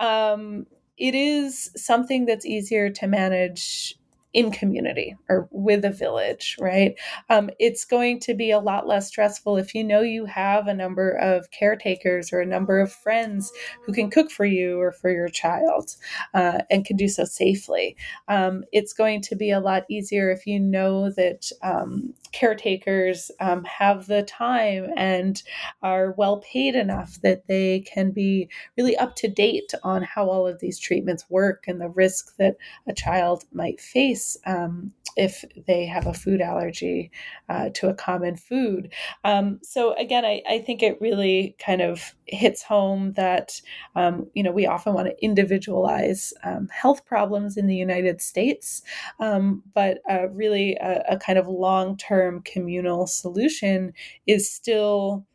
um, 0.00 0.66
it 0.96 1.14
is 1.14 1.70
something 1.76 2.26
that's 2.26 2.44
easier 2.44 2.90
to 2.90 3.06
manage 3.06 3.94
in 4.34 4.50
community 4.50 5.16
or 5.28 5.48
with 5.50 5.84
a 5.84 5.90
village, 5.90 6.56
right? 6.60 6.94
Um, 7.30 7.48
it's 7.58 7.84
going 7.84 8.20
to 8.20 8.34
be 8.34 8.50
a 8.50 8.58
lot 8.58 8.86
less 8.86 9.08
stressful 9.08 9.56
if 9.56 9.74
you 9.74 9.82
know 9.82 10.02
you 10.02 10.26
have 10.26 10.66
a 10.66 10.74
number 10.74 11.12
of 11.12 11.50
caretakers 11.50 12.32
or 12.32 12.40
a 12.40 12.46
number 12.46 12.78
of 12.78 12.92
friends 12.92 13.50
who 13.84 13.92
can 13.92 14.10
cook 14.10 14.30
for 14.30 14.44
you 14.44 14.78
or 14.78 14.92
for 14.92 15.10
your 15.10 15.28
child 15.28 15.96
uh, 16.34 16.58
and 16.70 16.84
can 16.84 16.96
do 16.96 17.08
so 17.08 17.24
safely. 17.24 17.96
Um, 18.28 18.64
it's 18.70 18.92
going 18.92 19.22
to 19.22 19.36
be 19.36 19.50
a 19.50 19.60
lot 19.60 19.84
easier 19.88 20.30
if 20.30 20.46
you 20.46 20.60
know 20.60 21.10
that 21.12 21.50
um, 21.62 22.12
caretakers 22.32 23.30
um, 23.40 23.64
have 23.64 24.06
the 24.06 24.22
time 24.24 24.90
and 24.96 25.42
are 25.82 26.12
well 26.18 26.38
paid 26.40 26.74
enough 26.74 27.18
that 27.22 27.46
they 27.46 27.80
can 27.80 28.10
be 28.10 28.48
really 28.76 28.96
up 28.96 29.16
to 29.16 29.28
date 29.28 29.72
on 29.82 30.02
how 30.02 30.28
all 30.28 30.46
of 30.46 30.60
these 30.60 30.78
treatments 30.78 31.24
work 31.30 31.64
and 31.66 31.80
the 31.80 31.88
risk 31.88 32.36
that 32.36 32.56
a 32.86 32.92
child 32.92 33.44
might 33.52 33.80
face 33.80 34.17
um, 34.46 34.92
if 35.16 35.44
they 35.66 35.84
have 35.84 36.06
a 36.06 36.14
food 36.14 36.40
allergy 36.40 37.10
uh, 37.48 37.68
to 37.74 37.88
a 37.88 37.94
common 37.94 38.36
food. 38.36 38.92
Um, 39.24 39.58
so 39.62 39.94
again, 39.94 40.24
I, 40.24 40.42
I, 40.48 40.60
think 40.60 40.80
it 40.80 41.00
really 41.00 41.56
kind 41.58 41.82
of 41.82 42.14
hits 42.26 42.62
home 42.62 43.14
that 43.14 43.60
um, 43.96 44.28
you 44.34 44.44
know 44.44 44.52
we 44.52 44.66
often 44.66 44.94
want 44.94 45.08
to 45.08 45.24
individualize 45.24 46.32
um, 46.44 46.68
health 46.68 47.04
problems 47.04 47.56
in 47.56 47.66
the 47.66 47.74
United 47.74 48.22
States, 48.22 48.82
um, 49.18 49.62
but 49.74 49.98
uh, 50.08 50.28
really 50.28 50.76
a, 50.76 51.02
a 51.10 51.16
kind 51.18 51.38
of 51.38 51.48
long-term 51.48 52.42
communal 52.42 53.06
solution 53.06 53.92
is 54.26 54.50
still, 54.50 55.26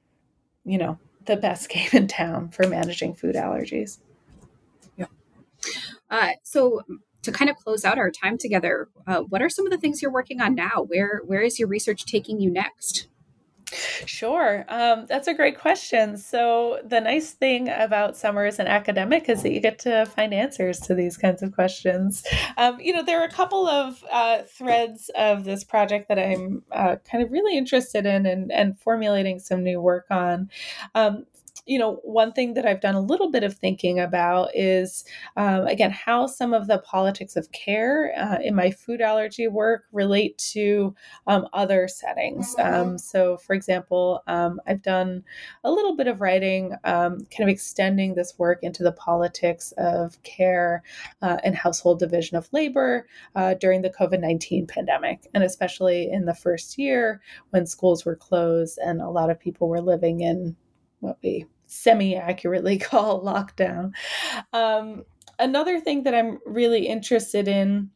you 0.63 0.77
know, 0.77 0.97
the 1.25 1.35
best 1.35 1.69
game 1.75 1.89
in 1.91 2.07
town 2.07 2.49
for 2.49 2.67
managing 2.67 3.13
food 3.13 3.35
allergies. 3.35 3.99
Yeah. 4.95 5.07
Uh, 6.09 6.31
so 6.43 6.81
to 7.23 7.31
kind 7.31 7.49
of 7.49 7.57
close 7.57 7.83
out 7.83 7.97
our 7.97 8.11
time 8.11 8.37
together, 8.37 8.89
uh, 9.07 9.21
what 9.21 9.41
are 9.41 9.49
some 9.49 9.65
of 9.65 9.71
the 9.71 9.77
things 9.77 10.01
you're 10.01 10.11
working 10.11 10.41
on 10.41 10.55
now? 10.55 10.85
Where 10.87 11.21
where 11.25 11.41
is 11.41 11.59
your 11.59 11.67
research 11.67 12.05
taking 12.05 12.39
you 12.39 12.51
next? 12.51 13.07
Sure. 14.05 14.65
Um, 14.67 15.05
that's 15.07 15.27
a 15.27 15.33
great 15.33 15.59
question. 15.59 16.17
So, 16.17 16.79
the 16.85 17.01
nice 17.01 17.31
thing 17.31 17.69
about 17.69 18.17
summer 18.17 18.45
as 18.45 18.59
an 18.59 18.67
academic 18.67 19.29
is 19.29 19.43
that 19.43 19.51
you 19.51 19.59
get 19.59 19.79
to 19.79 20.05
find 20.05 20.33
answers 20.33 20.79
to 20.81 20.93
these 20.93 21.17
kinds 21.17 21.41
of 21.41 21.53
questions. 21.53 22.23
Um, 22.57 22.79
you 22.79 22.93
know, 22.93 23.03
there 23.03 23.21
are 23.21 23.25
a 23.25 23.31
couple 23.31 23.67
of 23.67 24.03
uh, 24.11 24.43
threads 24.43 25.09
of 25.17 25.43
this 25.43 25.63
project 25.63 26.07
that 26.09 26.19
I'm 26.19 26.63
uh, 26.71 26.97
kind 27.09 27.23
of 27.23 27.31
really 27.31 27.57
interested 27.57 28.05
in 28.05 28.25
and, 28.25 28.51
and 28.51 28.79
formulating 28.79 29.39
some 29.39 29.63
new 29.63 29.81
work 29.81 30.05
on. 30.11 30.49
Um, 30.93 31.25
you 31.65 31.79
know, 31.79 32.01
one 32.03 32.33
thing 32.33 32.55
that 32.55 32.65
I've 32.65 32.81
done 32.81 32.95
a 32.95 33.01
little 33.01 33.31
bit 33.31 33.43
of 33.43 33.53
thinking 33.53 33.99
about 33.99 34.49
is, 34.53 35.05
um, 35.37 35.65
again, 35.65 35.91
how 35.91 36.27
some 36.27 36.53
of 36.53 36.67
the 36.67 36.79
politics 36.79 37.35
of 37.37 37.51
care 37.53 38.13
uh, 38.17 38.37
in 38.43 38.53
my 38.53 38.71
food 38.71 38.99
allergy 38.99 39.47
work 39.47 39.85
relate 39.93 40.37
to 40.53 40.93
um, 41.27 41.47
other 41.53 41.87
settings. 41.87 42.53
Um, 42.59 42.97
so, 42.97 43.37
for 43.37 43.53
example, 43.53 44.21
um, 44.27 44.59
I've 44.67 44.81
done 44.81 45.23
a 45.63 45.71
little 45.71 45.95
bit 45.95 46.07
of 46.07 46.19
writing, 46.19 46.73
um, 46.83 47.25
kind 47.35 47.43
of 47.43 47.49
extending 47.49 48.15
this 48.15 48.37
work 48.37 48.59
into 48.61 48.83
the 48.83 48.91
politics 48.91 49.73
of 49.77 50.21
care 50.23 50.83
uh, 51.21 51.37
and 51.43 51.55
household 51.55 51.99
division 51.99 52.35
of 52.35 52.51
labor 52.51 53.07
uh, 53.35 53.53
during 53.53 53.81
the 53.81 53.89
COVID 53.89 54.19
19 54.19 54.67
pandemic, 54.67 55.27
and 55.33 55.43
especially 55.43 56.09
in 56.11 56.25
the 56.25 56.35
first 56.35 56.77
year 56.77 57.21
when 57.51 57.65
schools 57.65 58.03
were 58.03 58.15
closed 58.15 58.77
and 58.79 59.01
a 59.01 59.09
lot 59.09 59.29
of 59.29 59.39
people 59.39 59.69
were 59.69 59.81
living 59.81 60.21
in 60.21 60.55
what 60.99 61.17
we 61.21 61.45
semi 61.73 62.15
accurately 62.15 62.77
call 62.79 63.23
lockdown. 63.23 63.93
Um, 64.53 65.03
another 65.39 65.79
thing 65.79 66.03
that 66.03 66.15
I'm 66.15 66.39
really 66.45 66.87
interested 66.87 67.47
in 67.47 67.89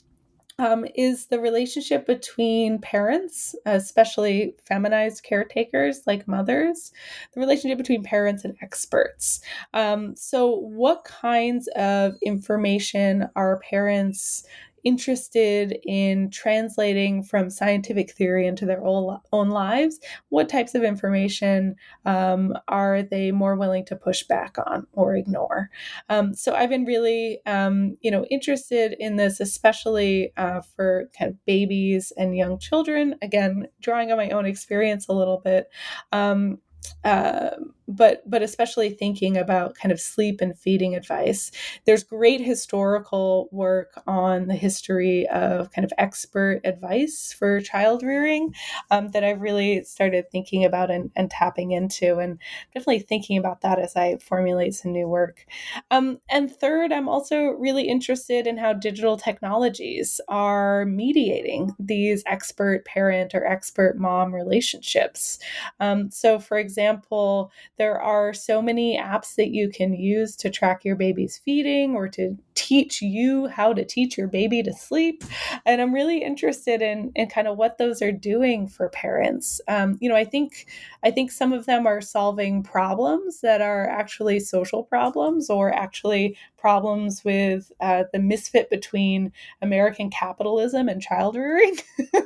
um, 0.60 0.86
is 0.96 1.28
the 1.28 1.40
relationship 1.40 2.08
between 2.08 2.80
parents, 2.80 3.56
especially 3.66 4.56
feminized 4.66 5.24
caretakers 5.24 6.02
like 6.08 6.28
mothers, 6.28 6.92
the 7.34 7.40
relationship 7.40 7.78
between 7.78 8.02
parents 8.02 8.44
and 8.44 8.56
experts. 8.62 9.40
Um, 9.76 10.16
so, 10.16 10.50
what 10.50 11.04
kinds 11.04 11.68
of 11.76 12.16
information 12.24 13.30
are 13.36 13.60
parents 13.60 14.46
interested 14.88 15.78
in 15.84 16.30
translating 16.30 17.22
from 17.22 17.50
scientific 17.50 18.14
theory 18.14 18.48
into 18.48 18.66
their 18.66 18.82
own, 18.82 19.50
lives, 19.50 20.00
what 20.30 20.48
types 20.48 20.76
of 20.76 20.84
information 20.84 21.76
um, 22.06 22.54
are 22.70 23.04
they 23.04 23.32
more 23.32 23.58
willing 23.58 23.84
to 23.86 23.98
push 23.98 24.24
back 24.24 24.56
on 24.66 24.88
or 24.94 25.16
ignore? 25.16 25.70
Um, 26.08 26.34
so 26.34 26.56
I've 26.56 26.70
been 26.70 26.86
really, 26.86 27.40
um, 27.46 27.98
you 28.00 28.10
know, 28.12 28.24
interested 28.26 28.96
in 28.98 29.18
this, 29.18 29.42
especially 29.42 30.32
uh, 30.38 30.62
for 30.62 31.10
kind 31.18 31.32
of 31.32 31.46
babies 31.46 32.14
and 32.16 32.38
young 32.38 32.58
children. 32.58 33.16
Again, 33.22 33.68
drawing 33.82 34.12
on 34.12 34.18
my 34.18 34.30
own 34.30 34.46
experience 34.46 35.08
a 35.10 35.14
little 35.14 35.42
bit. 35.44 35.70
Um, 36.14 36.60
uh, 37.04 37.50
but 37.88 38.22
but 38.30 38.42
especially 38.42 38.90
thinking 38.90 39.38
about 39.38 39.76
kind 39.76 39.92
of 39.92 40.00
sleep 40.00 40.42
and 40.42 40.58
feeding 40.58 40.96
advice. 40.96 41.52
There's 41.86 42.04
great 42.04 42.42
historical 42.42 43.48
work 43.52 44.02
on 44.06 44.48
the 44.48 44.56
history 44.56 45.28
of 45.28 45.72
kind 45.72 45.86
of 45.86 45.94
expert 45.98 46.62
advice 46.64 47.34
for 47.38 47.62
child 47.62 48.04
rearing 48.04 48.54
um, 48.92 49.10
that 49.10 49.24
I've 49.24 49.42
really 49.42 49.84
started 49.84 50.30
thinking 50.32 50.66
about 50.66 50.92
and, 50.92 51.12
and, 51.16 51.28
tapping 51.30 51.72
into, 51.72 52.18
and 52.18 52.40
definitely 52.74 53.00
thinking 53.00 53.38
about 53.38 53.62
that 53.62 53.80
as 53.80 53.96
I 53.96 54.18
formulate 54.18 54.74
some 54.74 54.94
new 54.94 55.08
work. 55.08 55.46
Um, 55.92 56.20
and 56.30 56.50
third, 56.50 56.92
I'm 56.94 57.10
also 57.10 57.50
really 57.52 57.88
interested 57.88 58.48
in 58.48 58.58
how 58.58 58.74
digital 58.74 59.18
technologies 59.18 60.22
are 60.28 60.86
mediating 60.86 61.76
these 61.80 62.24
expert 62.26 62.86
parent 62.86 63.36
or 63.36 63.46
expert 63.46 63.98
mom 63.98 64.34
relationships. 64.34 65.40
Um, 65.80 66.10
so, 66.12 66.40
for 66.40 66.58
example, 66.58 67.52
there 67.78 68.02
are 68.02 68.34
so 68.34 68.62
many 68.62 68.98
apps 68.98 69.36
that 69.36 69.50
you 69.50 69.70
can 69.70 69.94
use 69.94 70.36
to 70.38 70.50
track 70.50 70.84
your 70.84 70.96
baby's 70.96 71.38
feeding 71.38 71.96
or 71.96 72.08
to 72.10 72.38
teach 72.56 73.04
you 73.04 73.48
how 73.48 73.72
to 73.72 73.86
teach 73.86 74.18
your 74.18 74.28
baby 74.28 74.64
to 74.64 74.74
sleep. 74.74 75.24
And 75.66 75.80
I'm 75.80 75.94
really 75.94 76.24
interested 76.24 76.82
in, 76.82 77.12
in 77.16 77.28
kind 77.28 77.48
of 77.48 77.56
what 77.56 77.78
those 77.78 78.02
are 78.02 78.12
doing 78.12 78.68
for 78.68 78.90
parents. 78.90 79.62
Um, 79.68 79.98
you 80.02 80.10
know, 80.10 80.16
I 80.16 80.26
think 80.26 80.66
I 81.04 81.12
think 81.12 81.32
some 81.32 81.54
of 81.54 81.68
them 81.68 81.86
are 81.86 82.02
solving 82.02 82.64
problems 82.64 83.42
that 83.42 83.62
are 83.62 83.88
actually 83.88 84.40
social 84.40 84.84
problems 84.84 85.50
or 85.50 85.74
actually 85.74 86.36
problems 86.58 87.24
with 87.24 87.72
uh, 87.80 88.06
the 88.12 88.20
misfit 88.20 88.70
between 88.70 89.32
American 89.62 90.10
capitalism 90.10 90.90
and 90.90 91.02
child 91.02 91.36
rearing. 91.36 91.78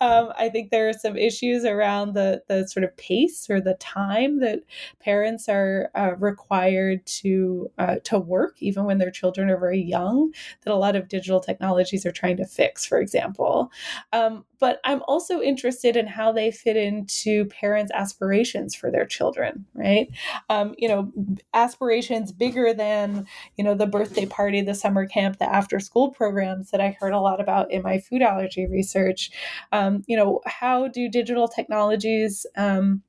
um, 0.00 0.32
I 0.38 0.48
think 0.50 0.70
there 0.70 0.88
are 0.88 0.94
some 0.94 1.16
issues 1.16 1.64
around 1.64 2.14
the 2.14 2.42
the 2.48 2.66
sort 2.66 2.84
of 2.84 2.96
pace 2.96 3.48
or 3.50 3.60
the 3.60 3.74
time 3.74 4.40
that 4.40 4.60
parents 5.00 5.48
are 5.48 5.90
uh, 5.94 6.12
required 6.18 7.04
to 7.06 7.70
uh, 7.78 7.96
to 8.04 8.18
work, 8.18 8.56
even 8.60 8.84
when 8.84 8.98
their 8.98 9.10
children 9.10 9.50
are 9.50 9.58
very 9.58 9.80
young, 9.80 10.32
that 10.64 10.72
a 10.72 10.76
lot 10.76 10.96
of 10.96 11.08
digital 11.08 11.40
technologies 11.40 12.04
are 12.06 12.12
trying 12.12 12.36
to 12.36 12.46
fix, 12.46 12.84
for 12.86 13.00
example. 13.00 13.70
Um, 14.12 14.44
but 14.60 14.78
I'm 14.84 15.02
also 15.08 15.40
interested 15.40 15.96
in 15.96 16.06
how 16.06 16.32
they 16.32 16.50
fit 16.50 16.76
into 16.76 17.46
parents' 17.46 17.90
aspirations 17.92 18.74
for 18.74 18.90
their 18.90 19.06
children, 19.06 19.64
right? 19.74 20.08
Um, 20.50 20.74
you 20.76 20.86
know, 20.86 21.10
aspirations 21.54 22.30
bigger 22.30 22.74
than, 22.74 23.26
you 23.56 23.64
know, 23.64 23.74
the 23.74 23.86
birthday 23.86 24.26
party, 24.26 24.60
the 24.60 24.74
summer 24.74 25.06
camp, 25.06 25.38
the 25.38 25.50
after 25.50 25.80
school 25.80 26.10
programs 26.10 26.70
that 26.70 26.80
I 26.80 26.96
heard 27.00 27.14
a 27.14 27.20
lot 27.20 27.40
about 27.40 27.70
in 27.70 27.82
my 27.82 27.98
food 27.98 28.20
allergy 28.20 28.66
research. 28.66 29.30
Um, 29.72 30.04
you 30.06 30.16
know, 30.16 30.40
how 30.44 30.88
do 30.88 31.08
digital 31.08 31.48
technologies 31.48 32.46
um, 32.56 33.02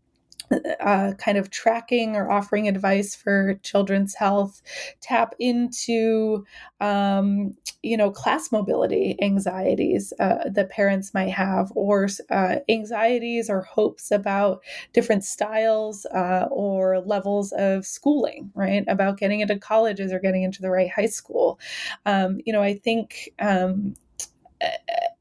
uh, 0.79 1.13
kind 1.17 1.37
of 1.37 1.49
tracking 1.49 2.15
or 2.15 2.29
offering 2.29 2.67
advice 2.67 3.15
for 3.15 3.55
children's 3.63 4.15
health 4.15 4.61
tap 5.01 5.33
into 5.39 6.45
um, 6.79 7.55
you 7.83 7.95
know 7.97 8.11
class 8.11 8.51
mobility 8.51 9.17
anxieties 9.21 10.13
uh, 10.19 10.49
that 10.49 10.69
parents 10.69 11.13
might 11.13 11.29
have 11.31 11.71
or 11.75 12.07
uh, 12.29 12.55
anxieties 12.69 13.49
or 13.49 13.61
hopes 13.61 14.11
about 14.11 14.61
different 14.93 15.23
styles 15.23 16.05
uh, 16.07 16.47
or 16.51 16.99
levels 17.01 17.51
of 17.53 17.85
schooling 17.85 18.51
right? 18.55 18.83
About 18.87 19.17
getting 19.17 19.39
into 19.39 19.57
colleges 19.57 20.11
or 20.11 20.19
getting 20.19 20.43
into 20.43 20.61
the 20.61 20.69
right 20.69 20.89
high 20.89 21.05
school. 21.05 21.59
Um, 22.05 22.39
you 22.45 22.53
know 22.53 22.61
i 22.61 22.73
think 22.73 23.29
um, 23.39 23.95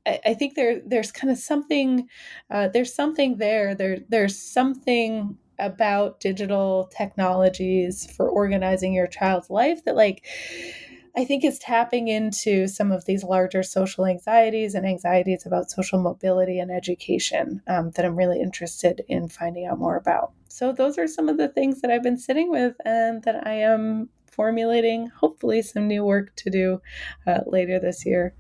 I, 0.07 0.35
think 0.35 0.55
there 0.55 0.81
there's 0.85 1.13
kind 1.13 1.31
of 1.31 1.39
something 1.39 2.09
uh, 2.51 2.69
there's 2.69 2.95
something 2.95 3.37
there 3.37 3.75
there 3.75 3.99
there's 4.09 4.39
something 4.39 5.37
about 5.59 6.21
digital 6.21 6.91
technologies 6.97 8.11
for 8.17 8.29
organizing 8.29 8.93
your 8.93 9.07
child's 9.07 9.51
life 9.51 9.85
that 9.85 9.95
like 9.97 10.25
I 11.17 11.25
think 11.25 11.45
is 11.45 11.59
tapping 11.59 12.09
into 12.09 12.69
some 12.69 12.93
of 12.93 13.05
these 13.05 13.25
larger 13.25 13.63
social 13.63 14.07
anxieties 14.07 14.75
and 14.75 14.87
anxieties 14.87 15.45
about 15.45 15.71
social 15.71 16.01
mobility 16.01 16.61
and 16.61 16.71
education 16.71 17.63
um, 17.67 17.91
that 17.93 18.05
I'm 18.05 18.17
really 18.17 18.41
interested 18.41 19.03
in 19.09 19.29
finding 19.29 19.67
out 19.67 19.79
more 19.79 19.97
about. 19.97 20.33
So, 20.49 20.73
those 20.73 20.99
are 20.99 21.09
some 21.09 21.29
of 21.29 21.37
the 21.37 21.49
things 21.49 21.81
that 21.81 21.91
I've 21.91 22.03
been 22.03 22.17
sitting 22.17 22.51
with 22.51 22.77
and 22.85 23.23
that 23.25 23.47
I 23.47 23.55
am 23.55 24.09
formulating, 24.31 25.09
hopefully, 25.09 25.63
some 25.63 25.89
new 25.89 26.05
work 26.05 26.35
to 26.37 26.51
do 26.51 26.81
uh, 27.27 27.41
later 27.47 27.81
this 27.81 28.07
year. 28.07 28.35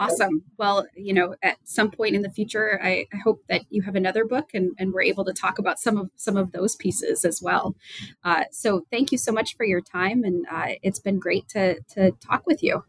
Awesome. 0.00 0.42
Well, 0.56 0.86
you 0.96 1.12
know, 1.12 1.34
at 1.42 1.58
some 1.64 1.90
point 1.90 2.14
in 2.14 2.22
the 2.22 2.30
future, 2.30 2.80
I, 2.82 3.06
I, 3.12 3.16
hope 3.22 3.42
that 3.48 3.62
you 3.68 3.82
have 3.82 3.96
another 3.96 4.24
book 4.24 4.50
and, 4.54 4.72
and 4.78 4.92
we're 4.92 5.02
able 5.02 5.26
to 5.26 5.32
talk 5.32 5.58
about 5.58 5.78
some 5.78 5.98
of 5.98 6.10
some 6.16 6.38
of 6.38 6.52
those 6.52 6.74
pieces 6.74 7.24
as 7.24 7.42
well. 7.42 7.76
Uh, 8.24 8.44
so 8.50 8.86
thank 8.90 9.12
you 9.12 9.18
so 9.18 9.30
much 9.30 9.56
for 9.56 9.64
your 9.64 9.82
time, 9.82 10.24
and 10.24 10.46
uh, 10.50 10.74
it's 10.82 11.00
been 11.00 11.18
great 11.18 11.48
to 11.48 11.80
to 11.94 12.12
talk 12.12 12.46
with 12.46 12.62
you. 12.62 12.82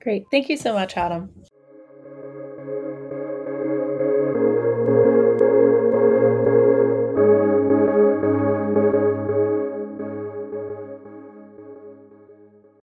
Great. 0.00 0.24
Thank 0.30 0.50
you 0.50 0.58
so 0.58 0.74
much, 0.74 0.98
Adam. 0.98 1.30